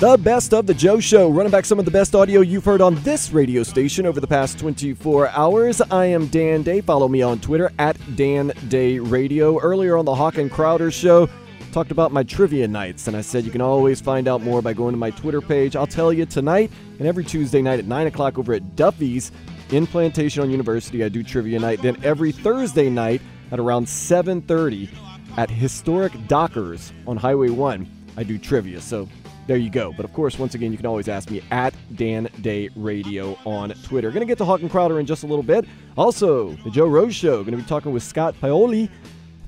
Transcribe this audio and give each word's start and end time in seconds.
The 0.00 0.16
best 0.16 0.54
of 0.54 0.68
the 0.68 0.74
Joe 0.74 1.00
Show, 1.00 1.28
running 1.28 1.50
back 1.50 1.64
some 1.64 1.80
of 1.80 1.84
the 1.84 1.90
best 1.90 2.14
audio 2.14 2.40
you've 2.40 2.64
heard 2.64 2.80
on 2.80 2.94
this 3.02 3.32
radio 3.32 3.64
station 3.64 4.06
over 4.06 4.20
the 4.20 4.28
past 4.28 4.56
24 4.60 5.30
hours. 5.30 5.80
I 5.90 6.04
am 6.04 6.28
Dan 6.28 6.62
Day. 6.62 6.80
Follow 6.80 7.08
me 7.08 7.20
on 7.20 7.40
Twitter 7.40 7.72
at 7.80 7.98
Dan 8.14 8.52
Day 8.68 9.00
Radio. 9.00 9.58
Earlier 9.58 9.96
on 9.96 10.04
the 10.04 10.14
Hawk 10.14 10.38
and 10.38 10.48
Crowder 10.48 10.92
Show, 10.92 11.28
talked 11.72 11.90
about 11.90 12.12
my 12.12 12.22
trivia 12.22 12.68
nights, 12.68 13.08
and 13.08 13.16
I 13.16 13.22
said 13.22 13.44
you 13.44 13.50
can 13.50 13.60
always 13.60 14.00
find 14.00 14.28
out 14.28 14.40
more 14.40 14.62
by 14.62 14.72
going 14.72 14.92
to 14.92 14.96
my 14.96 15.10
Twitter 15.10 15.40
page. 15.40 15.74
I'll 15.74 15.88
tell 15.88 16.12
you 16.12 16.26
tonight 16.26 16.70
and 17.00 17.08
every 17.08 17.24
Tuesday 17.24 17.60
night 17.60 17.80
at 17.80 17.86
9 17.86 18.06
o'clock 18.06 18.38
over 18.38 18.52
at 18.54 18.76
Duffy's 18.76 19.32
in 19.70 19.84
Plantation 19.84 20.44
on 20.44 20.50
University. 20.50 21.02
I 21.02 21.08
do 21.08 21.24
trivia 21.24 21.58
night. 21.58 21.82
Then 21.82 21.96
every 22.04 22.30
Thursday 22.30 22.88
night 22.88 23.20
at 23.50 23.58
around 23.58 23.88
7:30 23.88 24.90
at 25.36 25.50
Historic 25.50 26.12
Dockers 26.28 26.92
on 27.04 27.16
Highway 27.16 27.50
1, 27.50 27.84
I 28.16 28.22
do 28.22 28.38
trivia. 28.38 28.80
So 28.80 29.08
there 29.48 29.56
you 29.56 29.70
go. 29.70 29.92
But 29.92 30.04
of 30.04 30.12
course, 30.12 30.38
once 30.38 30.54
again, 30.54 30.70
you 30.70 30.76
can 30.76 30.86
always 30.86 31.08
ask 31.08 31.30
me 31.30 31.42
at 31.50 31.74
Dan 31.96 32.28
Day 32.42 32.68
Radio 32.76 33.36
on 33.44 33.70
Twitter. 33.82 34.10
Going 34.10 34.20
to 34.20 34.26
get 34.26 34.38
to 34.38 34.44
Hawk 34.44 34.60
and 34.60 34.70
Crowder 34.70 35.00
in 35.00 35.06
just 35.06 35.24
a 35.24 35.26
little 35.26 35.42
bit. 35.42 35.64
Also, 35.96 36.50
the 36.64 36.70
Joe 36.70 36.86
Rose 36.86 37.14
Show. 37.14 37.42
Going 37.42 37.56
to 37.56 37.62
be 37.62 37.68
talking 37.68 37.90
with 37.90 38.02
Scott 38.02 38.34
Pioli. 38.40 38.90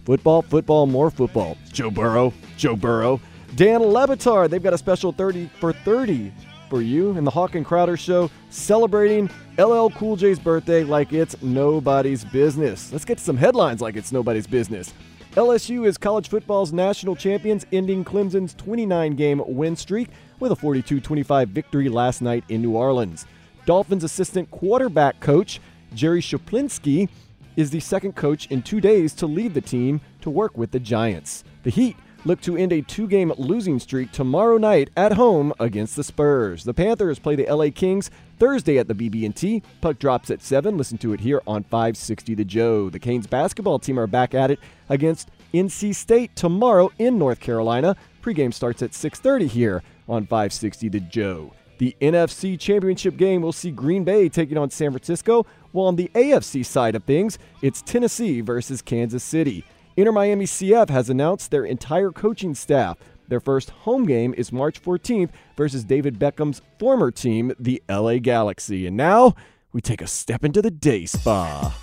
Football, 0.06 0.42
football, 0.42 0.86
more 0.86 1.10
football. 1.10 1.56
Joe 1.70 1.90
Burrow, 1.90 2.32
Joe 2.56 2.74
Burrow. 2.74 3.20
Dan 3.54 3.82
Le 3.82 4.08
Batard. 4.08 4.48
They've 4.48 4.62
got 4.62 4.72
a 4.72 4.78
special 4.78 5.12
30 5.12 5.50
for 5.60 5.72
30 5.72 6.32
for 6.70 6.80
you 6.80 7.10
in 7.18 7.24
the 7.24 7.30
Hawk 7.30 7.54
and 7.54 7.66
Crowder 7.66 7.96
Show, 7.96 8.30
celebrating 8.48 9.28
LL 9.58 9.88
Cool 9.90 10.16
J's 10.16 10.38
birthday 10.38 10.82
like 10.84 11.12
it's 11.12 11.40
nobody's 11.42 12.24
business. 12.24 12.90
Let's 12.92 13.04
get 13.04 13.18
to 13.18 13.24
some 13.24 13.36
headlines 13.36 13.82
like 13.82 13.96
it's 13.96 14.12
nobody's 14.12 14.46
business. 14.46 14.94
LSU 15.34 15.86
is 15.86 15.96
college 15.96 16.28
football's 16.28 16.72
national 16.72 17.14
champions, 17.14 17.64
ending 17.70 18.04
Clemson's 18.04 18.52
29 18.54 19.14
game 19.14 19.40
win 19.46 19.76
streak 19.76 20.08
with 20.40 20.50
a 20.50 20.56
42 20.56 21.00
25 21.00 21.50
victory 21.50 21.88
last 21.88 22.20
night 22.20 22.42
in 22.48 22.60
New 22.60 22.72
Orleans. 22.72 23.26
Dolphins 23.64 24.02
assistant 24.02 24.50
quarterback 24.50 25.20
coach 25.20 25.60
Jerry 25.94 26.20
Schuplinski 26.20 27.08
is 27.56 27.70
the 27.70 27.78
second 27.78 28.16
coach 28.16 28.46
in 28.46 28.60
two 28.60 28.80
days 28.80 29.12
to 29.14 29.26
leave 29.28 29.54
the 29.54 29.60
team 29.60 30.00
to 30.20 30.30
work 30.30 30.58
with 30.58 30.72
the 30.72 30.80
Giants. 30.80 31.44
The 31.62 31.70
Heat 31.70 31.96
look 32.24 32.40
to 32.42 32.56
end 32.56 32.72
a 32.72 32.82
two-game 32.82 33.32
losing 33.38 33.78
streak 33.78 34.12
tomorrow 34.12 34.58
night 34.58 34.90
at 34.96 35.12
home 35.12 35.52
against 35.58 35.96
the 35.96 36.04
Spurs. 36.04 36.64
The 36.64 36.74
Panthers 36.74 37.18
play 37.18 37.36
the 37.36 37.46
LA 37.46 37.70
Kings 37.70 38.10
Thursday 38.38 38.78
at 38.78 38.88
the 38.88 38.94
BB&T. 38.94 39.62
Puck 39.80 39.98
drops 39.98 40.30
at 40.30 40.42
7. 40.42 40.76
Listen 40.76 40.98
to 40.98 41.12
it 41.12 41.20
here 41.20 41.42
on 41.46 41.62
560 41.64 42.34
The 42.34 42.44
Joe. 42.44 42.90
The 42.90 42.98
Canes 42.98 43.26
basketball 43.26 43.78
team 43.78 43.98
are 43.98 44.06
back 44.06 44.34
at 44.34 44.50
it 44.50 44.58
against 44.88 45.30
NC 45.52 45.94
State 45.94 46.34
tomorrow 46.36 46.90
in 46.98 47.18
North 47.18 47.40
Carolina. 47.40 47.96
Pregame 48.22 48.54
starts 48.54 48.82
at 48.82 48.90
6:30 48.90 49.46
here 49.46 49.82
on 50.08 50.26
560 50.26 50.88
The 50.88 51.00
Joe. 51.00 51.52
The 51.78 51.96
NFC 52.02 52.58
Championship 52.58 53.16
game 53.16 53.40
will 53.40 53.52
see 53.52 53.70
Green 53.70 54.04
Bay 54.04 54.28
taking 54.28 54.58
on 54.58 54.68
San 54.68 54.90
Francisco, 54.90 55.46
while 55.72 55.86
on 55.86 55.96
the 55.96 56.10
AFC 56.14 56.62
side 56.62 56.94
of 56.94 57.04
things, 57.04 57.38
it's 57.62 57.80
Tennessee 57.80 58.42
versus 58.42 58.82
Kansas 58.82 59.24
City. 59.24 59.64
Inter 59.96 60.12
Miami 60.12 60.44
CF 60.44 60.88
has 60.88 61.10
announced 61.10 61.50
their 61.50 61.64
entire 61.64 62.10
coaching 62.10 62.54
staff. 62.54 62.98
Their 63.28 63.40
first 63.40 63.70
home 63.70 64.06
game 64.06 64.34
is 64.36 64.52
March 64.52 64.80
14th 64.82 65.30
versus 65.56 65.84
David 65.84 66.18
Beckham's 66.18 66.62
former 66.78 67.10
team, 67.10 67.52
the 67.58 67.82
LA 67.88 68.18
Galaxy. 68.18 68.86
And 68.86 68.96
now 68.96 69.34
we 69.72 69.80
take 69.80 70.00
a 70.00 70.06
step 70.06 70.44
into 70.44 70.62
the 70.62 70.70
day 70.70 71.06
spa. 71.06 71.76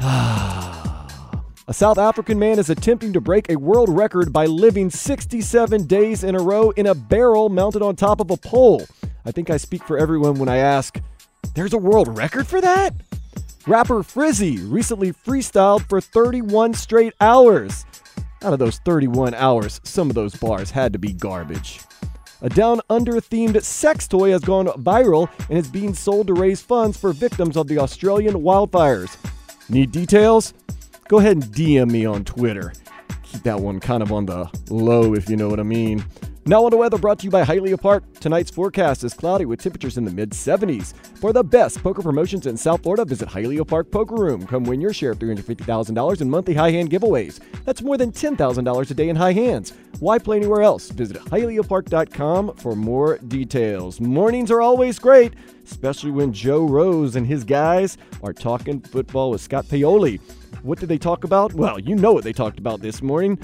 a 1.68 1.74
South 1.74 1.98
African 1.98 2.38
man 2.38 2.58
is 2.58 2.70
attempting 2.70 3.12
to 3.12 3.20
break 3.20 3.50
a 3.50 3.56
world 3.56 3.88
record 3.88 4.32
by 4.32 4.46
living 4.46 4.90
67 4.90 5.86
days 5.86 6.24
in 6.24 6.34
a 6.34 6.42
row 6.42 6.70
in 6.70 6.86
a 6.86 6.94
barrel 6.94 7.48
mounted 7.48 7.82
on 7.82 7.96
top 7.96 8.20
of 8.20 8.30
a 8.30 8.36
pole. 8.36 8.84
I 9.24 9.30
think 9.30 9.50
I 9.50 9.56
speak 9.56 9.84
for 9.84 9.98
everyone 9.98 10.34
when 10.34 10.48
I 10.48 10.56
ask, 10.56 11.00
there's 11.54 11.72
a 11.72 11.78
world 11.78 12.16
record 12.16 12.46
for 12.46 12.60
that? 12.60 12.94
Rapper 13.66 14.02
Frizzy 14.02 14.58
recently 14.58 15.12
freestyled 15.12 15.88
for 15.88 16.00
31 16.00 16.74
straight 16.74 17.14
hours. 17.20 17.86
Out 18.42 18.52
of 18.52 18.58
those 18.58 18.78
31 18.78 19.34
hours, 19.34 19.80
some 19.84 20.10
of 20.10 20.16
those 20.16 20.34
bars 20.34 20.72
had 20.72 20.92
to 20.92 20.98
be 20.98 21.12
garbage. 21.12 21.80
A 22.40 22.48
Down 22.48 22.80
Under 22.90 23.12
themed 23.20 23.62
sex 23.62 24.08
toy 24.08 24.32
has 24.32 24.40
gone 24.40 24.66
viral 24.66 25.28
and 25.48 25.58
is 25.58 25.68
being 25.68 25.94
sold 25.94 26.26
to 26.26 26.34
raise 26.34 26.60
funds 26.60 26.96
for 26.96 27.12
victims 27.12 27.56
of 27.56 27.68
the 27.68 27.78
Australian 27.78 28.34
wildfires. 28.34 29.16
Need 29.68 29.92
details? 29.92 30.54
Go 31.06 31.20
ahead 31.20 31.36
and 31.36 31.44
DM 31.44 31.88
me 31.88 32.04
on 32.04 32.24
Twitter. 32.24 32.72
Keep 33.22 33.44
that 33.44 33.60
one 33.60 33.78
kind 33.78 34.02
of 34.02 34.10
on 34.10 34.26
the 34.26 34.50
low, 34.70 35.14
if 35.14 35.28
you 35.28 35.36
know 35.36 35.48
what 35.48 35.60
I 35.60 35.62
mean. 35.62 36.04
Now 36.44 36.64
on 36.64 36.72
the 36.72 36.76
weather 36.76 36.98
brought 36.98 37.20
to 37.20 37.24
you 37.26 37.30
by 37.30 37.44
Hialeah 37.44 37.80
Park. 37.80 38.02
Tonight's 38.14 38.50
forecast 38.50 39.04
is 39.04 39.14
cloudy 39.14 39.44
with 39.44 39.62
temperatures 39.62 39.96
in 39.96 40.04
the 40.04 40.10
mid 40.10 40.30
70s. 40.30 40.92
For 41.18 41.32
the 41.32 41.44
best 41.44 41.80
poker 41.84 42.02
promotions 42.02 42.46
in 42.48 42.56
South 42.56 42.82
Florida, 42.82 43.04
visit 43.04 43.28
Hialeah 43.28 43.64
Park 43.64 43.92
Poker 43.92 44.16
Room. 44.16 44.44
Come 44.48 44.64
win 44.64 44.80
your 44.80 44.92
share 44.92 45.12
of 45.12 45.20
$350,000 45.20 46.20
in 46.20 46.28
monthly 46.28 46.54
high 46.54 46.72
hand 46.72 46.90
giveaways. 46.90 47.38
That's 47.64 47.80
more 47.80 47.96
than 47.96 48.10
$10,000 48.10 48.90
a 48.90 48.94
day 48.94 49.08
in 49.08 49.14
high 49.14 49.34
hands. 49.34 49.72
Why 50.00 50.18
play 50.18 50.38
anywhere 50.38 50.62
else? 50.62 50.90
Visit 50.90 51.18
HialeahPark.com 51.18 52.56
for 52.56 52.74
more 52.74 53.18
details. 53.18 54.00
Mornings 54.00 54.50
are 54.50 54.60
always 54.60 54.98
great, 54.98 55.34
especially 55.64 56.10
when 56.10 56.32
Joe 56.32 56.66
Rose 56.66 57.14
and 57.14 57.24
his 57.24 57.44
guys 57.44 57.98
are 58.24 58.32
talking 58.32 58.80
football 58.80 59.30
with 59.30 59.42
Scott 59.42 59.66
Pioli. 59.66 60.18
What 60.62 60.80
did 60.80 60.88
they 60.88 60.98
talk 60.98 61.22
about? 61.22 61.54
Well, 61.54 61.78
you 61.78 61.94
know 61.94 62.12
what 62.12 62.24
they 62.24 62.32
talked 62.32 62.58
about 62.58 62.80
this 62.80 63.00
morning. 63.00 63.38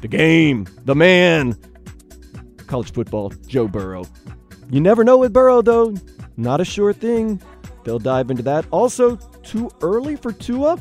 The 0.00 0.08
game, 0.08 0.68
the 0.84 0.94
man, 0.94 1.56
college 2.66 2.92
football, 2.92 3.30
Joe 3.46 3.68
Burrow. 3.68 4.04
You 4.70 4.80
never 4.80 5.04
know 5.04 5.18
with 5.18 5.32
Burrow, 5.32 5.62
though. 5.62 5.94
Not 6.36 6.60
a 6.60 6.64
sure 6.64 6.92
thing. 6.92 7.40
They'll 7.84 7.98
dive 7.98 8.30
into 8.30 8.42
that. 8.42 8.66
Also, 8.70 9.16
too 9.42 9.70
early 9.80 10.16
for 10.16 10.32
Tua? 10.32 10.78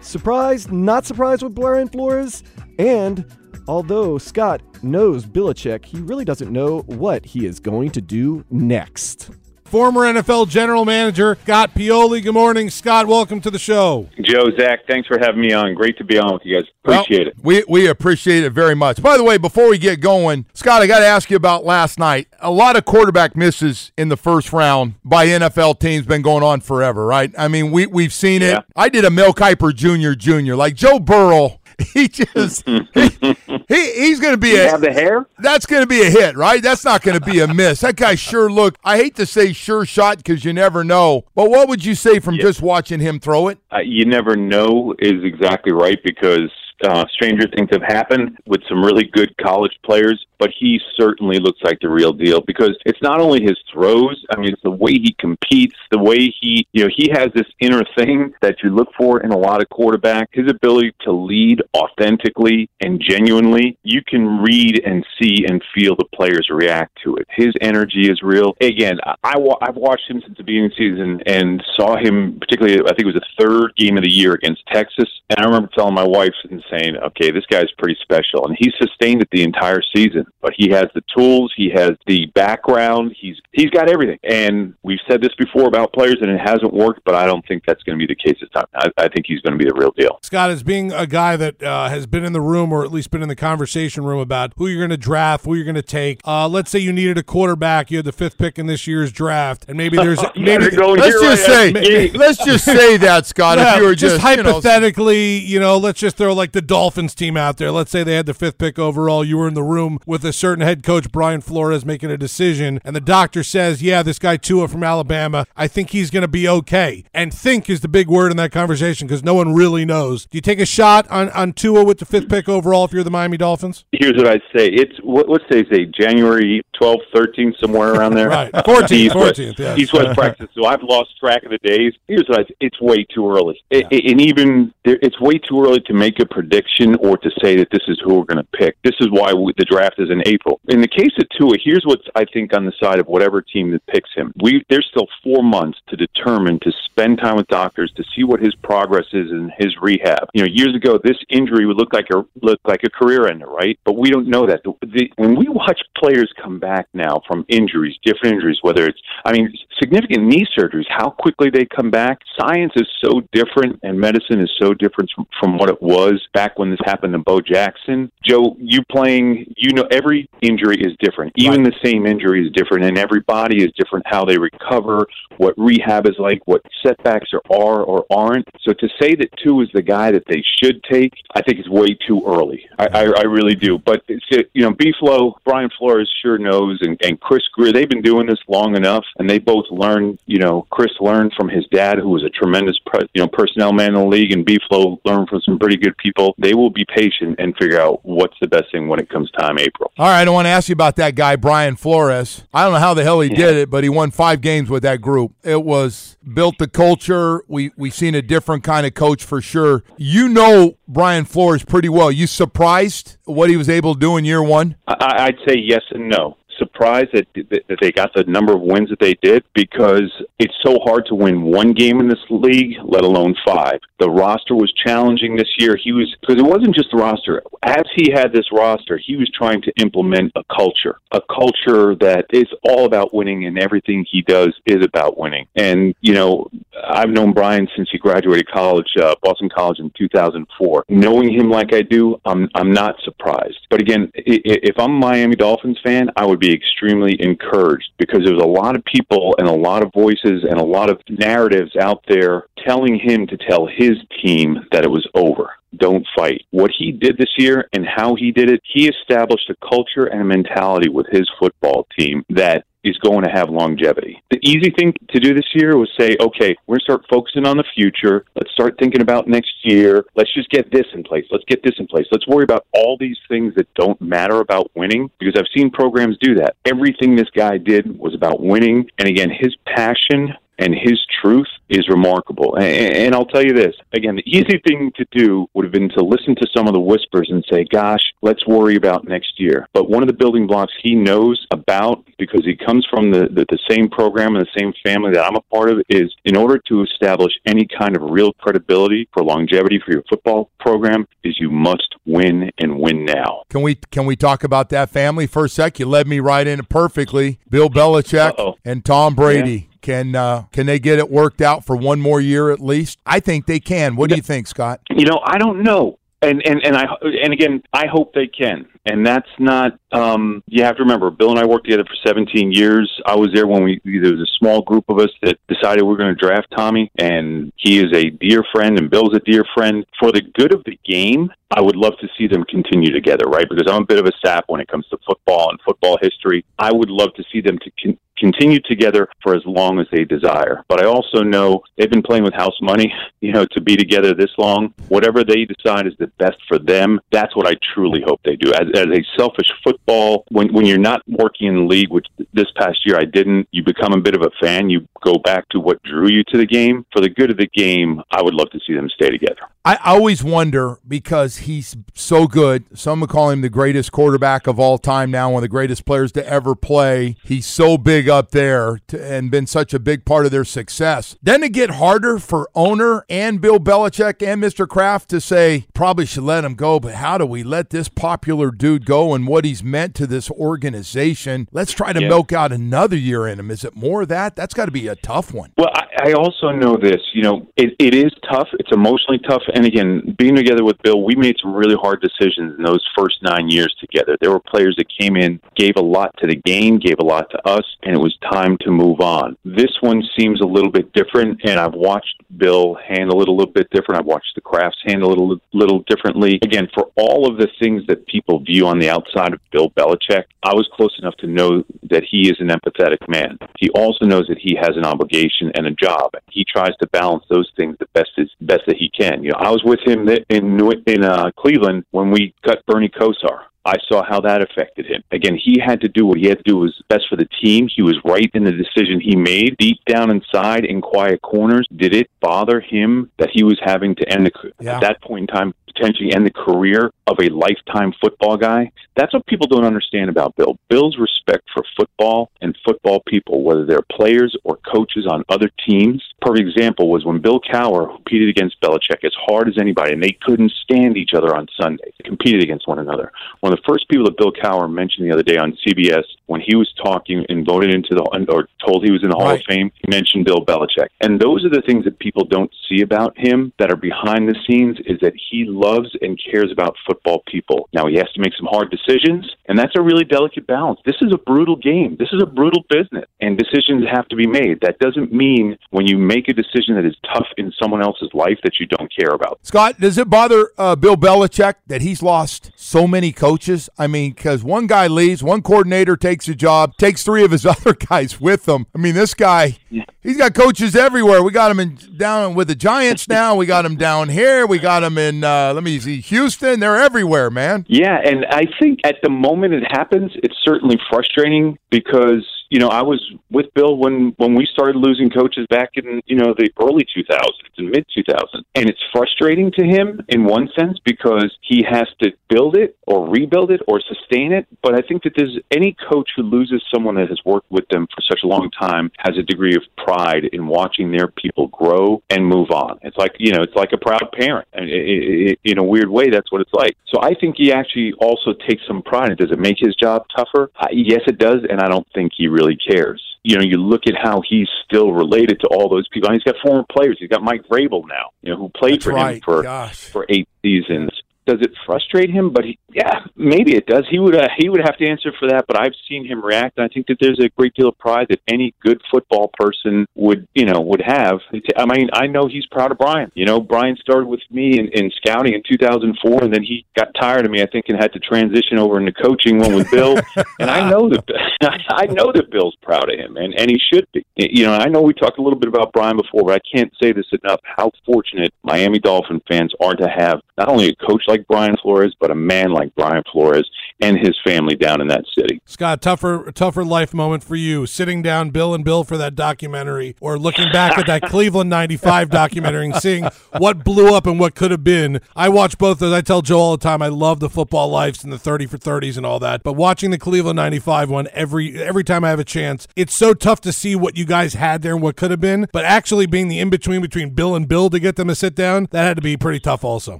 Surprised, 0.00 0.70
not 0.70 1.04
surprised 1.04 1.42
with 1.42 1.54
Brian 1.54 1.88
Flores? 1.88 2.42
And 2.78 3.24
although 3.66 4.18
Scott 4.18 4.62
knows 4.82 5.26
Belichick, 5.26 5.84
he 5.84 5.98
really 5.98 6.24
doesn't 6.24 6.52
know 6.52 6.80
what 6.82 7.24
he 7.24 7.46
is 7.46 7.58
going 7.58 7.90
to 7.90 8.00
do 8.00 8.44
next 8.50 9.30
former 9.74 10.02
NFL 10.02 10.48
general 10.48 10.84
manager, 10.84 11.36
Scott 11.42 11.74
Pioli. 11.74 12.22
Good 12.22 12.32
morning, 12.32 12.70
Scott. 12.70 13.08
Welcome 13.08 13.40
to 13.40 13.50
the 13.50 13.58
show. 13.58 14.08
Joe, 14.20 14.52
Zach, 14.56 14.86
thanks 14.86 15.08
for 15.08 15.18
having 15.18 15.40
me 15.40 15.52
on. 15.52 15.74
Great 15.74 15.98
to 15.98 16.04
be 16.04 16.16
on 16.16 16.32
with 16.32 16.42
you 16.44 16.60
guys. 16.60 16.70
Appreciate 16.84 17.34
well, 17.42 17.58
it. 17.58 17.66
We, 17.68 17.82
we 17.82 17.88
appreciate 17.88 18.44
it 18.44 18.50
very 18.50 18.76
much. 18.76 19.02
By 19.02 19.16
the 19.16 19.24
way, 19.24 19.36
before 19.36 19.68
we 19.68 19.78
get 19.78 19.98
going, 19.98 20.46
Scott, 20.54 20.80
I 20.80 20.86
got 20.86 21.00
to 21.00 21.06
ask 21.06 21.28
you 21.28 21.36
about 21.36 21.64
last 21.64 21.98
night. 21.98 22.28
A 22.38 22.52
lot 22.52 22.76
of 22.76 22.84
quarterback 22.84 23.34
misses 23.34 23.90
in 23.98 24.10
the 24.10 24.16
first 24.16 24.52
round 24.52 24.94
by 25.04 25.26
NFL 25.26 25.80
teams 25.80 26.06
been 26.06 26.22
going 26.22 26.44
on 26.44 26.60
forever, 26.60 27.04
right? 27.04 27.34
I 27.36 27.48
mean, 27.48 27.72
we, 27.72 27.86
we've 27.86 28.12
seen 28.12 28.42
it. 28.42 28.64
I 28.76 28.88
did 28.88 29.04
a 29.04 29.10
Mel 29.10 29.34
Kiper 29.34 29.74
Jr. 29.74 30.12
Jr. 30.12 30.54
Like 30.54 30.76
Joe 30.76 31.00
Burrow 31.00 31.58
he 31.92 32.08
just 32.08 32.66
he, 32.66 32.80
he 33.68 33.92
he's 33.92 34.20
going 34.20 34.34
to 34.34 34.38
be 34.38 34.50
you 34.50 34.62
a 34.62 34.68
have 34.68 34.80
the 34.80 34.92
hair. 34.92 35.26
That's 35.38 35.66
going 35.66 35.82
to 35.82 35.86
be 35.86 36.02
a 36.02 36.10
hit, 36.10 36.36
right? 36.36 36.62
That's 36.62 36.84
not 36.84 37.02
going 37.02 37.18
to 37.18 37.24
be 37.24 37.40
a 37.40 37.52
miss. 37.52 37.80
That 37.80 37.96
guy 37.96 38.14
sure 38.14 38.50
looked. 38.50 38.80
I 38.84 38.96
hate 38.96 39.16
to 39.16 39.26
say 39.26 39.52
sure 39.52 39.84
shot 39.84 40.18
because 40.18 40.44
you 40.44 40.52
never 40.52 40.84
know. 40.84 41.24
But 41.34 41.50
what 41.50 41.68
would 41.68 41.84
you 41.84 41.94
say 41.94 42.18
from 42.18 42.36
just 42.36 42.62
watching 42.62 43.00
him 43.00 43.20
throw 43.20 43.48
it? 43.48 43.58
Uh, 43.72 43.78
you 43.78 44.04
never 44.04 44.36
know 44.36 44.94
is 44.98 45.24
exactly 45.24 45.72
right 45.72 45.98
because 46.04 46.50
uh, 46.84 47.04
stranger 47.12 47.46
things 47.48 47.68
have 47.72 47.82
happened 47.82 48.36
with 48.46 48.60
some 48.68 48.84
really 48.84 49.04
good 49.12 49.34
college 49.38 49.72
players 49.84 50.24
but 50.44 50.52
he 50.60 50.78
certainly 50.94 51.38
looks 51.38 51.60
like 51.62 51.78
the 51.80 51.88
real 51.88 52.12
deal 52.12 52.42
because 52.42 52.76
it's 52.84 53.00
not 53.00 53.18
only 53.18 53.42
his 53.42 53.56
throws. 53.72 54.22
I 54.30 54.38
mean, 54.38 54.52
it's 54.52 54.62
the 54.62 54.70
way 54.70 54.92
he 54.92 55.16
competes, 55.18 55.74
the 55.90 55.98
way 55.98 56.18
he, 56.38 56.66
you 56.72 56.84
know, 56.84 56.90
he 56.94 57.08
has 57.14 57.28
this 57.34 57.46
inner 57.60 57.82
thing 57.96 58.34
that 58.42 58.56
you 58.62 58.68
look 58.68 58.88
for 58.94 59.22
in 59.22 59.30
a 59.30 59.38
lot 59.38 59.62
of 59.62 59.70
quarterbacks. 59.70 60.26
His 60.32 60.50
ability 60.50 60.94
to 61.00 61.12
lead 61.12 61.62
authentically 61.74 62.68
and 62.82 63.00
genuinely. 63.00 63.78
You 63.84 64.02
can 64.06 64.42
read 64.42 64.82
and 64.84 65.02
see 65.18 65.46
and 65.48 65.64
feel 65.74 65.96
the 65.96 66.04
players 66.14 66.48
react 66.50 66.98
to 67.04 67.16
it. 67.16 67.26
His 67.34 67.54
energy 67.62 68.10
is 68.10 68.20
real. 68.22 68.54
Again, 68.60 68.98
I, 69.24 69.36
I've 69.62 69.76
watched 69.76 70.10
him 70.10 70.20
since 70.26 70.36
the 70.36 70.44
beginning 70.44 70.66
of 70.66 70.72
the 70.72 70.90
season 70.90 71.22
and 71.24 71.64
saw 71.74 71.96
him 71.96 72.38
particularly. 72.38 72.80
I 72.84 72.88
think 72.88 73.00
it 73.08 73.14
was 73.14 73.14
the 73.14 73.42
third 73.42 73.74
game 73.78 73.96
of 73.96 74.04
the 74.04 74.10
year 74.10 74.34
against 74.34 74.62
Texas, 74.70 75.08
and 75.30 75.40
I 75.40 75.44
remember 75.44 75.70
telling 75.74 75.94
my 75.94 76.06
wife 76.06 76.34
and 76.50 76.62
saying, 76.70 76.98
"Okay, 76.98 77.30
this 77.30 77.46
guy's 77.46 77.72
pretty 77.78 77.96
special," 78.02 78.46
and 78.46 78.54
he 78.58 78.70
sustained 78.78 79.22
it 79.22 79.28
the 79.32 79.42
entire 79.42 79.80
season. 79.94 80.26
But 80.40 80.52
he 80.56 80.70
has 80.70 80.86
the 80.94 81.02
tools, 81.16 81.52
he 81.56 81.70
has 81.74 81.92
the 82.06 82.26
background, 82.34 83.16
he's 83.18 83.36
he's 83.52 83.70
got 83.70 83.88
everything. 83.88 84.18
And 84.22 84.74
we've 84.82 84.98
said 85.08 85.22
this 85.22 85.34
before 85.38 85.66
about 85.66 85.92
players, 85.92 86.18
and 86.20 86.30
it 86.30 86.38
hasn't 86.38 86.72
worked. 86.72 87.00
But 87.04 87.14
I 87.14 87.26
don't 87.26 87.46
think 87.48 87.64
that's 87.66 87.82
going 87.82 87.98
to 87.98 88.06
be 88.06 88.12
the 88.12 88.16
case 88.16 88.38
this 88.40 88.50
time. 88.50 88.66
I, 88.74 88.90
I 88.98 89.08
think 89.08 89.26
he's 89.26 89.40
going 89.40 89.58
to 89.58 89.64
be 89.64 89.68
the 89.68 89.74
real 89.74 89.92
deal. 89.96 90.18
Scott, 90.22 90.50
as 90.50 90.62
being 90.62 90.92
a 90.92 91.06
guy 91.06 91.36
that 91.36 91.62
uh, 91.62 91.88
has 91.88 92.06
been 92.06 92.24
in 92.24 92.32
the 92.32 92.42
room, 92.42 92.72
or 92.72 92.84
at 92.84 92.92
least 92.92 93.10
been 93.10 93.22
in 93.22 93.28
the 93.28 93.36
conversation 93.36 94.04
room 94.04 94.20
about 94.20 94.52
who 94.56 94.66
you're 94.66 94.80
going 94.80 94.90
to 94.90 94.96
draft, 94.96 95.44
who 95.44 95.54
you're 95.54 95.64
going 95.64 95.74
to 95.74 95.82
take. 95.82 96.20
Uh, 96.26 96.46
let's 96.46 96.70
say 96.70 96.78
you 96.78 96.92
needed 96.92 97.16
a 97.16 97.22
quarterback, 97.22 97.90
you 97.90 97.98
had 97.98 98.04
the 98.04 98.12
fifth 98.12 98.36
pick 98.36 98.58
in 98.58 98.66
this 98.66 98.86
year's 98.86 99.12
draft, 99.12 99.64
and 99.66 99.78
maybe 99.78 99.96
there's 99.96 100.20
maybe 100.36 100.70
let's 100.76 101.20
just 101.20 101.46
say 101.46 102.10
let's 102.14 102.44
just 102.44 102.64
say 102.64 102.96
that 102.98 103.26
Scott. 103.26 103.58
Yeah, 103.58 103.74
if 103.74 103.80
you 103.80 103.84
were 103.84 103.94
just, 103.94 104.20
just 104.20 104.22
hypothetically, 104.22 105.38
you 105.38 105.58
know, 105.58 105.64
you 105.64 105.70
know, 105.70 105.78
let's 105.78 106.00
just 106.00 106.16
throw 106.16 106.34
like 106.34 106.52
the 106.52 106.60
Dolphins 106.60 107.14
team 107.14 107.36
out 107.36 107.58
there. 107.58 107.70
Let's 107.70 107.90
say 107.90 108.02
they 108.02 108.16
had 108.16 108.26
the 108.26 108.34
fifth 108.34 108.58
pick 108.58 108.78
overall. 108.78 109.24
You 109.24 109.38
were 109.38 109.48
in 109.48 109.54
the 109.54 109.62
room 109.62 109.98
with 110.04 110.13
a 110.22 110.34
certain 110.34 110.62
head 110.62 110.82
coach, 110.82 111.10
Brian 111.10 111.40
Flores, 111.40 111.86
making 111.86 112.10
a 112.10 112.18
decision, 112.18 112.78
and 112.84 112.94
the 112.94 113.00
doctor 113.00 113.42
says, 113.42 113.82
"Yeah, 113.82 114.02
this 114.02 114.18
guy 114.18 114.36
Tua 114.36 114.68
from 114.68 114.82
Alabama, 114.82 115.46
I 115.56 115.66
think 115.66 115.90
he's 115.90 116.10
going 116.10 116.20
to 116.20 116.28
be 116.28 116.46
okay." 116.46 117.04
And 117.14 117.32
think 117.32 117.70
is 117.70 117.80
the 117.80 117.88
big 117.88 118.08
word 118.08 118.30
in 118.30 118.36
that 118.36 118.52
conversation 118.52 119.08
because 119.08 119.24
no 119.24 119.32
one 119.32 119.54
really 119.54 119.86
knows. 119.86 120.26
Do 120.26 120.36
you 120.36 120.42
take 120.42 120.60
a 120.60 120.66
shot 120.66 121.08
on 121.10 121.30
on 121.30 121.54
Tua 121.54 121.84
with 121.84 122.00
the 122.00 122.04
fifth 122.04 122.28
pick 122.28 122.50
overall 122.50 122.84
if 122.84 122.92
you're 122.92 123.02
the 123.02 123.10
Miami 123.10 123.38
Dolphins? 123.38 123.86
Here's 123.92 124.16
what 124.16 124.28
I'd 124.28 124.42
say. 124.54 124.68
It's 124.68 124.92
let's 125.02 125.44
say 125.50 125.64
say 125.72 125.86
January 125.86 126.60
12th, 126.80 127.02
13th, 127.14 127.58
somewhere 127.60 127.92
around 127.92 128.14
there. 128.14 128.28
right, 128.34 128.52
14th, 128.52 129.10
14th, 129.10 129.58
yeah. 129.58 129.76
East 129.76 129.92
West 129.92 130.16
practice. 130.16 130.48
So 130.54 130.66
I've 130.66 130.82
lost 130.82 131.18
track 131.18 131.44
of 131.44 131.50
the 131.50 131.58
days. 131.58 131.94
Here's 132.08 132.28
what 132.28 132.40
I, 132.40 132.44
it's 132.60 132.80
way 132.80 133.04
too 133.04 133.30
early, 133.30 133.62
yeah. 133.70 133.82
it, 133.90 134.10
and 134.10 134.20
even 134.20 134.72
there, 134.84 134.98
it's 135.02 135.20
way 135.20 135.38
too 135.38 135.62
early 135.62 135.80
to 135.80 135.92
make 135.92 136.20
a 136.20 136.26
prediction 136.26 136.96
or 136.96 137.16
to 137.18 137.30
say 137.42 137.56
that 137.56 137.68
this 137.70 137.82
is 137.88 138.00
who 138.04 138.14
we're 138.14 138.24
going 138.24 138.44
to 138.44 138.58
pick. 138.58 138.76
This 138.82 138.94
is 139.00 139.08
why 139.10 139.32
we, 139.32 139.52
the 139.56 139.64
draft 139.64 139.98
is 139.98 140.10
in 140.10 140.22
April. 140.26 140.60
In 140.68 140.80
the 140.80 140.88
case 140.88 141.12
of 141.18 141.28
Tua, 141.30 141.56
here's 141.62 141.84
what's 141.84 142.06
I 142.14 142.24
think 142.24 142.54
on 142.54 142.64
the 142.64 142.72
side 142.80 142.98
of 142.98 143.06
whatever 143.06 143.42
team 143.42 143.70
that 143.72 143.86
picks 143.86 144.10
him. 144.14 144.32
We 144.42 144.64
there's 144.68 144.86
still 144.86 145.08
four 145.22 145.42
months 145.42 145.78
to 145.88 145.96
determine 145.96 146.60
to 146.60 146.72
spend 146.84 147.18
time 147.18 147.36
with 147.36 147.48
doctors 147.48 147.92
to 147.96 148.04
see 148.14 148.24
what 148.24 148.40
his 148.40 148.54
progress 148.56 149.06
is 149.12 149.30
in 149.30 149.52
his 149.58 149.76
rehab. 149.80 150.28
You 150.34 150.42
know, 150.42 150.48
years 150.50 150.74
ago 150.74 150.98
this 151.02 151.18
injury 151.28 151.66
would 151.66 151.76
look 151.76 151.92
like 151.92 152.08
a 152.10 152.24
look 152.42 152.60
like 152.64 152.82
a 152.84 152.90
career 152.90 153.26
ender, 153.28 153.46
right? 153.46 153.78
But 153.84 153.96
we 153.96 154.10
don't 154.10 154.28
know 154.28 154.46
that. 154.46 154.62
The, 154.64 154.72
the, 154.82 155.12
when 155.16 155.36
we 155.36 155.48
watch 155.48 155.80
players 155.96 156.32
come 156.40 156.58
back 156.64 156.86
now 156.94 157.20
from 157.28 157.44
injuries, 157.48 157.96
different 158.04 158.34
injuries, 158.36 158.58
whether 158.62 158.84
it's 158.86 159.00
I 159.24 159.32
mean 159.32 159.52
significant 159.80 160.22
knee 160.24 160.46
surgeries, 160.56 160.88
how 160.88 161.10
quickly 161.10 161.50
they 161.50 161.66
come 161.66 161.90
back. 161.90 162.18
Science 162.40 162.72
is 162.76 162.88
so 163.04 163.20
different, 163.32 163.78
and 163.82 163.98
medicine 163.98 164.40
is 164.40 164.50
so 164.58 164.72
different 164.72 165.10
from, 165.14 165.26
from 165.38 165.58
what 165.58 165.68
it 165.68 165.80
was 165.82 166.16
back 166.32 166.58
when 166.58 166.70
this 166.70 166.80
happened 166.84 167.12
to 167.12 167.18
Bo 167.18 167.40
Jackson. 167.40 168.10
Joe, 168.24 168.56
you 168.58 168.80
playing, 168.90 169.52
you 169.56 169.72
know, 169.74 169.86
every 169.90 170.28
injury 170.40 170.78
is 170.80 170.92
different. 171.00 171.32
Even 171.36 171.62
right. 171.62 171.72
the 171.72 171.88
same 171.88 172.06
injury 172.06 172.46
is 172.46 172.52
different, 172.52 172.84
and 172.84 172.96
every 172.96 173.20
body 173.20 173.62
is 173.62 173.70
different. 173.78 174.04
How 174.08 174.24
they 174.24 174.38
recover, 174.38 175.06
what 175.36 175.54
rehab 175.58 176.06
is 176.06 176.16
like, 176.18 176.40
what 176.46 176.62
setbacks 176.84 177.30
are, 177.34 177.42
are 177.50 177.82
or 177.82 178.06
aren't. 178.10 178.48
So 178.62 178.72
to 178.72 178.88
say 179.00 179.14
that 179.16 179.28
Tua 179.42 179.64
is 179.64 179.70
the 179.74 179.82
guy 179.82 180.10
that 180.12 180.24
they 180.28 180.42
should 180.58 180.82
take, 180.84 181.12
I 181.34 181.42
think 181.42 181.60
is 181.60 181.68
way 181.68 181.96
too 182.06 182.22
early. 182.26 182.60
I, 182.78 182.86
I, 182.86 183.02
I 183.22 183.24
really 183.38 183.54
do. 183.54 183.78
But 183.78 184.02
you 184.08 184.62
know, 184.64 184.72
B-Flow, 184.72 185.36
Brian 185.44 185.70
Flores 185.78 186.10
sure 186.22 186.38
knows, 186.38 186.53
and, 186.80 186.98
and 187.02 187.20
Chris 187.20 187.42
Grier, 187.52 187.72
they've 187.72 187.88
been 187.88 188.02
doing 188.02 188.26
this 188.26 188.38
long 188.48 188.76
enough, 188.76 189.04
and 189.18 189.28
they 189.28 189.38
both 189.38 189.66
learned. 189.70 190.18
You 190.26 190.38
know, 190.38 190.66
Chris 190.70 190.92
learned 191.00 191.32
from 191.36 191.48
his 191.48 191.66
dad, 191.72 191.98
who 191.98 192.08
was 192.08 192.24
a 192.24 192.30
tremendous, 192.30 192.76
you 193.14 193.22
know, 193.22 193.28
personnel 193.28 193.72
man 193.72 193.88
in 193.88 193.94
the 193.94 194.06
league, 194.06 194.32
and 194.32 194.44
B-Flow 194.44 195.00
learned 195.04 195.28
from 195.28 195.40
some 195.42 195.58
pretty 195.58 195.76
good 195.76 195.96
people. 195.98 196.34
They 196.38 196.54
will 196.54 196.70
be 196.70 196.84
patient 196.94 197.36
and 197.38 197.54
figure 197.56 197.80
out 197.80 198.00
what's 198.02 198.36
the 198.40 198.48
best 198.48 198.66
thing 198.72 198.88
when 198.88 199.00
it 199.00 199.08
comes 199.08 199.30
time 199.32 199.58
April. 199.58 199.92
All 199.98 200.06
right, 200.06 200.20
I 200.20 200.24
don't 200.24 200.34
want 200.34 200.46
to 200.46 200.50
ask 200.50 200.68
you 200.68 200.74
about 200.74 200.96
that 200.96 201.14
guy, 201.14 201.36
Brian 201.36 201.76
Flores. 201.76 202.44
I 202.52 202.64
don't 202.64 202.72
know 202.72 202.78
how 202.78 202.94
the 202.94 203.04
hell 203.04 203.20
he 203.20 203.30
yeah. 203.30 203.36
did 203.36 203.56
it, 203.56 203.70
but 203.70 203.84
he 203.84 203.90
won 203.90 204.10
five 204.10 204.40
games 204.40 204.70
with 204.70 204.82
that 204.82 205.00
group. 205.00 205.32
It 205.42 205.64
was 205.64 206.16
built 206.32 206.58
the 206.58 206.68
culture. 206.68 207.44
We 207.48 207.70
we 207.76 207.90
seen 207.90 208.14
a 208.14 208.22
different 208.22 208.64
kind 208.64 208.86
of 208.86 208.94
coach 208.94 209.24
for 209.24 209.40
sure. 209.40 209.84
You 209.96 210.28
know 210.28 210.76
Brian 210.88 211.24
Flores 211.24 211.64
pretty 211.64 211.88
well. 211.88 212.10
You 212.10 212.26
surprised 212.26 213.16
what 213.24 213.50
he 213.50 213.56
was 213.56 213.68
able 213.68 213.94
to 213.94 214.00
do 214.00 214.16
in 214.16 214.24
year 214.24 214.42
one? 214.42 214.76
I, 214.86 215.26
I'd 215.26 215.38
say 215.46 215.56
yes 215.58 215.82
and 215.90 216.08
no 216.08 216.36
surprised 216.58 217.10
that, 217.12 217.26
that 217.34 217.78
they 217.80 217.92
got 217.92 218.12
the 218.14 218.24
number 218.24 218.54
of 218.54 218.60
wins 218.60 218.90
that 218.90 219.00
they 219.00 219.14
did 219.22 219.44
because 219.54 220.10
it's 220.38 220.54
so 220.64 220.78
hard 220.84 221.06
to 221.06 221.14
win 221.14 221.42
one 221.42 221.72
game 221.72 222.00
in 222.00 222.08
this 222.08 222.24
league, 222.30 222.76
let 222.84 223.04
alone 223.04 223.34
five. 223.46 223.80
The 223.98 224.10
roster 224.10 224.54
was 224.54 224.72
challenging 224.84 225.36
this 225.36 225.48
year. 225.58 225.76
He 225.82 225.92
was 225.92 226.14
because 226.20 226.36
it 226.36 226.44
wasn't 226.44 226.74
just 226.74 226.90
the 226.90 226.98
roster. 226.98 227.42
As 227.62 227.84
he 227.94 228.10
had 228.12 228.32
this 228.32 228.46
roster, 228.52 228.98
he 229.04 229.16
was 229.16 229.30
trying 229.30 229.62
to 229.62 229.72
implement 229.80 230.32
a 230.34 230.42
culture, 230.54 230.98
a 231.12 231.20
culture 231.20 231.94
that 231.96 232.26
is 232.30 232.46
all 232.68 232.84
about 232.86 233.14
winning, 233.14 233.46
and 233.46 233.58
everything 233.58 234.04
he 234.10 234.22
does 234.22 234.52
is 234.66 234.84
about 234.84 235.18
winning. 235.18 235.46
And 235.56 235.94
you 236.00 236.14
know, 236.14 236.48
I've 236.86 237.10
known 237.10 237.32
Brian 237.32 237.68
since 237.76 237.88
he 237.90 237.98
graduated 237.98 238.50
college, 238.50 238.88
uh, 239.00 239.14
Boston 239.22 239.48
College 239.48 239.78
in 239.78 239.90
2004. 239.96 240.84
Knowing 240.88 241.32
him 241.32 241.50
like 241.50 241.72
I 241.72 241.82
do, 241.82 242.20
I'm 242.24 242.48
I'm 242.54 242.72
not 242.72 242.96
surprised. 243.04 243.58
But 243.70 243.80
again, 243.80 244.10
if 244.14 244.78
I'm 244.78 244.90
a 244.90 244.98
Miami 244.98 245.36
Dolphins 245.36 245.78
fan, 245.82 246.10
I 246.16 246.26
would 246.26 246.40
be 246.44 246.52
extremely 246.52 247.16
encouraged 247.20 247.90
because 247.96 248.20
there's 248.24 248.42
a 248.42 248.46
lot 248.46 248.76
of 248.76 248.84
people 248.84 249.34
and 249.38 249.48
a 249.48 249.52
lot 249.52 249.82
of 249.82 249.90
voices 249.94 250.44
and 250.48 250.60
a 250.60 250.64
lot 250.64 250.90
of 250.90 251.00
narratives 251.08 251.74
out 251.80 252.04
there 252.06 252.44
telling 252.66 252.98
him 252.98 253.26
to 253.26 253.36
tell 253.48 253.66
his 253.66 253.92
team 254.22 254.58
that 254.70 254.84
it 254.84 254.90
was 254.90 255.08
over 255.14 255.50
don't 255.78 256.06
fight. 256.16 256.42
What 256.50 256.70
he 256.76 256.92
did 256.92 257.16
this 257.18 257.32
year 257.38 257.68
and 257.72 257.86
how 257.86 258.14
he 258.14 258.30
did 258.30 258.50
it, 258.50 258.60
he 258.64 258.88
established 258.88 259.50
a 259.50 259.66
culture 259.66 260.06
and 260.06 260.20
a 260.20 260.24
mentality 260.24 260.88
with 260.88 261.06
his 261.10 261.28
football 261.38 261.86
team 261.98 262.24
that 262.30 262.64
is 262.84 262.96
going 262.98 263.24
to 263.24 263.30
have 263.30 263.48
longevity. 263.48 264.22
The 264.30 264.38
easy 264.42 264.70
thing 264.70 264.92
to 265.10 265.18
do 265.18 265.34
this 265.34 265.48
year 265.54 265.76
was 265.76 265.90
say, 265.98 266.16
okay, 266.20 266.54
we're 266.66 266.74
going 266.74 266.80
to 266.80 266.84
start 266.84 267.04
focusing 267.10 267.46
on 267.46 267.56
the 267.56 267.64
future. 267.74 268.26
Let's 268.34 268.52
start 268.52 268.76
thinking 268.78 269.00
about 269.00 269.26
next 269.26 269.52
year. 269.62 270.04
Let's 270.14 270.32
just 270.34 270.50
get 270.50 270.70
this 270.70 270.86
in 270.92 271.02
place. 271.02 271.24
Let's 271.30 271.44
get 271.48 271.62
this 271.62 271.74
in 271.78 271.86
place. 271.86 272.06
Let's 272.12 272.26
worry 272.28 272.44
about 272.44 272.66
all 272.72 272.96
these 272.98 273.16
things 273.26 273.54
that 273.56 273.72
don't 273.74 274.00
matter 274.00 274.40
about 274.40 274.70
winning 274.74 275.10
because 275.18 275.34
I've 275.36 275.48
seen 275.56 275.70
programs 275.70 276.18
do 276.20 276.34
that. 276.36 276.56
Everything 276.66 277.16
this 277.16 277.30
guy 277.34 277.56
did 277.56 277.98
was 277.98 278.14
about 278.14 278.40
winning. 278.40 278.90
And 278.98 279.08
again, 279.08 279.30
his 279.30 279.56
passion 279.64 280.34
and 280.58 280.74
his 280.74 281.00
truth 281.20 281.46
is 281.68 281.88
remarkable. 281.88 282.56
And, 282.56 282.64
and, 282.94 283.14
I'll 283.14 283.26
tell 283.26 283.44
you 283.44 283.52
this 283.52 283.74
again, 283.92 284.16
the 284.16 284.26
easy 284.26 284.60
thing 284.66 284.92
to 284.96 285.06
do 285.12 285.46
would 285.54 285.64
have 285.64 285.72
been 285.72 285.88
to 285.90 286.04
listen 286.04 286.34
to 286.36 286.46
some 286.54 286.66
of 286.66 286.74
the 286.74 286.80
whispers 286.80 287.28
and 287.30 287.44
say, 287.50 287.64
gosh, 287.64 288.02
let's 288.22 288.46
worry 288.46 288.76
about 288.76 289.06
next 289.06 289.38
year. 289.40 289.66
But 289.72 289.88
one 289.88 290.02
of 290.02 290.08
the 290.08 290.14
building 290.14 290.46
blocks 290.46 290.72
he 290.82 290.94
knows 290.94 291.44
about, 291.50 292.04
because 292.18 292.44
he 292.44 292.56
comes 292.56 292.86
from 292.90 293.10
the, 293.10 293.28
the, 293.30 293.46
the 293.48 293.58
same 293.68 293.88
program 293.88 294.36
and 294.36 294.44
the 294.44 294.60
same 294.60 294.72
family 294.84 295.12
that 295.12 295.24
I'm 295.24 295.36
a 295.36 295.40
part 295.42 295.70
of, 295.70 295.80
is 295.88 296.14
in 296.24 296.36
order 296.36 296.60
to 296.68 296.82
establish 296.82 297.32
any 297.46 297.66
kind 297.66 297.96
of 297.96 298.02
real 298.10 298.32
credibility 298.32 299.08
for 299.12 299.22
longevity 299.22 299.80
for 299.84 299.92
your 299.92 300.02
football 300.08 300.50
program, 300.60 301.06
is 301.22 301.38
you 301.38 301.50
must 301.50 301.94
win 302.06 302.50
and 302.58 302.78
win 302.78 303.04
now. 303.04 303.42
Can 303.48 303.62
we 303.62 303.76
can 303.90 304.06
we 304.06 304.16
talk 304.16 304.44
about 304.44 304.68
that 304.70 304.90
family 304.90 305.26
for 305.26 305.46
a 305.46 305.48
sec? 305.48 305.78
You 305.78 305.86
led 305.86 306.06
me 306.06 306.20
right 306.20 306.46
in 306.46 306.64
perfectly. 306.64 307.38
Bill 307.48 307.70
Belichick 307.70 308.30
Uh-oh. 308.30 308.56
and 308.64 308.84
Tom 308.84 309.14
Brady. 309.14 309.68
Yeah 309.68 309.73
can 309.84 310.16
uh, 310.16 310.44
can 310.50 310.64
they 310.64 310.78
get 310.78 310.98
it 310.98 311.10
worked 311.10 311.42
out 311.42 311.64
for 311.64 311.76
one 311.76 312.00
more 312.00 312.20
year 312.20 312.50
at 312.50 312.58
least? 312.58 312.98
I 313.04 313.20
think 313.20 313.44
they 313.44 313.60
can. 313.60 313.96
What 313.96 314.08
do 314.08 314.16
you 314.16 314.22
think, 314.22 314.46
Scott? 314.46 314.80
You 314.88 315.04
know, 315.04 315.20
I 315.24 315.36
don't 315.36 315.62
know. 315.62 315.98
And 316.22 316.40
and 316.46 316.64
and 316.64 316.74
I 316.74 316.86
and 317.22 317.34
again, 317.34 317.62
I 317.74 317.86
hope 317.86 318.14
they 318.14 318.26
can. 318.26 318.66
And 318.86 319.06
that's 319.06 319.28
not. 319.38 319.78
Um, 319.92 320.42
you 320.46 320.64
have 320.64 320.76
to 320.76 320.82
remember, 320.82 321.10
Bill 321.10 321.30
and 321.30 321.38
I 321.38 321.46
worked 321.46 321.64
together 321.64 321.84
for 321.84 321.96
17 322.08 322.52
years. 322.52 322.90
I 323.04 323.14
was 323.14 323.30
there 323.34 323.46
when 323.46 323.62
we 323.62 323.80
there 323.84 324.12
was 324.12 324.22
a 324.22 324.38
small 324.38 324.62
group 324.62 324.84
of 324.88 324.98
us 324.98 325.10
that 325.22 325.36
decided 325.48 325.82
we 325.82 325.88
we're 325.90 325.98
going 325.98 326.14
to 326.14 326.26
draft 326.26 326.48
Tommy, 326.56 326.90
and 326.98 327.52
he 327.56 327.78
is 327.78 327.92
a 327.94 328.08
dear 328.08 328.42
friend, 328.54 328.78
and 328.78 328.90
Bill's 328.90 329.14
a 329.14 329.20
dear 329.20 329.44
friend. 329.54 329.84
For 330.00 330.12
the 330.12 330.22
good 330.34 330.54
of 330.54 330.64
the 330.64 330.78
game, 330.86 331.30
I 331.50 331.60
would 331.60 331.76
love 331.76 331.94
to 332.00 332.08
see 332.16 332.26
them 332.26 332.44
continue 332.44 332.90
together, 332.90 333.26
right? 333.26 333.46
Because 333.48 333.70
I'm 333.70 333.82
a 333.82 333.86
bit 333.86 333.98
of 333.98 334.06
a 334.06 334.12
sap 334.24 334.44
when 334.48 334.62
it 334.62 334.68
comes 334.68 334.86
to 334.88 334.98
football 335.06 335.50
and 335.50 335.58
football 335.60 335.98
history. 336.00 336.44
I 336.58 336.72
would 336.72 336.90
love 336.90 337.12
to 337.16 337.24
see 337.30 337.42
them 337.42 337.58
to 337.58 337.70
con- 337.82 337.98
continue 338.24 338.60
together 338.60 339.06
for 339.22 339.34
as 339.34 339.42
long 339.44 339.78
as 339.78 339.86
they 339.92 340.04
desire. 340.04 340.64
But 340.68 340.82
I 340.82 340.86
also 340.86 341.22
know 341.22 341.62
they've 341.76 341.90
been 341.90 342.02
playing 342.02 342.24
with 342.24 342.32
house 342.32 342.58
money, 342.62 342.92
you 343.20 343.32
know, 343.32 343.44
to 343.52 343.60
be 343.60 343.76
together 343.76 344.14
this 344.14 344.30
long. 344.38 344.72
Whatever 344.88 345.24
they 345.24 345.44
decide 345.44 345.86
is 345.86 345.92
the 345.98 346.06
best 346.18 346.38
for 346.48 346.58
them, 346.58 347.00
that's 347.12 347.36
what 347.36 347.46
I 347.46 347.54
truly 347.74 348.02
hope 348.06 348.20
they 348.24 348.36
do. 348.36 348.52
As, 348.52 348.66
as 348.74 348.86
a 348.86 349.04
selfish 349.18 349.48
football, 349.62 350.24
when, 350.30 350.52
when 350.54 350.64
you're 350.64 350.78
not 350.78 351.02
working 351.06 351.48
in 351.48 351.56
the 351.56 351.62
league, 351.62 351.90
which 351.90 352.06
this 352.32 352.50
past 352.56 352.78
year 352.86 352.96
I 352.98 353.04
didn't, 353.04 353.48
you 353.50 353.62
become 353.62 353.92
a 353.92 354.00
bit 354.00 354.14
of 354.14 354.22
a 354.22 354.30
fan. 354.40 354.70
You 354.70 354.88
go 355.04 355.14
back 355.22 355.48
to 355.50 355.60
what 355.60 355.82
drew 355.82 356.08
you 356.08 356.24
to 356.28 356.38
the 356.38 356.46
game. 356.46 356.86
For 356.92 357.00
the 357.00 357.10
good 357.10 357.30
of 357.30 357.36
the 357.36 357.48
game, 357.54 358.00
I 358.10 358.22
would 358.22 358.34
love 358.34 358.50
to 358.50 358.60
see 358.66 358.74
them 358.74 358.88
stay 358.88 359.10
together. 359.10 359.48
I 359.66 359.76
always 359.76 360.22
wonder 360.22 360.78
because 360.86 361.38
he's 361.38 361.74
so 361.94 362.26
good. 362.26 362.64
Some 362.78 363.00
would 363.00 363.08
call 363.08 363.30
him 363.30 363.40
the 363.40 363.48
greatest 363.48 363.92
quarterback 363.92 364.46
of 364.46 364.60
all 364.60 364.76
time 364.76 365.10
now, 365.10 365.30
one 365.30 365.38
of 365.38 365.42
the 365.42 365.48
greatest 365.48 365.86
players 365.86 366.12
to 366.12 366.26
ever 366.26 366.54
play. 366.54 367.16
He's 367.24 367.46
so 367.46 367.78
big 367.78 368.06
up 368.14 368.30
there 368.30 368.80
to, 368.88 369.02
and 369.02 369.30
been 369.30 369.46
such 369.46 369.74
a 369.74 369.78
big 369.78 370.04
part 370.04 370.26
of 370.26 370.32
their 370.32 370.44
success. 370.44 371.16
Then 371.22 371.42
it 371.42 371.52
get 371.52 371.70
harder 371.70 372.18
for 372.18 372.50
owner 372.54 373.04
and 373.08 373.40
Bill 373.40 373.58
Belichick 373.58 374.26
and 374.26 374.42
Mr. 374.42 374.68
Kraft 374.68 375.08
to 375.10 375.20
say, 375.20 375.66
probably 375.74 376.06
should 376.06 376.24
let 376.24 376.44
him 376.44 376.54
go, 376.54 376.78
but 376.78 376.94
how 376.94 377.18
do 377.18 377.26
we 377.26 377.42
let 377.42 377.70
this 377.70 377.88
popular 377.88 378.50
dude 378.50 378.86
go 378.86 379.14
and 379.14 379.26
what 379.26 379.44
he's 379.44 379.64
meant 379.64 379.94
to 379.96 380.06
this 380.06 380.30
organization? 380.30 381.48
Let's 381.52 381.72
try 381.72 381.92
to 381.92 382.00
yeah. 382.00 382.08
milk 382.08 382.32
out 382.32 382.52
another 382.52 382.96
year 382.96 383.26
in 383.26 383.38
him. 383.38 383.50
Is 383.50 383.64
it 383.64 383.74
more 383.74 384.02
of 384.02 384.08
that? 384.08 384.36
That's 384.36 384.54
got 384.54 384.66
to 384.66 384.72
be 384.72 384.88
a 384.88 384.96
tough 384.96 385.32
one. 385.32 385.52
Well, 385.56 385.70
I, 385.74 386.10
I 386.10 386.12
also 386.12 386.50
know 386.50 386.76
this. 386.76 387.00
You 387.12 387.22
know, 387.22 387.46
it, 387.56 387.74
it 387.78 387.94
is 387.94 388.12
tough. 388.30 388.48
It's 388.58 388.72
emotionally 388.72 389.18
tough 389.18 389.42
and 389.54 389.64
again, 389.64 390.14
being 390.18 390.34
together 390.34 390.64
with 390.64 390.82
Bill, 390.82 391.02
we 391.02 391.14
made 391.14 391.36
some 391.40 391.54
really 391.54 391.76
hard 391.76 392.02
decisions 392.02 392.58
in 392.58 392.64
those 392.64 392.84
first 392.98 393.22
nine 393.22 393.48
years 393.48 393.74
together. 393.80 394.16
There 394.20 394.32
were 394.32 394.40
players 394.40 394.74
that 394.76 394.86
came 395.00 395.16
in, 395.16 395.40
gave 395.56 395.76
a 395.76 395.82
lot 395.82 396.12
to 396.18 396.26
the 396.26 396.34
game, 396.34 396.78
gave 396.78 396.96
a 396.98 397.04
lot 397.04 397.30
to 397.30 397.48
us, 397.48 397.64
and 397.84 397.94
it 397.94 397.98
was 397.98 398.03
time 398.30 398.56
to 398.62 398.70
move 398.70 399.00
on. 399.00 399.36
This 399.44 399.72
one 399.80 400.02
seems 400.18 400.40
a 400.40 400.46
little 400.46 400.70
bit 400.70 400.92
different, 400.92 401.40
and 401.44 401.58
I've 401.58 401.74
watched 401.74 402.22
Bill 402.36 402.74
handle 402.74 403.22
it 403.22 403.28
a 403.28 403.32
little 403.32 403.52
bit 403.52 403.68
different. 403.70 404.00
I've 404.00 404.06
watched 404.06 404.34
the 404.34 404.40
Krafts 404.40 404.80
handle 404.84 405.12
it 405.12 405.18
a 405.18 405.20
little, 405.20 405.40
little 405.52 405.84
differently. 405.88 406.38
Again, 406.42 406.68
for 406.74 406.90
all 406.96 407.30
of 407.30 407.38
the 407.38 407.48
things 407.60 407.82
that 407.88 408.06
people 408.06 408.40
view 408.40 408.66
on 408.66 408.78
the 408.78 408.90
outside 408.90 409.32
of 409.32 409.40
Bill 409.52 409.70
Belichick, 409.70 410.24
I 410.42 410.54
was 410.54 410.68
close 410.74 410.94
enough 410.98 411.16
to 411.16 411.26
know 411.26 411.64
that 411.90 412.04
he 412.08 412.28
is 412.30 412.36
an 412.40 412.48
empathetic 412.48 413.08
man. 413.08 413.38
He 413.58 413.70
also 413.70 414.04
knows 414.04 414.26
that 414.28 414.38
he 414.38 414.56
has 414.56 414.76
an 414.76 414.84
obligation 414.84 415.52
and 415.54 415.66
a 415.66 415.70
job. 415.70 416.12
He 416.30 416.44
tries 416.44 416.76
to 416.80 416.86
balance 416.88 417.24
those 417.30 417.50
things 417.56 417.76
the 417.78 417.86
best 417.94 418.10
as 418.18 418.28
best 418.40 418.62
that 418.66 418.76
he 418.76 418.90
can. 418.90 419.22
You 419.22 419.30
know, 419.30 419.38
I 419.38 419.50
was 419.50 419.62
with 419.64 419.80
him 419.86 420.08
in 420.28 420.60
in 420.86 421.04
uh, 421.04 421.30
Cleveland 421.38 421.84
when 421.90 422.10
we 422.10 422.34
cut 422.44 422.64
Bernie 422.66 422.88
Kosar. 422.88 423.44
I 423.64 423.76
saw 423.88 424.04
how 424.04 424.20
that 424.20 424.42
affected 424.42 424.86
him. 424.86 425.02
Again, 425.10 425.38
he 425.42 425.58
had 425.58 425.80
to 425.80 425.88
do 425.88 426.06
what 426.06 426.18
he 426.18 426.26
had 426.26 426.38
to 426.38 426.44
do 426.44 426.56
was 426.56 426.82
best 426.88 427.06
for 427.08 427.16
the 427.16 427.28
team. 427.42 427.68
He 427.74 427.82
was 427.82 427.98
right 428.04 428.30
in 428.34 428.44
the 428.44 428.52
decision 428.52 429.00
he 429.00 429.16
made. 429.16 429.56
Deep 429.58 429.78
down 429.86 430.10
inside, 430.10 430.64
in 430.64 430.80
quiet 430.80 431.22
corners, 431.22 431.66
did 431.74 431.94
it 431.94 432.10
bother 432.20 432.60
him 432.60 433.10
that 433.18 433.30
he 433.32 433.42
was 433.42 433.58
having 433.62 433.94
to 433.96 434.08
end 434.08 434.26
the, 434.26 434.52
yeah. 434.60 434.76
at 434.76 434.80
that 434.82 435.02
point 435.02 435.30
in 435.30 435.34
time 435.34 435.54
potentially 435.74 436.12
end 436.12 436.26
the 436.26 436.30
career 436.30 436.92
of 437.06 437.18
a 437.20 437.28
lifetime 437.30 437.92
football 438.00 438.36
guy. 438.36 438.70
That's 438.96 439.12
what 439.12 439.26
people 439.26 439.46
don't 439.46 439.64
understand 439.64 440.08
about 440.08 440.36
Bill. 440.36 440.56
Bill's 440.68 440.98
respect 440.98 441.48
for 441.52 441.64
football 441.76 442.30
and 442.40 442.56
football 442.64 443.02
people, 443.06 443.42
whether 443.42 443.66
they're 443.66 443.84
players 443.90 444.36
or 444.44 444.58
coaches 444.72 445.06
on 445.08 445.24
other 445.28 445.50
teams. 445.66 446.02
Perfect 446.24 446.48
example 446.48 446.88
was 446.88 447.04
when 447.04 447.20
Bill 447.20 447.38
Cowher 447.38 447.94
competed 447.94 448.30
against 448.30 448.58
Belichick 448.62 449.04
as 449.04 449.12
hard 449.26 449.46
as 449.46 449.58
anybody, 449.58 449.92
and 449.92 450.02
they 450.02 450.16
couldn't 450.22 450.52
stand 450.52 450.96
each 450.96 451.12
other 451.12 451.36
on 451.36 451.46
Sunday. 451.60 451.92
They 451.98 452.08
competed 452.08 452.42
against 452.42 452.66
one 452.66 452.78
another. 452.78 453.12
One 453.40 453.52
of 453.52 453.58
the 453.58 453.64
first 453.68 453.90
people 453.90 454.06
that 454.06 454.16
Bill 454.16 454.32
Cowher 454.32 454.72
mentioned 454.72 455.06
the 455.06 455.12
other 455.12 455.22
day 455.22 455.36
on 455.36 455.56
CBS 455.66 456.04
when 456.24 456.40
he 456.40 456.56
was 456.56 456.72
talking 456.82 457.26
and 457.28 457.44
voted 457.44 457.74
into 457.74 457.94
the 457.94 458.04
or 458.32 458.48
told 458.64 458.84
he 458.84 458.90
was 458.90 459.02
in 459.02 459.10
the 459.10 459.16
Hall 459.16 459.26
right. 459.26 459.40
of 459.40 459.46
Fame, 459.46 459.70
he 459.74 459.90
mentioned 459.90 460.24
Bill 460.24 460.40
Belichick. 460.40 460.88
And 461.02 461.20
those 461.20 461.44
are 461.44 461.50
the 461.50 461.62
things 461.66 461.84
that 461.84 461.98
people 461.98 462.24
don't 462.24 462.50
see 462.68 462.80
about 462.80 463.12
him 463.18 463.52
that 463.58 463.70
are 463.70 463.76
behind 463.76 464.26
the 464.26 464.36
scenes 464.48 464.78
is 464.86 464.98
that 465.00 465.12
he 465.30 465.44
loves 465.44 465.90
and 466.00 466.18
cares 466.30 466.50
about 466.50 466.76
football 466.86 467.22
people. 467.26 467.68
Now, 467.74 467.86
he 467.86 467.96
has 467.96 468.10
to 468.12 468.20
make 468.20 468.32
some 468.34 468.46
hard 468.46 468.70
decisions, 468.70 469.30
and 469.46 469.58
that's 469.58 469.76
a 469.76 469.82
really 469.82 470.04
delicate 470.04 470.46
balance. 470.46 470.80
This 470.86 470.96
is 471.02 471.12
a 471.12 471.18
brutal 471.18 471.56
game. 471.56 471.96
This 471.98 472.12
is 472.12 472.22
a 472.22 472.26
brutal 472.26 472.64
business, 472.70 473.04
and 473.20 473.36
decisions 473.36 473.84
have 473.92 474.08
to 474.08 474.16
be 474.16 474.26
made. 474.26 474.60
That 474.62 474.78
doesn't 474.78 475.12
mean 475.12 475.58
when 475.70 475.86
you 475.86 475.98
make 475.98 476.13
a 476.28 476.32
decision 476.32 476.76
that 476.76 476.84
is 476.84 476.94
tough 477.12 477.26
in 477.36 477.52
someone 477.60 477.82
else's 477.82 478.10
life 478.14 478.38
that 478.44 478.60
you 478.60 478.66
don't 478.66 478.90
care 478.94 479.10
about. 479.10 479.38
Scott, 479.42 479.80
does 479.80 479.98
it 479.98 480.08
bother 480.08 480.50
uh, 480.56 480.76
Bill 480.76 480.96
Belichick 480.96 481.54
that 481.66 481.82
he's 481.82 482.02
lost 482.02 482.52
so 482.56 482.86
many 482.86 483.12
coaches? 483.12 483.68
I 483.78 483.86
mean, 483.86 484.12
because 484.12 484.44
one 484.44 484.66
guy 484.66 484.86
leaves, 484.86 485.22
one 485.22 485.42
coordinator 485.42 485.96
takes 485.96 486.28
a 486.28 486.34
job, 486.34 486.76
takes 486.76 487.02
three 487.02 487.24
of 487.24 487.32
his 487.32 487.44
other 487.54 487.74
guys 487.74 488.20
with 488.20 488.44
them. 488.44 488.66
I 488.74 488.78
mean, 488.78 488.94
this 488.94 489.14
guy, 489.14 489.58
he's 490.04 490.16
got 490.16 490.34
coaches 490.34 490.76
everywhere. 490.76 491.22
We 491.24 491.32
got 491.32 491.50
him 491.50 491.58
in 491.58 491.76
down 491.96 492.34
with 492.34 492.46
the 492.46 492.54
Giants 492.54 493.08
now. 493.08 493.34
We 493.34 493.46
got 493.46 493.64
him 493.64 493.74
down 493.74 494.08
here. 494.08 494.46
We 494.46 494.60
got 494.60 494.84
him 494.84 494.96
in. 494.98 495.24
Uh, 495.24 495.52
let 495.52 495.64
me 495.64 495.80
see, 495.80 496.00
Houston. 496.00 496.60
They're 496.60 496.76
everywhere, 496.76 497.30
man. 497.30 497.66
Yeah, 497.68 497.98
and 498.04 498.24
I 498.26 498.44
think 498.60 498.80
at 498.84 498.96
the 499.02 499.10
moment 499.10 499.54
it 499.54 499.64
happens, 499.68 500.12
it's 500.22 500.36
certainly 500.44 500.78
frustrating 500.88 501.58
because 501.70 502.24
you 502.50 502.60
know, 502.60 502.68
I 502.68 502.82
was 502.82 503.00
with 503.30 503.46
Bill 503.54 503.76
when 503.76 504.14
when 504.16 504.34
we 504.34 504.46
started 504.46 504.76
losing 504.76 505.10
coaches 505.10 505.46
back 505.50 505.70
in 505.74 506.00
you 506.06 506.16
know 506.16 506.34
the 506.38 506.50
early 506.60 506.86
2000s 506.96 507.28
and 507.58 507.70
mid 507.70 507.86
2000s, 507.96 508.44
and 508.54 508.68
it's 508.68 508.78
frustrating 508.92 509.50
to 509.58 509.64
him 509.64 510.00
in 510.08 510.24
one 510.24 510.48
sense 510.56 510.78
because 510.84 511.36
he 511.40 511.64
has 511.68 511.88
to 512.02 512.12
build 512.28 512.56
it 512.56 512.76
or 512.86 513.08
rebuild 513.08 513.50
it 513.50 513.60
or 513.66 513.80
sustain 513.80 514.32
it. 514.32 514.46
But 514.62 514.74
I 514.74 514.86
think 514.86 515.02
that 515.02 515.14
there's 515.16 515.38
any 515.50 515.76
coach 515.90 516.10
who 516.14 516.22
loses 516.22 516.62
someone 516.72 516.94
that 516.96 517.08
has 517.08 517.20
worked 517.24 517.50
with 517.50 517.66
them 517.70 517.88
for 517.92 518.02
such 518.02 518.20
a 518.22 518.28
long 518.28 518.50
time 518.50 518.92
has 518.98 519.16
a 519.18 519.22
degree 519.22 519.56
of 519.56 519.62
pride 519.76 519.93
in 520.32 520.46
watching 520.46 520.90
their 520.90 521.08
people 521.08 521.48
grow 521.48 522.02
and 522.10 522.26
move 522.26 522.50
on. 522.50 522.78
It's 522.82 522.96
like 522.96 523.12
you 523.18 523.32
know, 523.32 523.42
it's 523.42 523.54
like 523.54 523.72
a 523.72 523.78
proud 523.78 524.10
parent, 524.12 524.48
and 524.52 524.68
in 524.68 525.58
a 525.58 525.64
weird 525.64 525.88
way, 525.88 526.10
that's 526.10 526.30
what 526.32 526.40
it's 526.40 526.52
like. 526.52 526.76
So 526.92 527.00
I 527.02 527.14
think 527.14 527.36
he 527.38 527.52
actually 527.52 527.92
also 528.00 528.32
takes 528.48 528.62
some 528.66 528.82
pride. 528.82 529.16
Does 529.18 529.30
it 529.30 529.38
make 529.38 529.56
his 529.58 529.74
job 529.76 530.04
tougher? 530.14 530.50
Uh, 530.58 530.66
yes, 530.72 531.00
it 531.06 531.18
does, 531.18 531.40
and 531.48 531.60
I 531.60 531.68
don't 531.68 531.86
think 531.94 532.12
he 532.16 532.28
really 532.28 532.56
cares. 532.56 533.02
You 533.22 533.36
know, 533.36 533.42
you 533.42 533.56
look 533.56 533.82
at 533.86 533.94
how 534.00 534.22
he's 534.28 534.48
still 534.66 534.92
related 534.92 535.40
to 535.40 535.46
all 535.46 535.68
those 535.70 535.88
people. 535.88 536.10
And 536.10 536.20
he's 536.20 536.30
got 536.30 536.40
former 536.44 536.64
players. 536.70 536.98
He's 537.00 537.08
got 537.08 537.22
Mike 537.22 537.46
Vrabel 537.48 537.88
now, 537.88 538.10
you 538.20 538.30
know, 538.30 538.36
who 538.36 538.50
played 538.50 538.74
That's 538.74 538.84
for 538.84 538.92
right. 538.92 539.14
him 539.16 539.22
for 539.24 539.42
Gosh. 539.42 539.78
for 539.78 540.04
eight 540.10 540.28
seasons 540.42 540.90
does 541.26 541.40
it 541.40 541.52
frustrate 541.66 542.10
him? 542.10 542.32
But 542.32 542.44
he, 542.44 542.58
yeah, 542.72 543.00
maybe 543.16 543.54
it 543.54 543.66
does. 543.66 543.84
He 543.90 543.98
would 543.98 544.14
uh, 544.14 544.28
he 544.36 544.48
would 544.48 544.60
have 544.60 544.76
to 544.78 544.86
answer 544.86 545.12
for 545.18 545.28
that. 545.28 545.46
But 545.46 545.60
I've 545.60 545.74
seen 545.88 546.06
him 546.06 546.24
react. 546.24 546.58
And 546.58 546.64
I 546.64 546.68
think 546.72 546.86
that 546.88 546.98
there's 547.00 547.20
a 547.20 547.28
great 547.30 547.54
deal 547.54 547.68
of 547.68 547.78
pride 547.78 548.06
that 548.10 548.20
any 548.28 548.54
good 548.62 548.80
football 548.90 549.30
person 549.38 549.86
would 549.94 550.26
you 550.34 550.44
know 550.44 550.60
would 550.60 550.82
have. 550.84 551.20
I 551.56 551.66
mean, 551.66 551.88
I 551.92 552.06
know 552.06 552.26
he's 552.26 552.46
proud 552.46 552.72
of 552.72 552.78
Brian. 552.78 553.10
You 553.14 553.26
know, 553.26 553.40
Brian 553.40 553.76
started 553.76 554.06
with 554.06 554.20
me 554.30 554.58
in, 554.58 554.68
in 554.68 554.90
scouting 554.96 555.34
in 555.34 555.42
2004, 555.48 556.24
and 556.24 556.32
then 556.32 556.42
he 556.42 556.64
got 556.76 556.88
tired 557.00 557.24
of 557.24 557.30
me, 557.30 557.42
I 557.42 557.46
think, 557.46 557.66
and 557.68 557.78
had 557.78 557.92
to 557.92 557.98
transition 557.98 558.58
over 558.58 558.78
into 558.78 558.92
coaching 558.92 559.38
one 559.38 559.54
with 559.54 559.70
Bill. 559.70 559.96
and 560.38 560.50
I 560.50 560.68
know 560.68 560.88
that 560.88 561.04
I 561.68 561.86
know 561.86 562.12
that 562.12 562.30
Bill's 562.30 562.56
proud 562.62 562.90
of 562.92 562.98
him, 562.98 563.16
and 563.16 563.34
and 563.34 563.50
he 563.50 563.58
should 563.72 563.86
be. 563.92 564.04
You 564.16 564.46
know, 564.46 564.54
I 564.54 564.66
know 564.66 564.82
we 564.82 564.94
talked 564.94 565.18
a 565.18 565.22
little 565.22 565.38
bit 565.38 565.48
about 565.48 565.72
Brian 565.72 565.96
before, 565.96 566.24
but 566.24 566.34
I 566.34 566.56
can't 566.56 566.72
say 566.82 566.92
this 566.92 567.06
enough. 567.22 567.40
How 567.44 567.70
fortunate 567.84 568.32
Miami 568.42 568.78
Dolphin 568.78 569.20
fans 569.28 569.52
are 569.60 569.74
to 569.74 569.88
have 569.88 570.20
not 570.38 570.48
only 570.48 570.68
a 570.68 570.86
coach 570.86 571.02
like 571.06 571.13
like 571.14 571.26
Brian 571.28 571.56
Flores, 571.62 571.94
but 572.00 572.10
a 572.10 572.14
man 572.14 572.52
like 572.52 572.74
Brian 572.74 573.04
Flores 573.12 573.48
and 573.80 573.98
his 573.98 574.18
family 574.24 574.54
down 574.54 574.80
in 574.80 574.88
that 574.88 575.04
city. 575.18 575.40
Scott, 575.46 575.82
tougher 575.82 576.30
tougher 576.34 576.64
life 576.64 576.94
moment 576.94 577.24
for 577.24 577.36
you, 577.36 577.66
sitting 577.66 578.02
down 578.02 578.30
Bill 578.30 578.54
and 578.54 578.64
Bill 578.64 578.84
for 578.84 578.96
that 578.96 579.14
documentary, 579.14 579.96
or 580.00 580.18
looking 580.18 580.50
back 580.52 580.78
at 580.78 580.86
that 580.86 581.02
Cleveland 581.10 581.50
'95 581.50 582.10
documentary 582.10 582.66
and 582.66 582.76
seeing 582.76 583.08
what 583.38 583.64
blew 583.64 583.94
up 583.94 584.06
and 584.06 584.18
what 584.20 584.34
could 584.34 584.50
have 584.50 584.64
been. 584.64 585.00
I 585.16 585.28
watch 585.28 585.58
both 585.58 585.78
those. 585.80 585.92
I 585.92 586.00
tell 586.00 586.22
Joe 586.22 586.38
all 586.38 586.56
the 586.56 586.62
time 586.62 586.82
I 586.82 586.88
love 586.88 587.20
the 587.20 587.28
football 587.28 587.68
lives 587.68 588.04
and 588.04 588.12
the 588.12 588.18
30 588.18 588.46
for 588.46 588.58
30s 588.58 588.96
and 588.96 589.04
all 589.04 589.18
that, 589.20 589.42
but 589.42 589.54
watching 589.54 589.90
the 589.90 589.98
Cleveland 589.98 590.36
'95 590.36 590.90
one 590.90 591.08
every 591.12 591.60
every 591.60 591.84
time 591.84 592.04
I 592.04 592.10
have 592.10 592.20
a 592.20 592.24
chance, 592.24 592.68
it's 592.76 592.94
so 592.94 593.12
tough 593.12 593.40
to 593.42 593.52
see 593.52 593.74
what 593.74 593.96
you 593.96 594.04
guys 594.04 594.34
had 594.34 594.62
there 594.62 594.74
and 594.74 594.82
what 594.82 594.96
could 594.96 595.10
have 595.10 595.20
been. 595.20 595.48
But 595.52 595.64
actually 595.64 596.06
being 596.06 596.28
the 596.28 596.38
in 596.38 596.50
between 596.50 596.80
between 596.80 597.10
Bill 597.10 597.34
and 597.34 597.48
Bill 597.48 597.70
to 597.70 597.80
get 597.80 597.96
them 597.96 598.08
to 598.08 598.14
sit 598.14 598.34
down, 598.34 598.68
that 598.70 598.84
had 598.84 598.96
to 598.96 599.02
be 599.02 599.16
pretty 599.16 599.40
tough 599.40 599.64
also. 599.64 599.98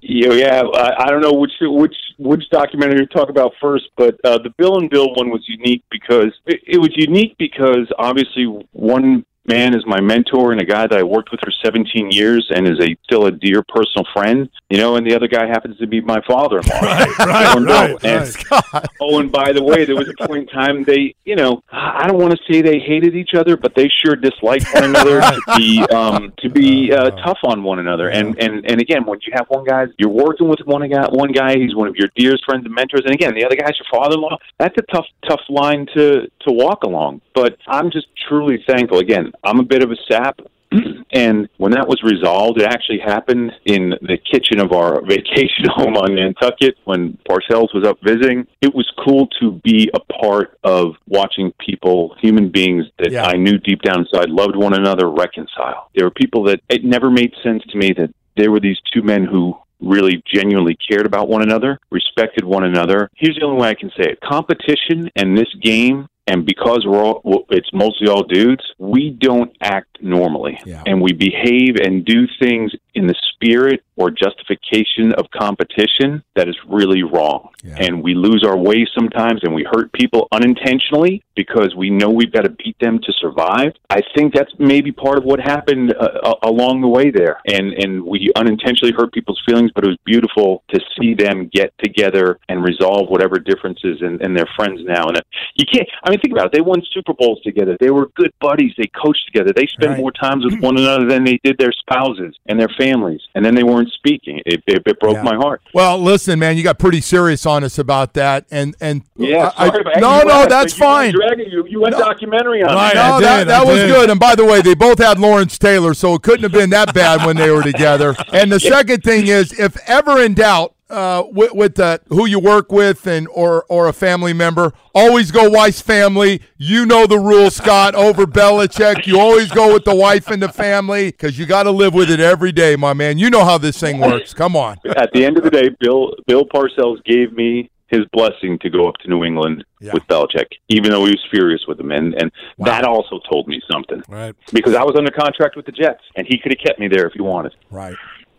Yeah, 0.03 0.33
yeah. 0.33 0.63
I, 0.75 1.05
I 1.05 1.11
don't 1.11 1.21
know 1.21 1.33
which 1.33 1.53
which 1.61 1.97
which 2.19 2.45
documentary 2.51 3.07
to 3.07 3.13
talk 3.13 3.29
about 3.29 3.53
first, 3.65 3.89
but 3.97 4.15
uh, 4.25 4.39
the 4.39 4.53
Bill 4.59 4.79
and 4.79 4.91
Bill 4.91 5.09
one 5.15 5.31
was 5.31 5.43
unique 5.49 5.83
because 5.91 6.33
it, 6.47 6.61
it 6.67 6.79
was 6.79 6.91
unique 6.95 7.35
because 7.39 7.91
obviously 7.99 8.45
one 8.73 9.25
man 9.47 9.75
is 9.75 9.85
my 9.87 10.01
mentor 10.01 10.53
and 10.53 10.61
a 10.61 10.65
guy 10.65 10.87
that 10.87 10.99
I 10.99 11.03
worked 11.03 11.31
with 11.31 11.41
for 11.41 11.51
17 11.65 12.11
years 12.11 12.51
and 12.55 12.67
is 12.67 12.79
a 12.81 12.97
still 13.05 13.27
a 13.27 13.31
dear 13.31 13.63
personal 13.69 14.07
friend, 14.13 14.49
you 14.71 14.79
know, 14.79 14.97
and 14.97 15.07
the 15.07 15.15
other 15.15 15.29
guy 15.29 15.47
happens 15.47 15.77
to 15.79 15.87
be 15.87 16.01
my 16.01 16.21
father-in-law. 16.27 16.81
Right, 16.95 17.19
right, 17.19 17.57
I 17.57 17.59
right, 17.59 17.91
And- 18.05 18.21
right. 18.21 18.27
Scott. 18.29 18.89
Oh, 19.01 19.19
and 19.21 19.31
by 19.31 19.53
the 19.53 19.63
way, 19.63 19.85
there 19.85 19.97
was 19.97 20.09
a 20.09 20.27
point 20.27 20.49
in 20.49 20.55
time 20.55 20.85
they, 20.85 21.15
you 21.25 21.37
know, 21.37 21.63
I 21.71 22.07
don't 22.07 22.19
want 22.19 22.33
to 22.33 22.53
say 22.53 22.63
they 22.63 22.79
hated 22.79 23.15
each 23.15 23.35
other, 23.35 23.57
but 23.57 23.75
they 23.75 23.89
sure 23.89 24.17
disliked 24.17 24.67
one 24.73 24.85
another 24.85 25.21
to 25.21 25.41
be 25.57 25.85
um, 25.93 26.33
to 26.39 26.49
be 26.49 26.93
uh, 26.93 27.11
tough 27.11 27.39
on 27.45 27.63
one 27.63 27.79
another. 27.79 28.09
And 28.09 28.39
and 28.41 28.65
and 28.71 28.81
again, 28.81 29.05
when 29.05 29.19
you 29.23 29.33
have 29.35 29.47
one 29.49 29.65
guy, 29.65 29.87
you're 29.99 30.09
working 30.11 30.49
with 30.49 30.61
one 30.65 30.89
guy, 30.89 31.07
one 31.09 31.33
guy, 31.33 31.57
he's 31.57 31.75
one 31.75 31.89
of 31.89 31.97
your 31.97 32.09
dearest 32.17 32.45
friends 32.45 32.65
and 32.65 32.75
mentors, 32.75 33.03
and 33.05 33.15
again, 33.15 33.35
the 33.35 33.45
other 33.45 33.57
guy's 33.57 33.75
your 33.79 33.87
father-in-law. 34.01 34.37
That's 34.59 34.77
a 34.79 34.83
tough 34.93 35.07
tough 35.29 35.41
line 35.49 35.87
to 35.95 36.23
to 36.47 36.53
walk 36.53 36.85
along. 36.85 37.21
But 37.35 37.57
I'm 37.67 37.91
just 37.91 38.07
truly 38.29 38.63
thankful. 38.67 38.99
Again, 38.99 39.33
I'm 39.43 39.61
a 39.61 39.65
bit 39.65 39.83
of 39.83 39.91
a 39.91 39.97
sap. 40.11 40.41
And 41.13 41.49
when 41.59 41.71
that 41.73 41.87
was 41.87 42.03
resolved, 42.03 42.61
it 42.61 42.67
actually 42.67 42.99
happened 42.99 43.53
in 43.67 43.91
the 44.03 44.19
kitchen 44.19 44.59
of 44.59 44.73
our 44.73 45.01
vacation 45.07 45.67
home 45.69 45.97
on 45.97 46.17
Nantucket 46.17 46.77
when 46.87 47.17
Parcells 47.29 47.73
was 47.73 47.87
up 47.87 47.99
visiting. 48.03 48.49
It 48.61 48.75
was 48.75 48.91
cool 49.05 49.29
to 49.41 49.53
be 49.63 49.89
a 49.95 50.01
part 50.13 50.59
of 50.65 50.95
watching 51.07 51.53
people, 51.65 52.17
human 52.21 52.49
beings 52.51 52.87
that 52.99 53.13
Yeah. 53.13 53.27
I 53.27 53.35
knew 53.37 53.59
deep 53.59 53.83
down 53.83 54.01
inside 54.01 54.29
loved 54.29 54.57
one 54.57 54.75
another, 54.75 55.09
reconcile. 55.09 55.89
There 55.95 56.05
were 56.07 56.11
people 56.11 56.43
that 56.45 56.61
it 56.69 56.85
never 56.85 57.11
made 57.11 57.33
sense 57.45 57.63
to 57.71 57.79
me 57.79 57.93
that 57.93 58.11
there 58.37 58.51
were 58.51 58.59
these 58.59 58.79
two 58.93 59.03
men 59.03 59.25
who 59.25 59.57
really 59.81 60.21
genuinely 60.35 60.77
cared 60.91 61.07
about 61.07 61.29
one 61.29 61.43
another, 61.43 61.79
respected 61.91 62.45
one 62.45 62.65
another. 62.65 63.09
Here's 63.15 63.37
the 63.37 63.45
only 63.45 63.63
way 63.63 63.69
I 63.69 63.75
can 63.75 63.91
say 63.91 64.05
it. 64.11 64.21
Competition 64.21 65.11
and 65.15 65.39
this 65.39 65.53
game 65.63 66.09
and 66.27 66.47
because 66.47 66.85
we're 66.87 67.03
all 67.03 67.47
it's 67.51 67.71
mostly 67.73 68.09
all 68.09 68.23
dudes, 68.23 68.63
we 68.79 69.11
don't 69.11 69.55
act 69.61 70.03
normally. 70.03 70.59
Yeah. 70.65 70.83
And 70.87 71.01
we 71.01 71.13
behave 71.13 71.77
and 71.83 72.05
do 72.05 72.27
things 72.39 72.73
in 72.95 73.07
the 73.07 73.15
spirit 73.33 73.83
or 73.97 74.11
justification 74.11 75.13
of 75.15 75.27
competition 75.31 76.23
that 76.35 76.49
is 76.49 76.57
really 76.69 77.03
wrong. 77.03 77.51
Yeah. 77.63 77.77
And 77.79 78.03
we 78.03 78.15
lose 78.15 78.45
our 78.47 78.57
way 78.57 78.87
sometimes 78.97 79.41
and 79.43 79.55
we 79.55 79.67
hurt 79.71 79.93
people 79.93 80.29
unintentionally 80.33 81.23
because 81.37 81.75
we 81.77 81.91
know 81.91 82.11
we've 82.11 82.33
got 82.33 82.43
to 82.43 82.51
beat 82.51 82.77
them 82.81 83.01
to 83.01 83.13
survive. 83.21 83.73
I 83.91 84.03
think 84.17 84.35
that's 84.35 84.53
maybe 84.59 84.93
part 84.93 85.19
of 85.19 85.25
what 85.25 85.41
happened 85.41 85.95
uh, 85.95 86.35
along 86.43 86.81
the 86.81 86.89
way 86.89 87.11
there. 87.11 87.41
And 87.47 87.73
and 87.75 88.05
we 88.05 88.31
unintentionally 88.37 88.95
hurt 88.97 89.13
people's 89.13 89.41
feelings, 89.47 89.71
but 89.75 89.85
it 89.85 89.89
was 89.89 89.99
beautiful 90.05 90.63
to 90.73 90.81
see 90.99 91.15
them 91.15 91.51
get 91.53 91.73
together 91.83 92.39
and 92.49 92.65
resolve 92.65 93.09
whatever 93.09 93.39
differences 93.39 93.99
and, 94.01 94.21
and 94.23 94.37
they're 94.37 94.49
friends 94.57 94.81
now. 94.85 95.09
And 95.09 95.19
uh, 95.19 95.23
you 95.55 95.67
can't 95.71 95.89
I 96.03 96.11
mean 96.11 96.14
think 96.17 96.33
about 96.33 96.47
it. 96.47 96.53
They 96.53 96.61
won 96.61 96.83
Super 96.93 97.13
Bowls 97.15 97.41
together. 97.43 97.77
They 97.81 97.91
were 97.91 98.09
good 98.17 98.33
buddies. 98.41 98.73
They 98.77 98.87
coached 99.03 99.25
together. 99.27 99.53
They 99.55 99.67
spent 99.67 99.91
Right. 99.93 99.99
more 100.01 100.13
times 100.13 100.45
with 100.45 100.59
one 100.61 100.79
another 100.79 101.07
than 101.07 101.25
they 101.25 101.39
did 101.45 101.59
their 101.59 101.73
spouses 101.73 102.37
and 102.47 102.59
their 102.59 102.69
families. 102.79 103.21
And 103.35 103.45
then 103.45 103.55
they 103.55 103.63
weren't 103.65 103.91
speaking. 103.93 104.41
It, 104.47 104.63
it, 104.67 104.83
it 104.87 105.01
broke 105.01 105.17
Yeah. 105.17 105.23
my 105.23 105.35
heart. 105.37 105.63
Well, 105.73 105.99
listen, 105.99 106.39
man, 106.39 106.57
you 106.57 106.63
got 106.63 106.79
pretty 106.79 107.01
serious 107.01 107.47
on 107.47 107.65
us 107.65 107.79
about 107.79 108.15
that, 108.15 108.47
and 108.51 108.75
and 108.81 109.03
Yeah, 109.17 109.51
I- 109.57 109.69
sorry 109.69 109.81
about 109.83 110.01
no, 110.01 110.23
no, 110.23 110.47
that's 110.47 110.77
you 110.79 110.85
fine. 110.85 111.13
dragging- 111.15 111.51
you, 111.51 111.67
you 111.69 111.81
went 111.81 111.97
No. 111.99 112.05
documentary 112.05 112.63
on 112.63 112.75
Right, 112.75 112.93
it. 112.93 112.97
No, 112.97 113.19
did, 113.21 113.27
that, 113.29 113.47
that 113.49 113.67
was 113.67 113.83
good. 113.83 114.11
And 114.11 114.19
by 114.21 114.35
the 114.35 114.45
way, 114.45 114.61
they 114.63 114.75
both 114.75 114.99
had 114.99 115.19
Lawrence 115.19 115.59
Taylor, 115.59 115.95
so 115.95 116.15
it 116.15 116.23
couldn't 116.23 116.43
have 116.43 116.53
been 116.53 116.71
that 116.71 116.95
bad 116.95 117.25
when 117.27 117.37
they 117.37 117.51
were 117.51 117.63
together. 117.63 118.15
And 118.33 118.51
the 118.53 118.61
second 118.75 119.03
thing 119.03 119.27
is, 119.27 119.53
if 119.59 119.77
ever 119.89 120.21
in 120.23 120.35
doubt 120.35 120.75
uh, 120.95 121.25
with, 121.31 121.53
with 121.55 121.75
the, 121.75 122.01
who 122.09 122.27
you 122.27 122.39
work 122.39 122.71
with 122.71 123.07
and 123.07 123.27
or 123.33 123.65
or 123.69 123.89
a 123.89 123.93
family 123.93 124.33
member, 124.33 124.73
always 124.95 125.31
go 125.31 125.51
wife's 125.51 125.81
family. 125.81 126.41
You 126.57 126.87
know 126.87 127.07
the 127.07 127.19
rule, 127.19 127.51
Scott. 127.51 127.95
Over 127.95 128.25
Belichick, 128.27 129.07
you 129.07 129.19
always 129.19 129.51
go 129.51 129.73
with 129.73 129.85
the 129.85 129.95
wife 129.95 130.29
and 130.29 130.41
the 130.43 130.49
family 130.53 131.07
because 131.11 131.39
you 131.39 131.47
got 131.47 131.65
to 131.65 131.71
live 131.71 131.95
with 131.95 132.11
it 132.11 132.21
every 132.21 132.53
day, 132.53 132.77
my 132.77 132.93
man. 132.93 133.19
You 133.19 133.29
know 133.31 133.45
how 133.45 133.59
this 133.59 133.79
thing 133.79 133.99
works. 134.01 134.33
Come 134.33 134.55
on. 134.57 134.77
At 134.97 135.11
the 135.13 135.25
end 135.25 135.37
of 135.37 135.45
the 135.45 135.51
day, 135.51 135.71
Bill 135.81 136.15
Bill 136.27 136.45
Parcells 136.45 137.03
gave 137.05 137.33
me 137.33 137.71
his 137.89 138.01
blessing 138.13 138.59
to 138.61 138.71
go 138.71 138.89
up 138.89 138.95
to 138.97 139.09
New 139.09 139.25
England 139.25 139.63
Yeah. 139.81 139.93
with 139.93 140.03
Belichick, 140.05 140.47
even 140.69 140.91
though 140.91 141.05
he 141.05 141.11
was 141.13 141.25
furious 141.31 141.61
with 141.69 141.79
him, 141.79 141.91
and 141.93 142.15
and 142.15 142.33
that 142.59 142.85
also 142.85 143.21
told 143.31 143.47
me 143.47 143.61
something 143.71 144.03
Right. 144.09 144.35
because 144.53 144.75
I 144.75 144.83
was 144.83 144.95
under 144.97 145.11
contract 145.13 145.55
with 145.55 145.67
the 145.67 145.73
Jets, 145.73 146.01
and 146.17 146.27
he 146.27 146.39
could 146.39 146.51
have 146.53 146.65
kept 146.67 146.81
me 146.81 146.89
there 146.89 147.07
if 147.07 147.13
he 147.13 147.21
wanted, 147.21 147.55
Right. 147.71 147.95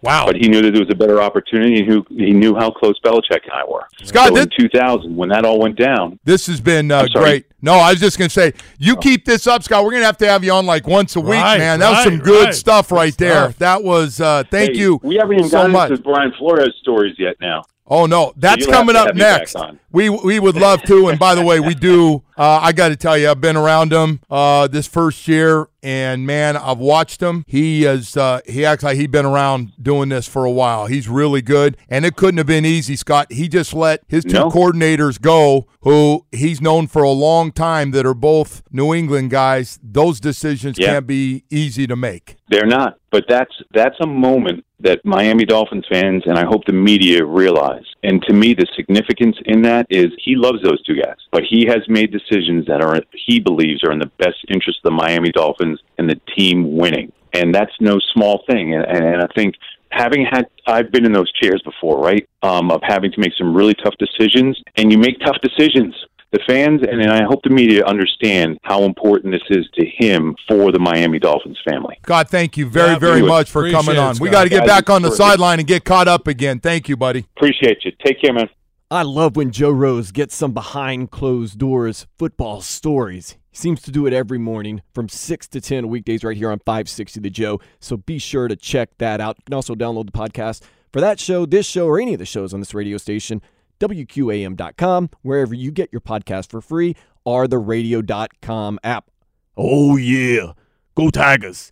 Wow. 0.05 0.25
but 0.27 0.35
he 0.35 0.47
knew 0.47 0.61
that 0.61 0.71
there 0.71 0.81
was 0.81 0.89
a 0.91 0.95
better 0.95 1.21
opportunity, 1.21 1.79
and 1.79 1.87
who 1.87 2.05
he 2.09 2.31
knew 2.31 2.55
how 2.55 2.71
close 2.71 2.95
Belichick 3.03 3.43
and 3.43 3.51
I 3.53 3.63
were. 3.67 3.83
Scott, 4.03 4.27
so 4.29 4.35
in 4.37 4.47
this- 4.49 4.57
2000, 4.57 5.15
when 5.15 5.29
that 5.29 5.43
all 5.45 5.59
went 5.59 5.77
down, 5.77 6.19
This 6.23 6.47
has 6.47 6.61
been 6.61 6.91
uh, 6.91 7.07
great. 7.13 7.45
No, 7.61 7.73
I 7.73 7.91
was 7.91 7.99
just 7.99 8.17
going 8.19 8.29
to 8.29 8.33
say, 8.33 8.53
you 8.77 8.95
keep 8.95 9.25
this 9.25 9.47
up, 9.47 9.63
Scott. 9.63 9.83
We're 9.83 9.91
going 9.91 10.01
to 10.03 10.05
have 10.07 10.17
to 10.19 10.27
have 10.27 10.43
you 10.43 10.51
on 10.51 10.65
like 10.67 10.85
once 10.87 11.15
a 11.15 11.19
week, 11.19 11.31
Right, 11.41 11.57
man. 11.57 11.79
That 11.79 11.89
was 11.91 12.03
some 12.03 12.19
good 12.19 12.45
right. 12.45 12.53
stuff 12.53 12.91
right 12.91 13.15
Good 13.17 13.27
there. 13.27 13.41
stuff. 13.45 13.57
That 13.57 13.83
was, 13.83 14.21
uh, 14.21 14.43
thank 14.51 14.73
Hey, 14.73 14.77
you 14.79 14.99
We 15.03 15.15
haven't 15.15 15.33
even 15.37 15.49
so 15.49 15.57
gotten 15.57 15.71
much. 15.71 15.89
into 15.91 16.03
Brian 16.03 16.31
Flores 16.37 16.73
stories 16.81 17.15
yet. 17.17 17.35
Now, 17.41 17.63
Oh 17.87 18.07
no, 18.07 18.33
that's 18.35 18.61
you'll 18.65 18.71
coming 18.73 18.95
up 18.95 19.07
have 19.07 19.15
back 19.15 19.39
next. 19.41 19.55
We 19.95 20.09
we 20.09 20.39
would 20.39 20.55
love 20.57 20.81
to. 20.83 21.07
And 21.07 21.17
by 21.17 21.35
the 21.35 21.41
way, 21.43 21.59
we 21.61 21.73
do. 21.73 22.23
Uh, 22.37 22.59
I 22.61 22.73
got 22.73 22.89
to 22.89 22.97
tell 22.97 23.17
you, 23.17 23.29
I've 23.29 23.39
been 23.39 23.55
around 23.55 23.93
him 23.93 24.19
uh, 24.29 24.67
this 24.67 24.87
first 24.87 25.25
year, 25.25 25.69
and 25.81 26.27
man, 26.27 26.57
I've 26.57 26.79
watched 26.79 27.21
him. 27.23 27.45
He 27.47 27.85
is 27.85 28.17
uh, 28.17 28.41
he 28.45 28.65
acts 28.65 28.83
like 28.83 28.97
he's 28.97 29.07
been 29.07 29.25
around 29.25 29.71
doing 29.81 30.09
this 30.09 30.27
for 30.27 30.43
a 30.43 30.51
while. 30.51 30.87
He's 30.87 31.07
really 31.07 31.41
good, 31.41 31.77
and 31.89 32.05
it 32.05 32.17
couldn't 32.17 32.39
have 32.39 32.45
been 32.47 32.65
easy, 32.65 32.97
Scott. 32.97 33.31
He 33.31 33.47
just 33.47 33.73
let 33.73 34.01
his 34.09 34.25
two 34.25 34.33
No. 34.33 34.49
coordinators 34.49 35.19
go, 35.21 35.67
who 35.79 36.25
he's 36.33 36.59
known 36.59 36.87
for 36.87 37.03
a 37.03 37.11
long 37.11 37.53
time, 37.53 37.91
that 37.91 38.05
are 38.05 38.13
both 38.13 38.63
New 38.69 38.93
England 38.93 39.29
guys. 39.29 39.79
Those 39.81 40.19
decisions 40.19 40.77
Yeah. 40.77 40.87
can't 40.87 41.07
be 41.07 41.45
easy 41.49 41.87
to 41.87 41.95
make. 41.95 42.35
They're 42.49 42.67
not, 42.67 42.97
but 43.11 43.23
that's 43.29 43.53
that's 43.73 43.95
a 44.01 44.07
moment 44.07 44.65
that 44.81 44.99
Miami 45.05 45.45
Dolphins 45.45 45.85
fans 45.89 46.23
and 46.25 46.37
I 46.37 46.43
hope 46.43 46.65
the 46.65 46.73
media 46.73 47.23
realize. 47.23 47.85
And 48.03 48.21
to 48.23 48.33
me, 48.33 48.53
the 48.53 48.67
significance 48.75 49.37
in 49.45 49.61
that 49.61 49.84
is 49.89 50.07
he 50.23 50.35
loves 50.35 50.61
those 50.63 50.81
two 50.83 50.95
guys, 50.95 51.17
but 51.31 51.43
he 51.47 51.65
has 51.67 51.81
made 51.87 52.11
decisions 52.11 52.65
that 52.67 52.81
are 52.81 53.01
he 53.13 53.39
believes 53.39 53.83
are 53.83 53.91
in 53.91 53.99
the 53.99 54.11
best 54.17 54.37
interest 54.49 54.79
of 54.83 54.91
the 54.91 54.95
Miami 54.95 55.31
Dolphins 55.31 55.79
and 55.97 56.09
the 56.09 56.19
team 56.35 56.75
winning, 56.77 57.11
and 57.33 57.53
that's 57.53 57.73
no 57.79 57.97
small 58.13 58.43
thing. 58.49 58.73
And, 58.73 58.85
and 58.85 59.21
I 59.21 59.27
think 59.35 59.55
having 59.91 60.25
had 60.29 60.47
I've 60.67 60.91
been 60.91 61.05
in 61.05 61.13
those 61.13 61.31
chairs 61.33 61.61
before, 61.63 61.99
right? 61.99 62.27
Um, 62.43 62.71
of 62.71 62.81
having 62.83 63.11
to 63.11 63.19
make 63.19 63.33
some 63.37 63.55
really 63.55 63.73
tough 63.75 63.95
decisions, 63.97 64.59
and 64.75 64.91
you 64.91 64.97
make 64.97 65.19
tough 65.19 65.37
decisions. 65.41 65.95
The 66.31 66.39
fans 66.47 66.81
and, 66.81 67.01
and 67.01 67.11
I 67.11 67.23
hope 67.23 67.43
the 67.43 67.49
media 67.49 67.85
understand 67.85 68.57
how 68.63 68.83
important 68.83 69.31
this 69.31 69.57
is 69.57 69.65
to 69.75 69.85
him 69.85 70.35
for 70.49 70.73
the 70.73 70.79
Miami 70.79 71.17
Dolphins 71.17 71.57
family. 71.65 71.97
God, 72.01 72.27
thank 72.27 72.57
you 72.57 72.67
very, 72.67 72.93
Yeah, 72.93 72.99
very 72.99 73.21
much 73.21 73.49
for 73.49 73.61
appreciate 73.61 73.79
coming 73.79 73.95
it, 73.95 73.99
on. 73.99 74.17
We 74.19 74.29
got 74.29 74.43
to 74.43 74.49
get 74.49 74.65
back 74.67 74.89
on 74.89 75.01
the 75.01 75.11
sideline 75.11 75.59
and 75.59 75.67
get 75.67 75.85
caught 75.85 76.09
up 76.09 76.27
again. 76.27 76.59
Thank 76.59 76.89
you, 76.89 76.97
buddy. 76.97 77.25
Appreciate 77.37 77.85
you. 77.85 77.93
Take 78.03 78.21
care, 78.21 78.33
man. 78.33 78.49
I 78.91 79.01
love 79.01 79.35
when 79.35 79.49
Joe 79.49 79.71
Rose 79.71 80.11
gets 80.11 80.35
some 80.35 80.53
behind 80.53 81.09
closed 81.09 81.57
doors 81.57 82.05
football 82.19 82.61
stories. 82.61 83.35
He 83.49 83.57
seems 83.57 83.81
to 83.81 83.91
do 83.91 84.05
it 84.05 84.13
every 84.13 84.37
morning 84.37 84.83
from 84.93 85.09
6 85.09 85.47
to 85.47 85.59
10 85.59 85.87
weekdays 85.87 86.23
right 86.23 86.37
here 86.37 86.51
on 86.51 86.59
560 86.59 87.19
The 87.19 87.31
Joe. 87.31 87.59
So 87.79 87.97
be 87.97 88.19
sure 88.19 88.47
to 88.47 88.55
check 88.55 88.95
that 88.99 89.19
out. 89.19 89.37
You 89.39 89.43
can 89.45 89.53
also 89.55 89.73
download 89.73 90.05
the 90.05 90.11
podcast 90.11 90.61
for 90.93 91.01
that 91.01 91.19
show, 91.19 91.47
this 91.47 91.65
show, 91.65 91.87
or 91.87 91.99
any 91.99 92.13
of 92.13 92.19
the 92.19 92.27
shows 92.27 92.53
on 92.53 92.59
this 92.59 92.75
radio 92.75 92.97
station, 92.97 93.41
WQAM.com, 93.79 95.09
wherever 95.23 95.55
you 95.55 95.71
get 95.71 95.89
your 95.91 96.01
podcast 96.01 96.51
for 96.51 96.61
free, 96.61 96.95
or 97.23 97.47
the 97.47 97.57
radio.com 97.57 98.77
app. 98.83 99.09
Oh, 99.57 99.97
yeah. 99.97 100.51
Go 100.93 101.09
Tigers. 101.09 101.71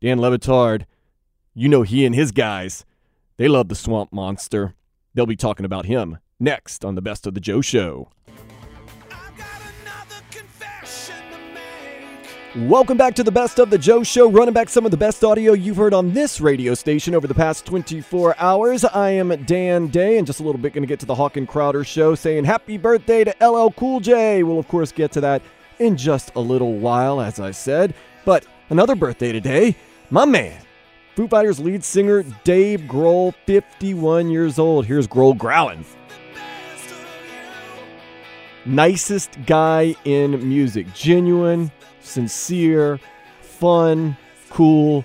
Dan 0.00 0.20
Le 0.20 0.38
Batard, 0.38 0.84
you 1.54 1.68
know 1.68 1.82
he 1.82 2.06
and 2.06 2.14
his 2.14 2.30
guys, 2.30 2.84
they 3.36 3.48
love 3.48 3.68
the 3.68 3.74
swamp 3.74 4.12
monster. 4.12 4.74
They'll 5.12 5.26
be 5.26 5.34
talking 5.34 5.66
about 5.66 5.86
him 5.86 6.18
next 6.42 6.84
on 6.84 6.96
the 6.96 7.02
Best 7.02 7.26
of 7.26 7.34
the 7.34 7.40
Joe 7.40 7.60
Show. 7.60 8.08
Welcome 12.54 12.98
back 12.98 13.14
to 13.14 13.24
the 13.24 13.32
Best 13.32 13.58
of 13.58 13.70
the 13.70 13.78
Joe 13.78 14.02
Show, 14.02 14.28
running 14.28 14.52
back 14.52 14.68
some 14.68 14.84
of 14.84 14.90
the 14.90 14.96
best 14.98 15.24
audio 15.24 15.54
you've 15.54 15.78
heard 15.78 15.94
on 15.94 16.12
this 16.12 16.38
radio 16.38 16.74
station 16.74 17.14
over 17.14 17.26
the 17.26 17.32
past 17.32 17.64
24 17.64 18.34
hours. 18.38 18.84
I 18.84 19.08
am 19.10 19.28
Dan 19.44 19.86
Day, 19.86 20.18
and 20.18 20.26
just 20.26 20.40
a 20.40 20.42
little 20.42 20.60
bit 20.60 20.74
going 20.74 20.82
to 20.82 20.86
get 20.86 21.00
to 21.00 21.06
the 21.06 21.14
Hawk 21.14 21.38
and 21.38 21.48
Crowder 21.48 21.82
Show 21.82 22.14
saying 22.14 22.44
happy 22.44 22.76
birthday 22.76 23.24
to 23.24 23.34
LL 23.40 23.70
Cool 23.70 24.00
J. 24.00 24.42
We'll, 24.42 24.58
of 24.58 24.68
course, 24.68 24.92
get 24.92 25.12
to 25.12 25.22
that 25.22 25.40
in 25.78 25.96
just 25.96 26.30
a 26.34 26.40
little 26.40 26.74
while, 26.74 27.22
as 27.22 27.40
I 27.40 27.52
said. 27.52 27.94
But 28.26 28.44
another 28.68 28.96
birthday 28.96 29.32
today, 29.32 29.74
my 30.10 30.26
man, 30.26 30.60
Foo 31.16 31.28
Fighters 31.28 31.58
lead 31.58 31.82
singer 31.82 32.22
Dave 32.44 32.80
Grohl, 32.80 33.32
51 33.46 34.28
years 34.28 34.58
old. 34.58 34.84
Here's 34.84 35.08
Grohl 35.08 35.38
growling. 35.38 35.86
Nicest 38.64 39.38
guy 39.46 39.96
in 40.04 40.48
music. 40.48 40.92
Genuine, 40.94 41.70
sincere, 42.00 43.00
fun, 43.40 44.16
cool 44.50 45.04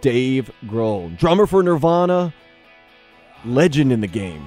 Dave 0.00 0.50
Grohl. 0.66 1.16
Drummer 1.18 1.46
for 1.46 1.62
Nirvana, 1.62 2.32
legend 3.44 3.92
in 3.92 4.00
the 4.00 4.06
game. 4.06 4.44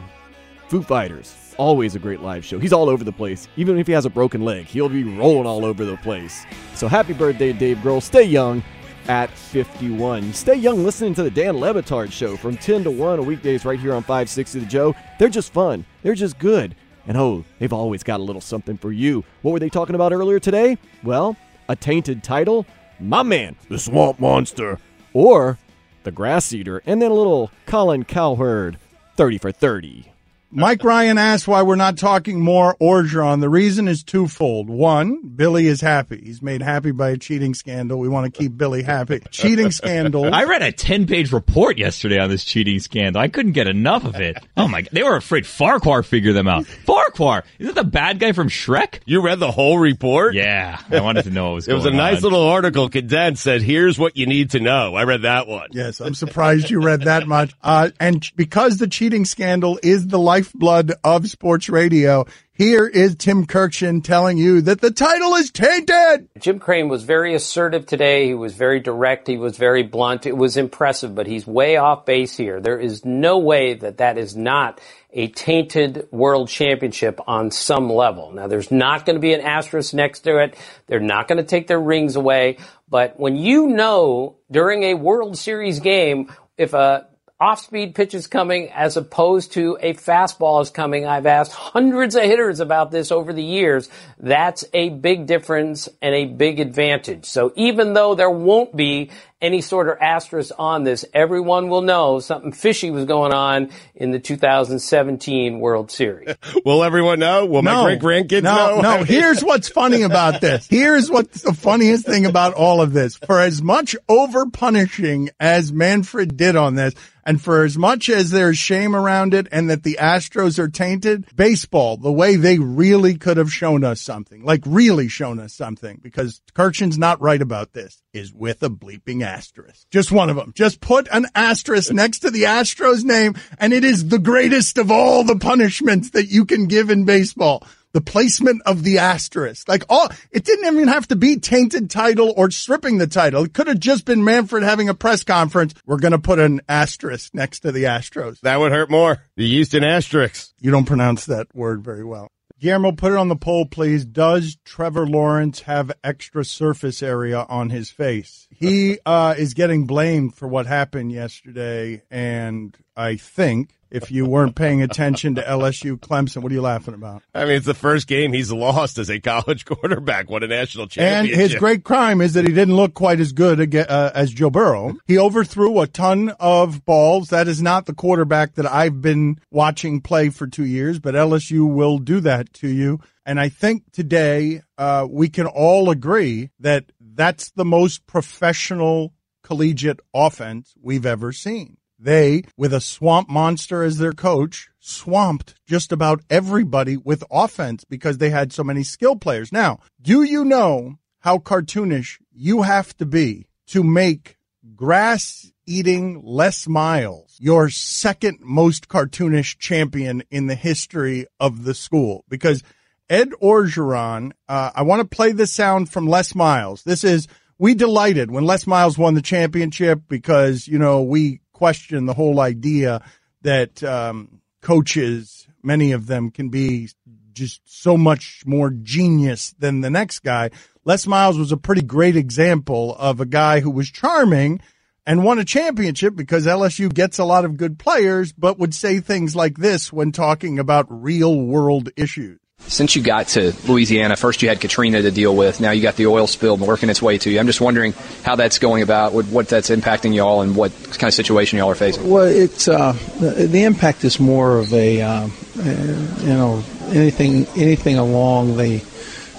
Foo 0.69 0.81
Fighters. 0.81 1.35
always 1.57 1.95
a 1.95 1.99
great 1.99 2.21
live 2.21 2.43
show. 2.43 2.59
He's 2.59 2.73
all 2.73 2.89
over 2.89 3.03
the 3.03 3.11
place. 3.11 3.47
Even 3.55 3.77
if 3.77 3.87
he 3.87 3.93
has 3.93 4.05
a 4.05 4.09
broken 4.09 4.41
leg, 4.41 4.65
he'll 4.65 4.89
be 4.89 5.03
rolling 5.03 5.45
all 5.45 5.63
over 5.63 5.85
the 5.85 5.95
place. 5.97 6.45
So 6.73 6.87
happy 6.87 7.13
birthday, 7.13 7.53
Dave 7.53 7.77
Grohl. 7.77 8.01
Stay 8.01 8.23
young 8.23 8.61
at 9.07 9.29
51. 9.29 10.33
Stay 10.33 10.55
young 10.55 10.83
listening 10.83 11.13
to 11.13 11.23
the 11.23 11.29
Dan 11.29 11.57
Le 11.59 11.73
Batard 11.73 12.11
show 12.11 12.35
from 12.35 12.57
10 12.57 12.83
to 12.85 12.91
1 12.91 13.19
on 13.19 13.25
weekdays 13.25 13.63
right 13.63 13.79
here 13.79 13.93
on 13.93 14.01
560 14.01 14.59
The 14.59 14.65
Joe. 14.65 14.95
They're 15.19 15.29
just 15.29 15.53
fun. 15.53 15.85
They're 16.01 16.15
just 16.15 16.39
good. 16.39 16.75
And 17.07 17.17
oh, 17.17 17.43
they've 17.59 17.73
always 17.73 18.03
got 18.03 18.19
a 18.19 18.23
little 18.23 18.41
something 18.41 18.77
for 18.77 18.91
you. 18.91 19.23
What 19.41 19.51
were 19.51 19.59
they 19.59 19.69
talking 19.69 19.95
about 19.95 20.11
earlier 20.11 20.39
today? 20.39 20.77
Well, 21.03 21.35
a 21.69 21.75
tainted 21.75 22.23
title, 22.23 22.65
my 22.99 23.23
man, 23.23 23.55
the 23.69 23.77
Swamp 23.77 24.19
Monster, 24.19 24.79
or 25.13 25.57
the 26.03 26.11
Grass 26.11 26.51
Eater, 26.53 26.81
and 26.85 27.01
then 27.01 27.11
a 27.11 27.15
little 27.15 27.51
Colin 27.65 28.05
Cowherd, 28.05 28.77
30 29.17 29.37
for 29.37 29.51
30. 29.51 30.11
Mike 30.57 30.85
Ryan 30.85 31.17
asked 31.17 31.49
why 31.49 31.63
we're 31.63 31.75
not 31.75 31.97
talking 31.97 32.39
more 32.39 32.77
Orgeron. 32.79 33.41
The 33.41 33.49
reason 33.49 33.89
is 33.89 34.03
twofold. 34.05 34.69
One, 34.69 35.19
Billy 35.35 35.67
is 35.67 35.81
happy. 35.81 36.21
He's 36.23 36.41
made 36.41 36.61
happy 36.61 36.91
by 36.91 37.09
a 37.09 37.17
cheating 37.17 37.53
scandal. 37.53 37.99
We 37.99 38.07
want 38.07 38.33
to 38.33 38.39
keep 38.39 38.57
Billy 38.57 38.81
happy. 38.81 39.19
Cheating 39.31 39.69
scandal. 39.71 40.33
I 40.33 40.45
read 40.45 40.61
a 40.61 40.71
10 40.71 41.07
page 41.07 41.33
report 41.33 41.77
yesterday 41.77 42.19
on 42.19 42.29
this 42.29 42.45
cheating 42.45 42.79
scandal. 42.79 43.21
I 43.21 43.27
couldn't 43.27 43.51
get 43.51 43.67
enough 43.67 44.05
of 44.05 44.15
it. 44.15 44.37
Oh 44.55 44.69
my 44.69 44.83
God. 44.83 44.91
They 44.93 45.03
were 45.03 45.17
afraid 45.17 45.45
Farquhar 45.45 46.03
figured 46.03 46.37
them 46.37 46.47
out. 46.47 46.65
Farquhar! 46.65 47.43
Is 47.59 47.67
it 47.67 47.75
the 47.75 47.83
bad 47.83 48.19
guy 48.19 48.31
from 48.31 48.47
Shrek? 48.47 49.01
You 49.05 49.21
read 49.21 49.39
the 49.41 49.51
whole 49.51 49.77
report? 49.77 50.35
Yeah. 50.35 50.79
I 50.89 51.01
wanted 51.01 51.23
to 51.25 51.31
know 51.31 51.47
what 51.49 51.55
was 51.55 51.67
It 51.67 51.73
was 51.73 51.83
a 51.83 51.91
nice 51.91 52.17
on. 52.19 52.23
little 52.23 52.47
article 52.47 52.87
condensed 52.87 53.43
said, 53.43 53.61
here's 53.61 53.99
what 53.99 54.15
you 54.15 54.25
need 54.25 54.51
to 54.51 54.61
know. 54.61 54.95
I 54.95 55.03
read 55.03 55.23
that 55.23 55.47
one. 55.47 55.67
Yes, 55.73 55.99
I'm 55.99 56.15
surprised 56.15 56.69
you 56.69 56.81
read 56.81 57.01
that 57.01 57.27
much. 57.27 57.53
Uh, 57.61 57.89
and 57.99 58.25
because 58.37 58.77
the 58.77 58.87
cheating 58.87 59.25
scandal 59.25 59.77
is 59.83 60.07
the 60.07 60.17
lifeblood 60.45 60.93
of 61.03 61.27
sports 61.27 61.69
radio, 61.69 62.25
here 62.53 62.85
is 62.85 63.15
Tim 63.15 63.45
Kurkjian 63.45 64.03
telling 64.03 64.37
you 64.37 64.61
that 64.61 64.79
the 64.79 64.91
title 64.91 65.33
is 65.35 65.51
tainted. 65.51 66.29
Jim 66.39 66.59
Crane 66.59 66.87
was 66.87 67.03
very 67.03 67.33
assertive 67.33 67.85
today. 67.85 68.27
He 68.27 68.33
was 68.33 68.53
very 68.53 68.79
direct. 68.79 69.27
He 69.27 69.37
was 69.37 69.57
very 69.57 69.83
blunt. 69.83 70.25
It 70.25 70.37
was 70.37 70.55
impressive, 70.55 71.15
but 71.15 71.27
he's 71.27 71.47
way 71.47 71.77
off 71.77 72.05
base 72.05 72.37
here. 72.37 72.61
There 72.61 72.79
is 72.79 73.03
no 73.03 73.39
way 73.39 73.73
that 73.73 73.97
that 73.97 74.17
is 74.17 74.35
not 74.35 74.79
a 75.11 75.27
tainted 75.29 76.07
world 76.11 76.47
championship 76.47 77.19
on 77.27 77.49
some 77.51 77.89
level. 77.89 78.31
Now, 78.31 78.47
there's 78.47 78.71
not 78.71 79.05
going 79.05 79.15
to 79.15 79.21
be 79.21 79.33
an 79.33 79.41
asterisk 79.41 79.93
next 79.93 80.21
to 80.21 80.37
it. 80.37 80.55
They're 80.87 80.99
not 80.99 81.27
going 81.27 81.37
to 81.37 81.43
take 81.43 81.67
their 81.67 81.79
rings 81.79 82.15
away. 82.15 82.57
But 82.87 83.19
when 83.19 83.35
you 83.35 83.67
know 83.67 84.35
during 84.51 84.83
a 84.83 84.93
World 84.93 85.37
Series 85.37 85.79
game, 85.79 86.31
if 86.57 86.73
a 86.73 87.07
off-speed 87.37 87.95
pitch 87.95 88.13
is 88.13 88.27
coming 88.27 88.69
as 88.69 88.95
opposed 88.95 89.51
to 89.53 89.77
a 89.81 89.93
fastball 89.93 90.61
is 90.61 90.69
coming. 90.69 91.05
I've 91.05 91.25
asked 91.25 91.51
hundreds 91.51 92.15
of 92.15 92.23
hitters 92.23 92.61
about 92.61 92.91
this 92.91 93.11
over 93.11 93.33
the 93.33 93.43
years. 93.43 93.89
That's 94.17 94.63
a 94.73 94.87
big 94.87 95.27
difference 95.27 95.89
and 96.01 96.15
a 96.15 96.25
big 96.25 96.61
advantage. 96.61 97.25
So 97.25 97.51
even 97.57 97.91
though 97.91 98.15
there 98.15 98.29
won't 98.29 98.73
be 98.73 99.11
any 99.41 99.59
sort 99.59 99.89
of 99.89 99.97
asterisk 99.99 100.53
on 100.57 100.85
this, 100.85 101.03
everyone 101.13 101.67
will 101.67 101.81
know 101.81 102.21
something 102.21 102.53
fishy 102.53 102.89
was 102.89 103.03
going 103.03 103.33
on 103.33 103.69
in 103.93 104.11
the 104.11 104.19
2017 104.19 105.59
World 105.59 105.91
Series. 105.91 106.35
will 106.65 106.85
everyone 106.85 107.19
know? 107.19 107.45
Will 107.45 107.63
no, 107.63 107.83
my 107.83 107.95
great 107.97 108.29
grandkids 108.29 108.43
no, 108.43 108.79
know? 108.79 108.81
No, 108.81 109.03
here's 109.03 109.43
what's 109.43 109.67
funny 109.67 110.03
about 110.03 110.39
this. 110.39 110.67
Here's 110.69 111.11
what's 111.11 111.41
the 111.41 111.53
funniest 111.53 112.05
thing 112.05 112.25
about 112.25 112.53
all 112.53 112.81
of 112.81 112.93
this. 112.93 113.17
For 113.17 113.41
as 113.41 113.61
much 113.61 113.93
over 114.07 114.45
punishing 114.45 115.31
as 115.37 115.73
Manfred 115.73 116.37
did 116.37 116.55
on 116.55 116.75
this, 116.75 116.95
and 117.25 117.41
for 117.41 117.63
as 117.63 117.77
much 117.77 118.09
as 118.09 118.29
there's 118.29 118.57
shame 118.57 118.95
around 118.95 119.33
it 119.33 119.47
and 119.51 119.69
that 119.69 119.83
the 119.83 119.97
Astros 119.99 120.59
are 120.59 120.67
tainted, 120.67 121.25
baseball, 121.35 121.97
the 121.97 122.11
way 122.11 122.35
they 122.35 122.59
really 122.59 123.17
could 123.17 123.37
have 123.37 123.51
shown 123.51 123.83
us 123.83 123.99
something, 123.99 124.43
like 124.43 124.61
really 124.65 125.07
shown 125.07 125.39
us 125.39 125.53
something, 125.53 125.99
because 126.03 126.41
Kurkjian's 126.53 126.97
not 126.97 127.21
right 127.21 127.41
about 127.41 127.73
this, 127.73 128.03
is 128.13 128.33
with 128.33 128.61
a 128.61 128.69
bleeping 128.69 129.23
asterisk. 129.23 129.89
Just 129.89 130.11
one 130.11 130.29
of 130.29 130.35
them. 130.35 130.53
Just 130.55 130.79
put 130.79 131.07
an 131.11 131.25
asterisk 131.33 131.91
next 131.91 132.19
to 132.19 132.31
the 132.31 132.43
Astros 132.43 133.03
name 133.03 133.35
and 133.59 133.73
it 133.73 133.83
is 133.83 134.07
the 134.07 134.19
greatest 134.19 134.77
of 134.77 134.91
all 134.91 135.23
the 135.23 135.37
punishments 135.37 136.11
that 136.11 136.27
you 136.27 136.45
can 136.45 136.67
give 136.67 136.89
in 136.89 137.05
baseball 137.05 137.65
the 137.95 138.01
placement 138.01 138.61
of 138.65 138.83
the 138.83 138.97
asterisk. 138.97 139.69
Like 139.69 139.85
all, 139.87 140.09
it 140.29 140.43
didn't 140.43 140.75
even 140.75 140.89
have 140.89 141.07
to 141.07 141.15
be 141.15 141.39
tainted 141.39 141.89
title 141.89 142.33
or 142.35 142.51
stripping 142.51 142.97
the 142.97 143.07
title. 143.07 143.45
It 143.45 143.53
could 143.53 143.67
have 143.67 143.79
just 143.79 144.03
been 144.03 144.25
Manfred 144.25 144.63
having 144.63 144.89
a 144.89 144.93
press 144.93 145.23
conference. 145.23 145.73
We're 145.85 145.99
going 145.99 146.11
to 146.11 146.19
put 146.19 146.37
an 146.37 146.59
asterisk 146.67 147.33
next 147.33 147.61
to 147.61 147.71
the 147.71 147.85
Astros. 147.85 148.41
That 148.41 148.59
would 148.59 148.73
hurt 148.73 148.91
more. 148.91 149.23
The 149.37 149.47
Houston 149.47 149.81
Asterix. 149.83 150.51
You 150.59 150.71
don't 150.71 150.83
pronounce 150.83 151.25
that 151.27 151.55
word 151.55 151.85
very 151.85 152.03
well. 152.03 152.27
Guillermo, 152.59 152.91
put 152.91 153.13
it 153.13 153.17
on 153.17 153.29
the 153.29 153.37
poll, 153.37 153.65
please. 153.65 154.03
Does 154.05 154.57
Trevor 154.65 155.07
Lawrence 155.07 155.61
have 155.61 155.91
extra 156.03 156.43
surface 156.43 157.01
area 157.01 157.45
on 157.47 157.69
his 157.69 157.89
face? 157.89 158.49
He 158.49 158.99
uh, 159.05 159.35
is 159.37 159.53
getting 159.53 159.85
blamed 159.85 160.35
for 160.35 160.49
what 160.49 160.65
happened 160.65 161.13
yesterday, 161.13 162.03
and 162.11 162.75
I 162.95 163.15
think 163.15 163.71
if 163.95 164.11
you 164.11 164.25
weren't 164.25 164.55
paying 164.55 164.81
attention 164.81 165.35
to 165.35 165.41
LSU 165.41 165.97
Clemson. 165.97 166.43
What 166.43 166.51
are 166.51 166.55
you 166.55 166.61
laughing 166.61 166.93
about? 166.93 167.23
I 167.33 167.45
mean, 167.45 167.53
it's 167.53 167.65
the 167.65 167.73
first 167.73 168.07
game 168.07 168.33
he's 168.33 168.51
lost 168.51 168.97
as 168.97 169.09
a 169.09 169.19
college 169.19 169.65
quarterback. 169.65 170.29
What 170.29 170.43
a 170.43 170.47
national 170.47 170.87
championship. 170.87 171.33
And 171.33 171.41
his 171.41 171.55
great 171.55 171.83
crime 171.83 172.19
is 172.19 172.33
that 172.33 172.45
he 172.45 172.53
didn't 172.53 172.75
look 172.75 172.93
quite 172.93 173.19
as 173.19 173.31
good 173.31 173.75
uh, 173.75 174.11
as 174.13 174.31
Joe 174.31 174.49
Burrow. 174.49 174.97
He 175.07 175.17
overthrew 175.17 175.79
a 175.79 175.87
ton 175.87 176.33
of 176.39 176.83
balls. 176.85 177.29
That 177.29 177.47
is 177.47 177.61
not 177.61 177.85
the 177.85 177.93
quarterback 177.93 178.55
that 178.55 178.65
I've 178.65 179.01
been 179.01 179.39
watching 179.49 180.01
play 180.01 180.29
for 180.29 180.45
two 180.45 180.65
years, 180.65 180.99
but 180.99 181.15
LSU 181.15 181.71
will 181.71 181.97
do 181.97 182.19
that 182.19 182.53
to 182.55 182.67
you. 182.67 182.99
And 183.25 183.39
I 183.39 183.49
think 183.49 183.91
today 183.91 184.61
uh, 184.77 185.07
we 185.09 185.29
can 185.29 185.47
all 185.47 185.89
agree 185.89 186.49
that 186.59 186.85
that's 186.99 187.51
the 187.51 187.65
most 187.65 188.05
professional 188.05 189.13
collegiate 189.41 189.99
offense 190.13 190.73
we've 190.81 191.05
ever 191.05 191.31
seen. 191.31 191.77
They, 192.05 192.43
with 192.55 192.71
a 192.71 192.79
swamp 192.79 193.29
monster 193.29 193.81
as 193.81 193.97
their 193.97 194.13
coach, 194.13 194.69
swamped 194.79 195.55
just 195.65 195.91
about 195.91 196.21
everybody 196.29 196.97
with 196.97 197.23
offense 197.31 197.83
because 197.83 198.19
they 198.19 198.29
had 198.29 198.53
so 198.53 198.63
many 198.63 198.83
skill 198.83 199.15
players. 199.15 199.51
Now, 199.51 199.79
do 199.99 200.21
you 200.21 200.45
know 200.45 200.99
how 201.21 201.39
cartoonish 201.39 202.19
you 202.31 202.61
have 202.61 202.95
to 202.97 203.07
be 203.07 203.47
to 203.69 203.83
make 203.83 204.37
grass 204.75 205.51
eating 205.65 206.21
Les 206.23 206.67
Miles 206.67 207.37
your 207.39 207.71
second 207.71 208.37
most 208.39 208.87
cartoonish 208.87 209.57
champion 209.57 210.21
in 210.29 210.45
the 210.45 210.53
history 210.53 211.25
of 211.39 211.63
the 211.63 211.73
school? 211.73 212.23
Because 212.29 212.61
Ed 213.09 213.31
Orgeron, 213.41 214.33
uh, 214.47 214.69
I 214.75 214.83
want 214.83 215.01
to 215.01 215.15
play 215.15 215.31
the 215.31 215.47
sound 215.47 215.89
from 215.89 216.07
Les 216.07 216.35
Miles. 216.35 216.83
This 216.83 217.03
is, 217.03 217.27
we 217.57 217.73
delighted 217.73 218.29
when 218.29 218.45
Les 218.45 218.67
Miles 218.67 218.95
won 218.95 219.15
the 219.15 219.23
championship 219.23 220.01
because, 220.07 220.67
you 220.67 220.77
know, 220.77 221.01
we 221.01 221.39
question 221.55 222.05
the 222.05 222.13
whole 222.13 222.41
idea 222.41 223.01
that 223.41 223.81
um, 223.83 224.41
coaches, 224.61 225.47
many 225.63 225.93
of 225.93 226.05
them, 226.05 226.29
can 226.29 226.49
be 226.49 226.89
just 227.31 227.61
so 227.65 227.97
much 227.97 228.43
more 228.45 228.69
genius 228.69 229.55
than 229.57 229.81
the 229.81 229.89
next 229.89 230.19
guy. 230.19 230.51
Les 230.83 231.07
Miles 231.07 231.37
was 231.37 231.51
a 231.51 231.57
pretty 231.57 231.81
great 231.81 232.15
example 232.15 232.95
of 232.99 233.19
a 233.19 233.25
guy 233.25 233.61
who 233.61 233.71
was 233.71 233.89
charming 233.89 234.59
and 235.05 235.23
won 235.23 235.39
a 235.39 235.45
championship 235.45 236.15
because 236.15 236.45
LSU 236.45 236.93
gets 236.93 237.19
a 237.19 237.25
lot 237.25 237.45
of 237.45 237.57
good 237.57 237.79
players, 237.79 238.33
but 238.33 238.59
would 238.59 238.73
say 238.73 238.99
things 238.99 239.35
like 239.35 239.57
this 239.57 239.93
when 239.93 240.11
talking 240.11 240.59
about 240.59 240.87
real 240.89 241.39
world 241.39 241.89
issues. 241.95 242.39
Since 242.67 242.95
you 242.95 243.03
got 243.03 243.27
to 243.29 243.53
Louisiana, 243.67 244.15
first 244.15 244.41
you 244.41 244.49
had 244.49 244.59
Katrina 244.59 245.01
to 245.01 245.11
deal 245.11 245.35
with. 245.35 245.61
Now 245.61 245.71
you 245.71 245.81
got 245.81 245.97
the 245.97 246.07
oil 246.07 246.25
spill 246.25 246.57
working 246.57 246.89
its 246.89 247.01
way 247.01 247.17
to 247.19 247.29
you. 247.29 247.39
I'm 247.39 247.45
just 247.45 247.61
wondering 247.61 247.93
how 248.23 248.35
that's 248.35 248.57
going 248.57 248.81
about, 248.81 249.13
what, 249.13 249.47
that's 249.47 249.69
impacting 249.69 250.15
y'all, 250.15 250.41
and 250.41 250.55
what 250.55 250.71
kind 250.93 251.03
of 251.03 251.13
situation 251.13 251.59
y'all 251.59 251.69
are 251.69 251.75
facing. 251.75 252.09
Well, 252.09 252.25
it's 252.25 252.67
uh, 252.67 252.93
the 253.19 253.63
impact 253.63 254.03
is 254.03 254.19
more 254.19 254.57
of 254.57 254.73
a 254.73 255.01
uh, 255.01 255.27
you 255.55 256.27
know 256.27 256.63
anything 256.87 257.45
anything 257.55 257.97
along 257.97 258.57
the 258.57 258.83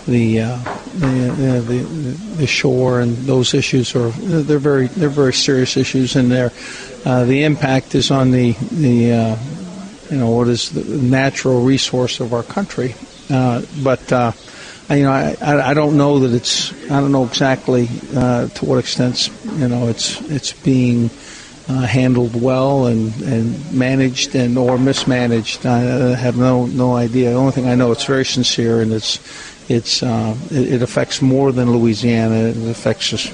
the, 0.07 0.41
uh, 0.41 0.57
the, 0.95 1.65
the, 1.67 1.83
the 2.37 2.47
shore 2.47 3.01
and 3.01 3.17
those 3.19 3.55
issues 3.55 3.97
are 3.97 4.11
they're 4.11 4.61
very 4.61 4.87
they're 4.87 5.09
very 5.09 5.35
serious 5.35 5.77
issues 5.77 6.15
and 6.15 6.31
they 6.31 6.49
uh, 7.05 7.25
the 7.25 7.43
impact 7.43 7.97
is 7.97 8.13
on 8.13 8.31
the 8.31 8.53
the 8.71 9.13
uh, 9.13 9.37
you 10.11 10.17
know 10.17 10.31
what 10.31 10.47
is 10.47 10.71
the 10.71 10.85
natural 10.85 11.63
resource 11.63 12.21
of 12.21 12.33
our 12.33 12.45
country 12.45 12.95
but 13.29 14.13
uh, 14.13 14.33
you 14.91 15.03
know, 15.03 15.13
I, 15.13 15.71
I 15.71 15.75
don't 15.75 15.97
know 15.97 16.21
that 16.21 16.35
it's 16.35 16.73
I 16.85 17.01
don't 17.01 17.13
know 17.13 17.25
exactly 17.25 17.89
uh, 18.15 18.49
to 18.49 18.65
what 18.65 18.79
extent 18.79 19.31
you 19.57 19.69
know 19.69 19.89
it's 19.89 20.21
it's 20.31 20.53
being 20.53 21.11
uh, 21.69 21.81
handled 21.81 22.41
well 22.41 22.87
and, 22.87 23.13
and 23.23 23.73
managed 23.73 24.35
and 24.35 24.57
or 24.57 24.79
mismanaged. 24.79 25.67
I, 25.67 25.81
have 26.15 26.37
no 26.37 26.67
no 26.67 26.95
idea. 26.95 27.31
The 27.31 27.37
only 27.37 27.53
thing 27.53 27.69
I 27.69 27.75
know 27.75 27.93
it's 27.93 28.05
very 28.05 28.25
sincere 28.25 28.81
and 28.81 28.93
it's 28.93 29.19
it's 29.69 30.03
uh, 30.03 30.37
it, 30.51 30.75
it, 30.75 30.83
affects 30.83 31.21
more 31.21 31.51
than 31.51 31.73
Louisiana. 31.73 32.51
It 32.51 32.71
affects 32.71 33.33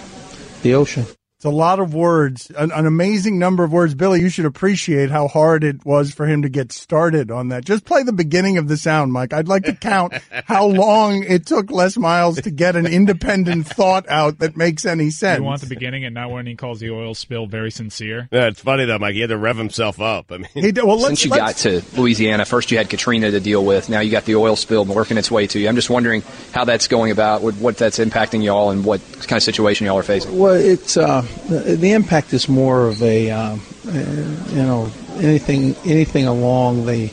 the 0.62 0.74
ocean. 0.74 1.06
It's 1.42 1.46
a 1.48 1.50
lot 1.50 1.80
of 1.80 1.92
words, 1.92 2.52
an, 2.56 2.70
an, 2.70 2.86
amazing 2.86 3.36
number 3.36 3.64
of 3.64 3.72
words. 3.72 3.96
Billy, 3.96 4.20
you 4.20 4.28
should 4.28 4.44
appreciate 4.44 5.10
how 5.10 5.26
hard 5.26 5.64
it 5.64 5.84
was 5.84 6.14
for 6.14 6.24
him 6.24 6.42
to 6.42 6.48
get 6.48 6.70
started 6.70 7.32
on 7.32 7.48
that. 7.48 7.64
Just 7.64 7.84
play 7.84 8.04
the 8.04 8.12
beginning 8.12 8.58
of 8.58 8.68
the 8.68 8.76
sound, 8.76 9.12
Mike. 9.12 9.32
I'd 9.32 9.48
like 9.48 9.64
to 9.64 9.74
count 9.74 10.14
how 10.44 10.66
long 10.66 11.24
it 11.24 11.44
took 11.44 11.72
Les 11.72 11.96
Miles 11.96 12.40
to 12.42 12.50
get 12.52 12.76
an 12.76 12.86
independent 12.86 13.66
thought 13.76 14.08
out 14.08 14.38
that 14.38 14.56
makes 14.56 14.86
any 14.86 15.10
sense. 15.10 15.40
You 15.40 15.44
want 15.44 15.62
the 15.62 15.66
beginning 15.66 16.04
and 16.04 16.14
not 16.14 16.30
when 16.30 16.46
he 16.46 16.54
calls 16.54 16.78
the 16.78 16.90
oil 16.90 17.12
spill 17.12 17.48
very 17.48 17.72
sincere? 17.72 18.28
Yeah, 18.30 18.46
it's 18.46 18.60
funny 18.60 18.84
though, 18.84 19.00
Mike. 19.00 19.14
He 19.14 19.20
had 19.20 19.30
to 19.30 19.36
rev 19.36 19.56
himself 19.56 20.00
up. 20.00 20.30
I 20.30 20.36
mean, 20.36 20.48
he 20.54 20.70
did, 20.70 20.84
well, 20.84 21.00
since 21.00 21.24
you 21.24 21.30
got 21.32 21.56
to 21.56 21.82
Louisiana, 21.96 22.44
first 22.44 22.70
you 22.70 22.78
had 22.78 22.88
Katrina 22.88 23.32
to 23.32 23.40
deal 23.40 23.64
with. 23.64 23.88
Now 23.88 23.98
you 23.98 24.12
got 24.12 24.26
the 24.26 24.36
oil 24.36 24.54
spill 24.54 24.84
working 24.84 25.18
its 25.18 25.28
way 25.28 25.48
to 25.48 25.58
you. 25.58 25.68
I'm 25.68 25.74
just 25.74 25.90
wondering 25.90 26.22
how 26.52 26.64
that's 26.66 26.86
going 26.86 27.10
about, 27.10 27.42
what 27.42 27.78
that's 27.78 27.98
impacting 27.98 28.44
y'all, 28.44 28.70
and 28.70 28.84
what 28.84 29.00
kind 29.22 29.38
of 29.38 29.42
situation 29.42 29.86
y'all 29.86 29.98
are 29.98 30.04
facing. 30.04 30.38
Well, 30.38 30.54
it's 30.54 30.96
uh, 30.96 31.26
the 31.48 31.92
impact 31.92 32.32
is 32.32 32.48
more 32.48 32.88
of 32.88 33.02
a 33.02 33.30
uh, 33.30 33.56
you 33.84 34.62
know 34.62 34.90
anything 35.16 35.74
anything 35.84 36.26
along 36.26 36.86
the 36.86 37.10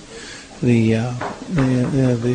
the, 0.61 0.95
uh, 0.95 1.13
the, 1.49 2.17
the, 2.21 2.33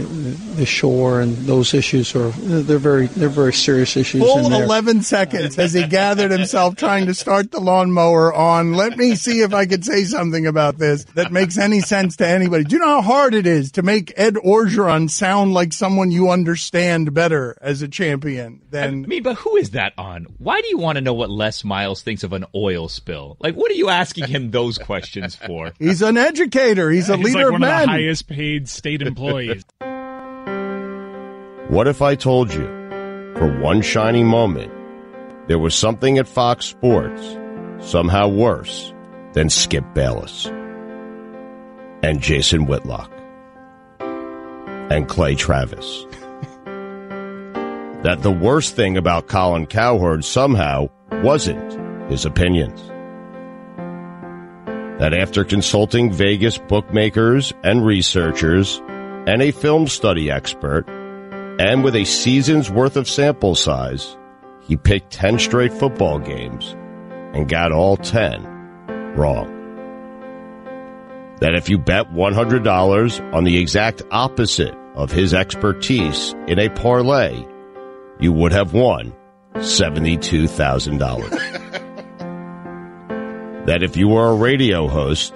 the 0.56 0.66
shore 0.66 1.20
and 1.20 1.36
those 1.38 1.74
issues 1.74 2.14
are 2.14 2.30
they're 2.30 2.78
very 2.78 3.06
they're 3.06 3.28
very 3.28 3.52
serious 3.52 3.96
issues. 3.96 4.22
Full 4.22 4.52
eleven 4.52 5.02
seconds 5.02 5.58
as 5.58 5.72
he 5.72 5.86
gathered 5.86 6.30
himself 6.30 6.76
trying 6.76 7.06
to 7.06 7.14
start 7.14 7.50
the 7.50 7.60
lawnmower 7.60 8.32
on. 8.32 8.72
Let 8.74 8.96
me 8.96 9.14
see 9.14 9.42
if 9.42 9.52
I 9.52 9.66
could 9.66 9.84
say 9.84 10.04
something 10.04 10.46
about 10.46 10.78
this 10.78 11.04
that 11.14 11.32
makes 11.32 11.58
any 11.58 11.80
sense 11.80 12.16
to 12.16 12.26
anybody. 12.26 12.64
Do 12.64 12.76
you 12.76 12.80
know 12.80 13.00
how 13.00 13.02
hard 13.02 13.34
it 13.34 13.46
is 13.46 13.72
to 13.72 13.82
make 13.82 14.12
Ed 14.16 14.34
Orgeron 14.34 15.10
sound 15.10 15.52
like 15.52 15.72
someone 15.72 16.10
you 16.10 16.30
understand 16.30 17.12
better 17.14 17.56
as 17.60 17.82
a 17.82 17.88
champion 17.88 18.62
than? 18.70 19.04
I 19.04 19.06
mean, 19.06 19.22
but 19.22 19.36
who 19.36 19.56
is 19.56 19.70
that 19.70 19.92
on? 19.98 20.26
Why 20.38 20.60
do 20.60 20.68
you 20.68 20.78
want 20.78 20.96
to 20.96 21.02
know 21.02 21.14
what 21.14 21.30
Les 21.30 21.64
Miles 21.64 22.02
thinks 22.02 22.24
of 22.24 22.32
an 22.32 22.46
oil 22.54 22.88
spill? 22.88 23.36
Like, 23.40 23.54
what 23.54 23.70
are 23.70 23.74
you 23.74 23.90
asking 23.90 24.28
him 24.28 24.50
those 24.50 24.78
questions 24.78 25.34
for? 25.34 25.72
He's 25.78 26.02
an 26.02 26.16
educator. 26.16 26.90
He's 26.90 27.10
a 27.10 27.16
He's 27.16 27.26
leader 27.26 27.38
like 27.38 27.46
of 27.46 27.52
one 27.52 27.60
men. 27.60 27.88
Of 28.20 28.26
the 28.26 28.34
highest 28.34 28.64
paid 28.64 28.68
state 28.68 29.02
employees. 29.02 29.64
What 31.68 31.88
if 31.88 32.02
I 32.02 32.14
told 32.14 32.52
you, 32.52 32.66
for 33.36 33.58
one 33.58 33.80
shining 33.80 34.26
moment, 34.26 34.70
there 35.48 35.58
was 35.58 35.74
something 35.74 36.18
at 36.18 36.28
Fox 36.28 36.66
Sports 36.66 37.38
somehow 37.80 38.28
worse 38.28 38.92
than 39.32 39.48
Skip 39.48 39.82
Bayless 39.94 40.44
and 42.02 42.20
Jason 42.20 42.66
Whitlock 42.66 43.10
and 43.98 45.08
Clay 45.08 45.34
Travis? 45.34 46.04
that 48.04 48.18
the 48.20 48.30
worst 48.30 48.76
thing 48.76 48.98
about 48.98 49.26
Colin 49.28 49.66
Cowherd 49.66 50.22
somehow 50.22 50.88
wasn't 51.22 52.10
his 52.10 52.26
opinions. 52.26 52.93
That 55.04 55.12
after 55.12 55.44
consulting 55.44 56.10
Vegas 56.10 56.56
bookmakers 56.56 57.52
and 57.62 57.84
researchers 57.84 58.80
and 58.88 59.42
a 59.42 59.50
film 59.50 59.86
study 59.86 60.30
expert, 60.30 60.88
and 61.60 61.84
with 61.84 61.94
a 61.94 62.06
season's 62.06 62.70
worth 62.70 62.96
of 62.96 63.06
sample 63.06 63.54
size, 63.54 64.16
he 64.62 64.78
picked 64.78 65.12
10 65.12 65.40
straight 65.40 65.74
football 65.74 66.18
games 66.18 66.74
and 67.34 67.50
got 67.50 67.70
all 67.70 67.98
10 67.98 68.44
wrong. 69.14 69.46
That 71.40 71.54
if 71.54 71.68
you 71.68 71.76
bet 71.76 72.10
$100 72.10 73.34
on 73.34 73.44
the 73.44 73.58
exact 73.58 74.00
opposite 74.10 74.74
of 74.94 75.12
his 75.12 75.34
expertise 75.34 76.34
in 76.46 76.58
a 76.58 76.70
parlay, 76.70 77.44
you 78.20 78.32
would 78.32 78.52
have 78.52 78.72
won 78.72 79.12
$72,000. 79.56 81.80
that 83.66 83.82
if 83.82 83.96
you 83.96 84.14
are 84.14 84.30
a 84.30 84.36
radio 84.36 84.88
host 84.88 85.34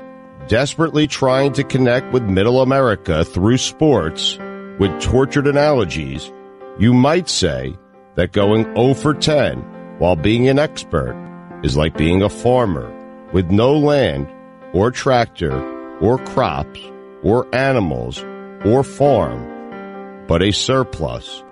desperately 0.48 1.06
trying 1.06 1.52
to 1.52 1.64
connect 1.64 2.12
with 2.12 2.22
middle 2.22 2.60
America 2.60 3.24
through 3.24 3.56
sports 3.56 4.38
with 4.78 5.00
tortured 5.00 5.46
analogies, 5.46 6.30
you 6.78 6.92
might 6.92 7.28
say 7.28 7.76
that 8.16 8.32
going 8.32 8.64
0 8.74 8.94
for 8.94 9.14
10 9.14 9.58
while 9.98 10.16
being 10.16 10.48
an 10.48 10.58
expert 10.58 11.16
is 11.62 11.76
like 11.76 11.96
being 11.96 12.22
a 12.22 12.28
farmer 12.28 12.92
with 13.32 13.50
no 13.50 13.76
land 13.76 14.28
or 14.72 14.90
tractor 14.90 15.98
or 15.98 16.18
crops 16.18 16.80
or 17.22 17.52
animals 17.54 18.22
or 18.64 18.84
farm, 18.84 20.26
but 20.26 20.42
a 20.42 20.52
surplus 20.52 21.42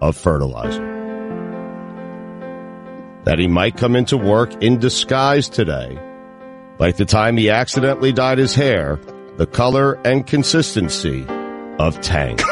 of 0.00 0.16
fertilizer. 0.16 0.88
That 3.24 3.38
he 3.38 3.48
might 3.48 3.76
come 3.76 3.96
into 3.96 4.16
work 4.16 4.62
in 4.62 4.78
disguise 4.78 5.48
today, 5.48 5.98
like 6.80 6.96
the 6.96 7.04
time 7.04 7.36
he 7.36 7.50
accidentally 7.50 8.10
dyed 8.10 8.38
his 8.38 8.54
hair 8.54 8.98
the 9.36 9.46
color 9.46 9.94
and 10.04 10.26
consistency 10.26 11.24
of 11.78 12.00
Tang. 12.00 12.36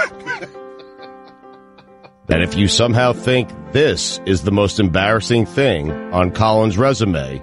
that 2.27 2.41
if 2.41 2.55
you 2.55 2.69
somehow 2.69 3.13
think 3.13 3.51
this 3.73 4.21
is 4.25 4.43
the 4.43 4.53
most 4.53 4.81
embarrassing 4.81 5.45
thing 5.45 5.91
on 6.15 6.31
Colin's 6.31 6.79
resume, 6.79 7.43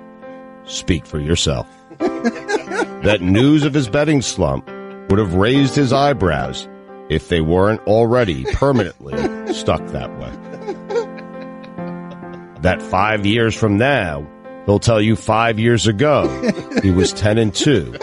speak 0.63 1.05
for 1.05 1.19
yourself. 1.19 1.67
that 1.99 3.19
news 3.21 3.63
of 3.63 3.73
his 3.73 3.87
betting 3.87 4.23
slump 4.23 4.67
would 5.09 5.19
have 5.19 5.35
raised 5.35 5.75
his 5.75 5.93
eyebrows 5.93 6.67
if 7.09 7.29
they 7.29 7.41
weren't 7.41 7.81
already 7.81 8.45
permanently 8.53 9.13
stuck 9.53 9.85
that 9.87 10.11
way. 10.17 10.31
That 12.61 12.81
five 12.81 13.27
years 13.27 13.53
from 13.53 13.77
now, 13.77 14.27
he'll 14.65 14.79
tell 14.79 15.01
you 15.01 15.15
five 15.15 15.59
years 15.59 15.87
ago 15.87 16.27
he 16.81 16.91
was 16.91 17.13
10 17.21 17.37
and 17.37 17.53
2 17.53 17.93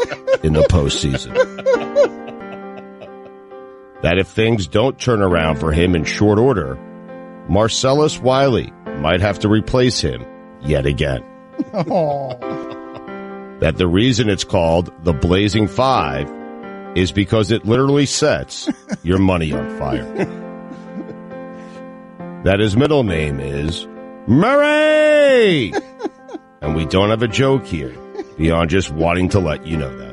in 0.42 0.52
the 0.52 0.66
postseason. 0.70 1.32
That 4.02 4.18
if 4.18 4.26
things 4.28 4.66
don't 4.66 4.98
turn 4.98 5.22
around 5.22 5.60
for 5.60 5.70
him 5.70 5.94
in 5.94 6.04
short 6.04 6.38
order, 6.38 6.76
Marcellus 7.48 8.18
Wiley 8.18 8.72
might 8.96 9.20
have 9.20 9.38
to 9.40 9.48
replace 9.48 10.00
him 10.00 10.24
yet 10.62 10.86
again. 10.86 11.24
That 13.60 13.74
the 13.76 13.86
reason 13.86 14.28
it's 14.28 14.42
called 14.42 14.92
the 15.04 15.12
Blazing 15.12 15.68
Five 15.68 16.28
is 16.96 17.12
because 17.12 17.52
it 17.52 17.64
literally 17.64 18.06
sets 18.06 18.68
your 19.04 19.18
money 19.18 19.52
on 19.52 19.78
fire. 19.78 20.04
that 22.42 22.58
his 22.58 22.76
middle 22.76 23.04
name 23.04 23.38
is 23.38 23.86
Murray! 24.26 25.72
And 26.62 26.76
we 26.76 26.86
don't 26.86 27.10
have 27.10 27.22
a 27.22 27.28
joke 27.28 27.66
here 27.66 27.94
beyond 28.38 28.70
just 28.70 28.90
wanting 28.90 29.28
to 29.30 29.40
let 29.40 29.66
you 29.66 29.76
know 29.76 29.94
that. 29.98 30.12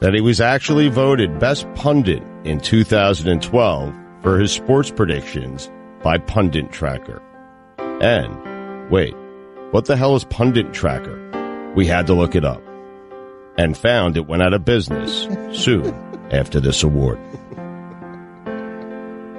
That 0.00 0.14
he 0.14 0.20
was 0.20 0.42
actually 0.42 0.88
voted 0.88 1.38
best 1.38 1.66
pundit 1.74 2.22
in 2.44 2.60
2012 2.60 3.94
for 4.22 4.38
his 4.38 4.52
sports 4.52 4.90
predictions 4.90 5.70
by 6.02 6.18
Pundit 6.18 6.70
Tracker. 6.70 7.22
And, 7.78 8.90
wait, 8.90 9.14
what 9.70 9.86
the 9.86 9.96
hell 9.96 10.14
is 10.14 10.24
Pundit 10.24 10.74
Tracker? 10.74 11.72
We 11.74 11.86
had 11.86 12.06
to 12.08 12.14
look 12.14 12.34
it 12.34 12.44
up 12.44 12.62
and 13.56 13.76
found 13.76 14.18
it 14.18 14.26
went 14.26 14.42
out 14.42 14.52
of 14.52 14.66
business 14.66 15.26
soon 15.58 15.94
after 16.30 16.60
this 16.60 16.82
award. 16.82 17.18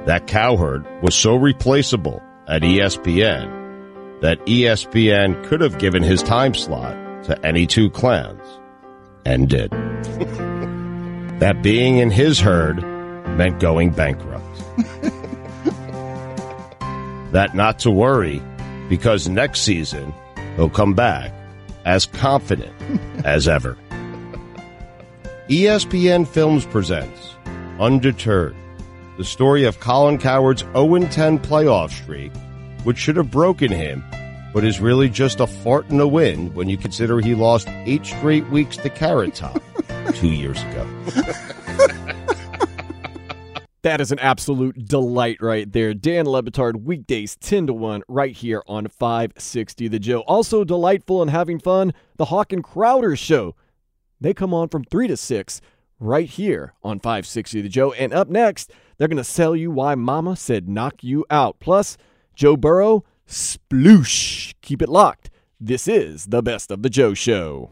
That 0.08 0.26
Cowherd 0.26 0.88
was 1.04 1.14
so 1.14 1.36
replaceable 1.36 2.24
at 2.48 2.64
ESPN 2.64 3.67
that 4.22 4.44
ESPN 4.46 5.44
could 5.46 5.62
have 5.62 5.78
given 5.80 6.04
his 6.04 6.24
time 6.24 6.54
slot 6.54 6.96
to 7.26 7.46
any 7.46 7.68
two 7.68 7.90
clans 7.90 8.42
and 9.26 9.50
did. 9.50 9.72
that 11.40 11.62
being 11.62 11.98
in 11.98 12.10
his 12.10 12.40
herd 12.40 12.82
meant 13.38 13.60
going 13.60 13.92
bankrupt. 13.92 14.44
that 17.32 17.54
not 17.54 17.80
to 17.80 17.92
worry 17.92 18.42
because 18.90 19.28
next 19.28 19.62
season 19.62 20.14
he'll 20.56 20.70
come 20.70 20.94
back 20.94 21.34
as 21.86 22.06
confident 22.06 22.74
as 23.26 23.48
ever. 23.48 23.78
ESPN 25.50 26.28
Films 26.28 26.66
presents 26.66 27.36
Undeterred, 27.80 28.56
the 29.18 29.24
story 29.24 29.64
of 29.64 29.80
Colin 29.80 30.18
Cowherd's 30.18 30.64
0-10 30.64 31.40
playoff 31.40 31.92
streak, 31.92 32.32
which 32.84 32.98
should 32.98 33.16
have 33.16 33.32
broken 33.32 33.72
him, 33.72 34.04
but 34.54 34.64
is 34.64 34.80
really 34.80 35.10
just 35.10 35.40
a 35.40 35.48
fart 35.48 35.90
in 35.90 35.98
the 35.98 36.08
wind 36.08 36.56
when 36.56 36.70
you 36.70 36.78
consider 36.78 37.20
he 37.20 37.36
lost 37.36 37.68
eight 37.86 38.06
straight 38.06 38.48
weeks 38.50 38.78
to 38.78 38.90
Carrot 38.90 39.36
Top 39.36 39.62
two 40.14 40.30
years 40.30 40.62
ago. 40.64 40.88
That 43.84 44.02
is 44.02 44.12
an 44.12 44.20
absolute 44.20 44.86
delight 44.86 45.38
right 45.40 45.72
there. 45.72 45.94
Dan 45.94 46.26
Le 46.26 46.44
Batard, 46.44 46.84
weekdays 46.84 47.38
10 47.38 47.68
to 47.68 47.74
1, 47.74 48.04
right 48.10 48.36
here 48.36 48.62
on 48.68 48.88
560 48.90 49.88
The 49.88 49.98
Joe. 49.98 50.22
Also 50.22 50.66
delightful 50.66 51.22
and 51.22 51.32
having 51.32 51.58
fun, 51.58 51.94
the 52.18 52.26
Hawk 52.26 52.52
and 52.52 52.62
Crowder 52.62 53.16
Show. 53.16 53.56
They 54.20 54.34
come 54.34 54.54
on 54.54 54.68
from 54.68 54.84
3 54.84 55.08
to 55.08 55.16
6 55.16 55.62
right 56.02 56.28
here 56.28 56.74
on 56.84 57.00
560 57.00 57.62
The 57.62 57.70
Joe. 57.70 57.94
And 57.94 58.12
up 58.14 58.28
next, 58.28 58.72
they're 58.98 59.08
going 59.08 59.18
to 59.18 59.24
sell 59.24 59.56
you 59.56 59.72
why 59.72 59.96
Mama 59.96 60.36
said 60.36 60.68
knock 60.68 61.02
you 61.02 61.26
out. 61.30 61.60
Plus, 61.62 61.98
Joe 62.38 62.56
Burrow 62.56 63.04
sploosh. 63.28 64.54
Keep 64.62 64.84
it 64.84 64.90
locked. 64.90 65.32
This 65.60 65.88
is 65.88 66.28
the 66.28 66.44
best 66.44 66.70
of 66.70 66.84
the 66.84 66.90
Joe 66.90 67.16
Show. 67.16 67.72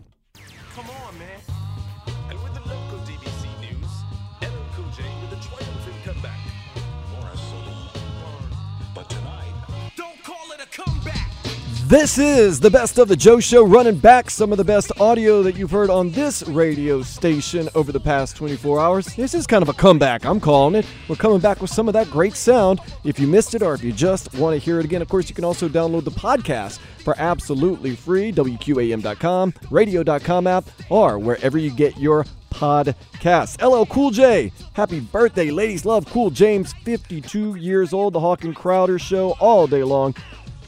This 11.88 12.17
is 12.17 12.60
the 12.60 12.71
best 12.71 12.98
of 12.98 13.10
the 13.10 13.15
Joe 13.15 13.39
Show, 13.39 13.63
running 13.63 14.00
back 14.00 14.32
some 14.32 14.52
of 14.52 14.58
the 14.58 14.63
best 14.63 14.91
audio 15.00 15.43
that 15.43 15.56
you've 15.56 15.69
heard 15.69 15.91
on 15.91 16.10
this 16.10 16.41
radio 16.48 17.04
station 17.04 17.69
over 17.76 17.91
the 17.91 18.00
past 18.00 18.36
24 18.38 18.80
hours. 18.80 19.06
This 19.15 19.36
is 19.36 19.45
kind 19.45 19.62
of 19.62 19.69
a 19.69 19.74
comeback, 19.74 20.26
I'm 20.26 20.39
calling 20.39 20.74
it. 20.74 20.88
We're 21.08 21.15
coming 21.15 21.38
back 21.38 21.62
with 21.62 21.69
some 21.69 21.88
of 21.88 21.93
that 21.93 22.10
great 22.10 22.34
sound. 22.34 22.80
If 23.04 23.19
you 23.19 23.28
missed 23.28 23.54
it 23.54 23.62
or 23.62 23.76
if 23.76 23.84
you 23.84 23.91
just 23.91 24.34
want 24.34 24.56
to 24.56 24.58
hear 24.58 24.80
it 24.80 24.86
again, 24.86 25.04
of 25.04 25.10
course, 25.10 25.30
you 25.30 25.36
can 25.36 25.43
also 25.43 25.69
download 25.69 26.06
the 26.06 26.12
podcast 26.12 26.80
for 27.04 27.13
absolutely 27.19 27.95
free. 27.95 28.32
WQAM.com, 28.32 29.54
radio.com 29.69 30.48
app, 30.48 30.65
or 30.89 31.19
wherever 31.19 31.60
you 31.60 31.69
get 31.69 32.00
your 32.00 32.26
podcasts. 32.50 33.62
LL 33.62 33.86
Cool 33.86 34.10
J, 34.10 34.52
happy 34.74 35.02
birthday, 35.02 35.52
ladies. 35.52 35.86
Love 35.86 36.08
Cool 36.08 36.32
James, 36.32 36.74
52 36.84 37.56
years 37.58 37.93
old. 37.93 38.13
The 38.13 38.19
Hawk 38.19 38.43
and 38.43 38.56
Crowder 38.56 38.98
show 38.98 39.36
all 39.39 39.67
day 39.67 39.84
long 39.84 40.15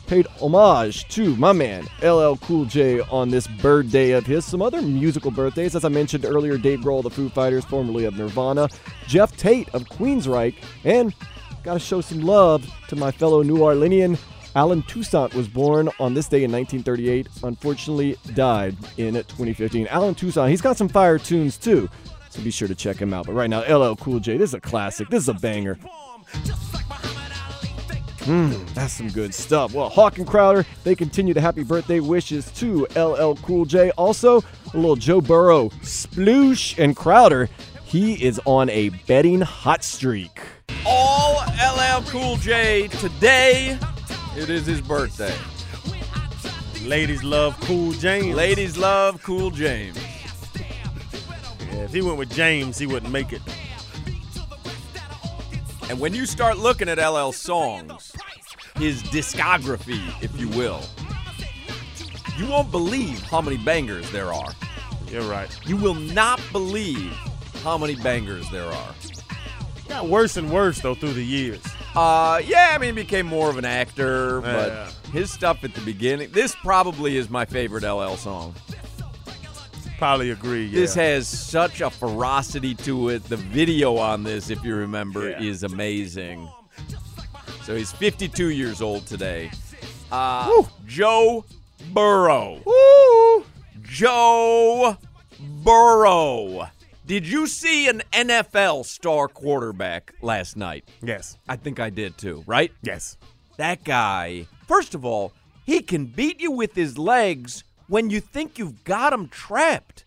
paid 0.07 0.25
homage 0.39 1.07
to 1.09 1.35
my 1.35 1.51
man 1.51 1.85
LL 2.01 2.35
Cool 2.37 2.65
J 2.65 3.01
on 3.01 3.29
this 3.29 3.45
birthday 3.45 4.11
of 4.11 4.25
his. 4.25 4.45
Some 4.45 4.61
other 4.61 4.81
musical 4.81 5.29
birthdays, 5.29 5.75
as 5.75 5.85
I 5.85 5.89
mentioned 5.89 6.25
earlier, 6.25 6.57
Dave 6.57 6.79
Grohl, 6.79 7.03
the 7.03 7.09
Foo 7.09 7.29
Fighters, 7.29 7.65
formerly 7.65 8.05
of 8.05 8.17
Nirvana, 8.17 8.69
Geoff 9.07 9.35
Tate 9.37 9.69
of 9.75 9.83
Queensryche, 9.83 10.55
and 10.85 11.13
gotta 11.63 11.79
show 11.79 12.01
some 12.01 12.21
love 12.21 12.65
to 12.87 12.95
my 12.95 13.11
fellow 13.11 13.43
New 13.43 13.57
Orleanian. 13.57 14.17
Allen 14.55 14.81
Toussaint 14.83 15.35
was 15.35 15.47
born 15.47 15.89
on 15.99 16.13
this 16.13 16.27
day 16.27 16.43
in 16.43 16.51
1938. 16.51 17.27
Unfortunately, 17.43 18.17
died 18.33 18.75
in 18.97 19.13
2015. 19.13 19.87
Allen 19.87 20.15
Toussaint, 20.15 20.49
he's 20.49 20.61
got 20.61 20.77
some 20.77 20.87
fire 20.87 21.19
tunes 21.19 21.57
too, 21.57 21.87
so 22.29 22.41
be 22.41 22.49
sure 22.49 22.67
to 22.67 22.75
check 22.75 22.97
him 22.97 23.13
out. 23.13 23.27
But 23.27 23.33
right 23.33 23.49
now, 23.49 23.61
LL 23.61 23.95
Cool 23.95 24.19
J, 24.19 24.37
this 24.37 24.51
is 24.51 24.53
a 24.55 24.61
classic. 24.61 25.09
This 25.09 25.23
is 25.23 25.29
a 25.29 25.33
banger. 25.35 25.77
Mmm, 28.27 28.73
that's 28.73 28.91
some 28.91 29.07
good 29.07 29.33
stuff. 29.33 29.73
Well, 29.73 29.87
Hawk 29.87 30.17
and 30.17 30.27
Crowder, 30.27 30.65
they 30.83 30.95
continue 30.95 31.33
the 31.33 31.39
happy 31.39 31.63
birthday 31.63 32.01
wishes 32.01 32.51
to 32.55 32.85
LL 32.97 33.35
Cool 33.35 33.63
J. 33.63 33.91
Also, 33.91 34.43
a 34.73 34.75
little 34.75 34.97
Joe 34.97 35.21
Burrow, 35.21 35.69
Sploosh, 35.81 36.77
and 36.77 36.93
Crowder. 36.93 37.49
He 37.85 38.21
is 38.21 38.41
on 38.43 38.69
a 38.69 38.89
betting 39.07 39.39
hot 39.39 39.81
streak. 39.81 40.41
All 40.85 41.41
LL 41.55 42.03
Cool 42.07 42.35
J 42.35 42.89
today. 42.89 43.79
It 44.35 44.49
is 44.49 44.65
his 44.65 44.81
birthday. 44.81 45.33
Ladies 46.85 47.23
love 47.23 47.57
Cool 47.61 47.93
James. 47.93 48.35
Ladies 48.35 48.77
love 48.77 49.23
Cool 49.23 49.51
James. 49.51 49.97
Yeah, 51.71 51.83
if 51.85 51.93
he 51.93 52.01
went 52.01 52.17
with 52.17 52.29
James, 52.31 52.77
he 52.77 52.87
wouldn't 52.87 53.11
make 53.13 53.31
it. 53.31 53.41
And 55.89 55.99
when 55.99 56.13
you 56.13 56.25
start 56.25 56.57
looking 56.57 56.89
at 56.89 56.97
LL 56.97 57.31
songs, 57.31 58.13
his 58.77 59.01
discography, 59.03 60.01
if 60.21 60.37
you 60.39 60.49
will, 60.49 60.81
you 62.37 62.47
won't 62.47 62.71
believe 62.71 63.21
how 63.23 63.41
many 63.41 63.57
bangers 63.57 64.09
there 64.11 64.33
are. 64.33 64.51
You're 65.09 65.23
right. 65.23 65.49
You 65.65 65.77
will 65.77 65.93
not 65.93 66.41
believe 66.51 67.11
how 67.63 67.77
many 67.77 67.95
bangers 67.95 68.49
there 68.51 68.65
are. 68.65 68.95
Got 69.87 70.09
worse 70.09 70.35
and 70.35 70.51
worse 70.51 70.81
though 70.81 70.95
through 70.95 71.13
the 71.13 71.23
years. 71.23 71.61
Uh, 71.95 72.41
yeah, 72.45 72.71
I 72.73 72.77
mean, 72.77 72.95
he 72.95 73.03
became 73.03 73.25
more 73.25 73.49
of 73.49 73.57
an 73.57 73.65
actor, 73.65 74.41
but 74.41 74.93
his 75.13 75.31
stuff 75.31 75.63
at 75.63 75.73
the 75.73 75.81
beginning. 75.81 76.29
This 76.31 76.53
probably 76.55 77.15
is 77.17 77.29
my 77.29 77.45
favorite 77.45 77.83
LL 77.83 78.15
song. 78.15 78.53
Probably 79.97 80.29
agree. 80.31 80.65
Yeah. 80.67 80.79
This 80.81 80.93
has 80.95 81.27
such 81.27 81.81
a 81.81 81.89
ferocity 81.89 82.75
to 82.75 83.09
it. 83.09 83.23
The 83.23 83.37
video 83.37 83.97
on 83.97 84.23
this, 84.23 84.49
if 84.49 84.63
you 84.63 84.75
remember, 84.75 85.29
Yeah. 85.29 85.41
is 85.41 85.63
amazing. 85.63 86.47
So 87.63 87.75
he's 87.75 87.91
52 87.91 88.49
years 88.49 88.81
old 88.81 89.05
today. 89.07 89.51
Uh, 90.11 90.63
Joe 90.85 91.43
Burrow. 91.93 92.61
Joe 93.81 94.97
Burrow. 95.63 96.69
Did 97.05 97.25
you 97.25 97.47
see 97.47 97.87
an 97.87 98.03
NFL 98.11 98.83
star 98.85 99.27
quarterback 99.27 100.13
last 100.21 100.57
night? 100.57 100.87
Yes. 101.01 101.37
I 101.47 101.55
think 101.55 101.79
I 101.79 101.89
did 101.89 102.17
too, 102.17 102.43
right? 102.45 102.71
Yes. 102.83 103.17
That 103.57 103.83
guy, 103.83 104.45
first 104.67 104.93
of 104.93 105.05
all, 105.05 105.33
he 105.65 105.81
can 105.81 106.05
beat 106.05 106.39
you 106.39 106.51
with 106.51 106.75
his 106.75 106.97
legs 106.97 107.63
when 107.87 108.09
you 108.09 108.19
think 108.19 108.57
you've 108.57 108.83
got 108.83 109.13
him 109.13 109.27
trapped. 109.27 110.05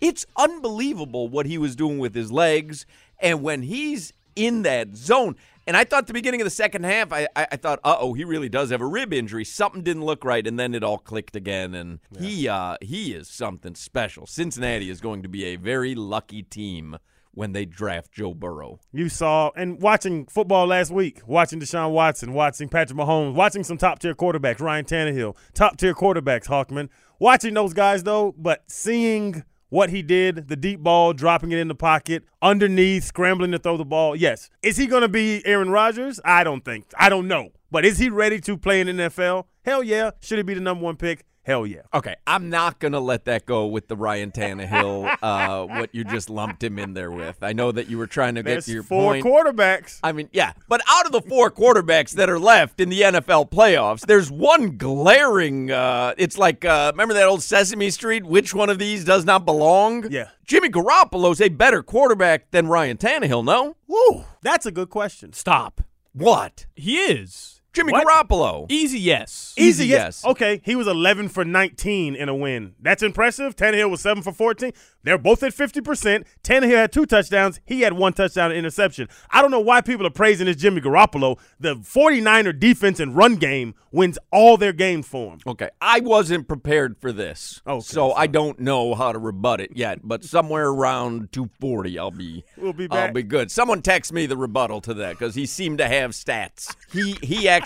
It's 0.00 0.26
unbelievable 0.36 1.28
what 1.28 1.46
he 1.46 1.56
was 1.56 1.76
doing 1.76 1.98
with 1.98 2.14
his 2.14 2.32
legs. 2.32 2.84
And 3.20 3.42
when 3.42 3.62
he's 3.62 4.12
in 4.34 4.62
that 4.62 4.96
zone, 4.96 5.36
and 5.66 5.76
I 5.76 5.84
thought 5.84 6.00
at 6.00 6.06
the 6.08 6.12
beginning 6.12 6.40
of 6.40 6.44
the 6.46 6.50
second 6.50 6.84
half, 6.84 7.12
I, 7.12 7.28
I, 7.36 7.46
I 7.52 7.56
thought, 7.56 7.78
uh 7.84 7.96
oh, 8.00 8.14
he 8.14 8.24
really 8.24 8.48
does 8.48 8.70
have 8.70 8.80
a 8.80 8.86
rib 8.86 9.12
injury. 9.12 9.44
Something 9.44 9.82
didn't 9.82 10.04
look 10.04 10.24
right, 10.24 10.44
and 10.44 10.58
then 10.58 10.74
it 10.74 10.82
all 10.82 10.98
clicked 10.98 11.36
again. 11.36 11.74
And 11.74 12.00
he 12.18 12.48
uh, 12.48 12.76
he 12.80 13.14
is 13.14 13.28
something 13.28 13.76
special. 13.76 14.26
Cincinnati 14.26 14.90
is 14.90 15.00
going 15.00 15.22
to 15.22 15.28
be 15.28 15.44
a 15.44 15.56
very 15.56 15.94
lucky 15.94 16.42
team 16.42 16.98
when 17.34 17.52
they 17.52 17.64
draft 17.64 18.10
Joe 18.12 18.34
Burrow. 18.34 18.80
You 18.92 19.08
saw 19.08 19.52
and 19.54 19.80
watching 19.80 20.26
football 20.26 20.66
last 20.66 20.90
week, 20.90 21.20
watching 21.26 21.60
Deshaun 21.60 21.92
Watson, 21.92 22.32
watching 22.32 22.68
Patrick 22.68 22.98
Mahomes, 22.98 23.34
watching 23.34 23.62
some 23.62 23.78
top 23.78 24.00
tier 24.00 24.16
quarterbacks, 24.16 24.60
Ryan 24.60 24.84
Tannehill, 24.84 25.36
top 25.54 25.76
tier 25.76 25.94
quarterbacks, 25.94 26.48
Hawkman. 26.48 26.88
Watching 27.22 27.54
those 27.54 27.72
guys 27.72 28.02
though, 28.02 28.34
but 28.36 28.64
seeing 28.66 29.44
what 29.68 29.90
he 29.90 30.02
did, 30.02 30.48
the 30.48 30.56
deep 30.56 30.80
ball, 30.80 31.12
dropping 31.12 31.52
it 31.52 31.58
in 31.60 31.68
the 31.68 31.74
pocket, 31.76 32.24
underneath, 32.42 33.04
scrambling 33.04 33.52
to 33.52 33.60
throw 33.60 33.76
the 33.76 33.84
ball. 33.84 34.16
Yes. 34.16 34.50
Is 34.60 34.76
he 34.76 34.88
going 34.88 35.02
to 35.02 35.08
be 35.08 35.40
Aaron 35.46 35.70
Rodgers? 35.70 36.18
I 36.24 36.42
don't 36.42 36.64
think. 36.64 36.86
I 36.98 37.08
don't 37.08 37.28
know. 37.28 37.52
But 37.72 37.86
is 37.86 37.98
he 37.98 38.10
ready 38.10 38.38
to 38.42 38.58
play 38.58 38.82
in 38.82 38.86
the 38.86 39.04
NFL? 39.04 39.46
Hell 39.64 39.82
yeah. 39.82 40.10
Should 40.20 40.36
he 40.36 40.42
be 40.42 40.52
the 40.52 40.60
number 40.60 40.84
one 40.84 40.96
pick? 40.96 41.24
Hell 41.44 41.66
yeah. 41.66 41.80
Okay, 41.92 42.14
I'm 42.26 42.50
not 42.50 42.78
gonna 42.78 43.00
let 43.00 43.24
that 43.24 43.46
go 43.46 43.66
with 43.66 43.88
the 43.88 43.96
Ryan 43.96 44.30
Tannehill. 44.30 45.16
uh, 45.22 45.64
what 45.64 45.92
you 45.94 46.04
just 46.04 46.28
lumped 46.28 46.62
him 46.62 46.78
in 46.78 46.92
there 46.92 47.10
with. 47.10 47.42
I 47.42 47.54
know 47.54 47.72
that 47.72 47.88
you 47.88 47.96
were 47.96 48.06
trying 48.06 48.34
to 48.34 48.42
get 48.42 48.62
to 48.64 48.72
your 48.72 48.82
four 48.82 49.14
point. 49.14 49.24
quarterbacks. 49.24 49.98
I 50.04 50.12
mean, 50.12 50.28
yeah, 50.32 50.52
but 50.68 50.82
out 50.86 51.06
of 51.06 51.12
the 51.12 51.22
four 51.22 51.50
quarterbacks 51.50 52.12
that 52.12 52.28
are 52.28 52.38
left 52.38 52.78
in 52.78 52.90
the 52.90 53.00
NFL 53.00 53.50
playoffs, 53.50 54.02
there's 54.06 54.30
one 54.30 54.76
glaring. 54.76 55.72
Uh, 55.72 56.14
it's 56.16 56.36
like 56.36 56.64
uh, 56.64 56.92
remember 56.94 57.14
that 57.14 57.26
old 57.26 57.42
Sesame 57.42 57.88
Street? 57.88 58.24
Which 58.24 58.54
one 58.54 58.68
of 58.68 58.78
these 58.78 59.04
does 59.04 59.24
not 59.24 59.46
belong? 59.46 60.12
Yeah. 60.12 60.28
Jimmy 60.44 60.68
Garoppolo's 60.68 61.40
a 61.40 61.48
better 61.48 61.82
quarterback 61.82 62.50
than 62.50 62.68
Ryan 62.68 62.98
Tannehill. 62.98 63.44
No. 63.44 63.76
Woo. 63.88 64.24
That's 64.42 64.66
a 64.66 64.70
good 64.70 64.90
question. 64.90 65.32
Stop. 65.32 65.80
What? 66.12 66.66
He 66.76 66.98
is. 66.98 67.61
Jimmy 67.72 67.92
What? 67.92 68.06
Garoppolo. 68.06 68.66
Easy 68.70 68.98
yes. 68.98 69.54
Easy 69.56 69.86
yes. 69.86 70.24
Okay, 70.24 70.60
he 70.64 70.76
was 70.76 70.86
11 70.86 71.28
for 71.30 71.44
19 71.44 72.14
in 72.14 72.28
a 72.28 72.34
win. 72.34 72.74
That's 72.80 73.02
impressive. 73.02 73.56
Tannehill 73.56 73.90
was 73.90 74.00
7 74.02 74.22
for 74.22 74.32
14. 74.32 74.72
They're 75.04 75.18
both 75.18 75.42
at 75.42 75.52
50%. 75.54 76.24
Tannehill 76.44 76.68
had 76.76 76.92
two 76.92 77.06
touchdowns. 77.06 77.60
He 77.64 77.80
had 77.80 77.94
one 77.94 78.12
touchdown 78.12 78.50
and 78.50 78.58
interception. 78.58 79.08
I 79.30 79.40
don't 79.42 79.50
know 79.50 79.58
why 79.60 79.80
people 79.80 80.06
are 80.06 80.10
praising 80.10 80.46
this 80.46 80.56
Jimmy 80.56 80.80
Garoppolo. 80.80 81.38
The 81.58 81.76
49er 81.76 82.58
defense 82.58 83.00
and 83.00 83.16
run 83.16 83.36
game 83.36 83.74
wins 83.90 84.18
all 84.30 84.56
their 84.56 84.72
games 84.72 85.08
for 85.08 85.32
him. 85.32 85.40
Okay, 85.46 85.70
I 85.80 86.00
wasn't 86.00 86.48
prepared 86.48 86.96
for 86.98 87.10
this, 87.12 87.60
Oh, 87.66 87.80
so 87.80 88.12
I 88.12 88.26
don't 88.26 88.58
know 88.60 88.94
how 88.94 89.12
to 89.12 89.18
rebut 89.18 89.60
it 89.60 89.70
yet. 89.74 90.00
But 90.02 90.24
somewhere 90.24 90.68
around 90.68 91.32
240, 91.32 91.98
I'll 91.98 92.10
be 92.10 92.44
We'll 92.56 92.72
be 92.72 92.86
back. 92.86 93.08
I'll 93.08 93.14
be 93.14 93.22
good. 93.22 93.50
Someone 93.50 93.82
text 93.82 94.12
me 94.12 94.26
the 94.26 94.36
rebuttal 94.36 94.80
to 94.82 94.94
that 94.94 95.18
because 95.18 95.34
he 95.34 95.46
seemed 95.46 95.78
to 95.78 95.88
have 95.88 96.12
stats. 96.12 96.74
He 96.92 97.16
he 97.22 97.48
actually 97.48 97.61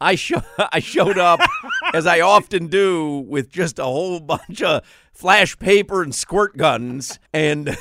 I 0.00 0.14
show 0.14 0.42
I 0.72 0.80
showed 0.80 1.18
up 1.18 1.40
as 1.94 2.06
I 2.06 2.20
often 2.20 2.66
do 2.68 3.24
with 3.28 3.50
just 3.50 3.78
a 3.78 3.84
whole 3.84 4.20
bunch 4.20 4.62
of 4.62 4.82
flash 5.12 5.58
paper 5.58 6.02
and 6.02 6.14
squirt 6.14 6.56
guns, 6.56 7.18
and 7.32 7.66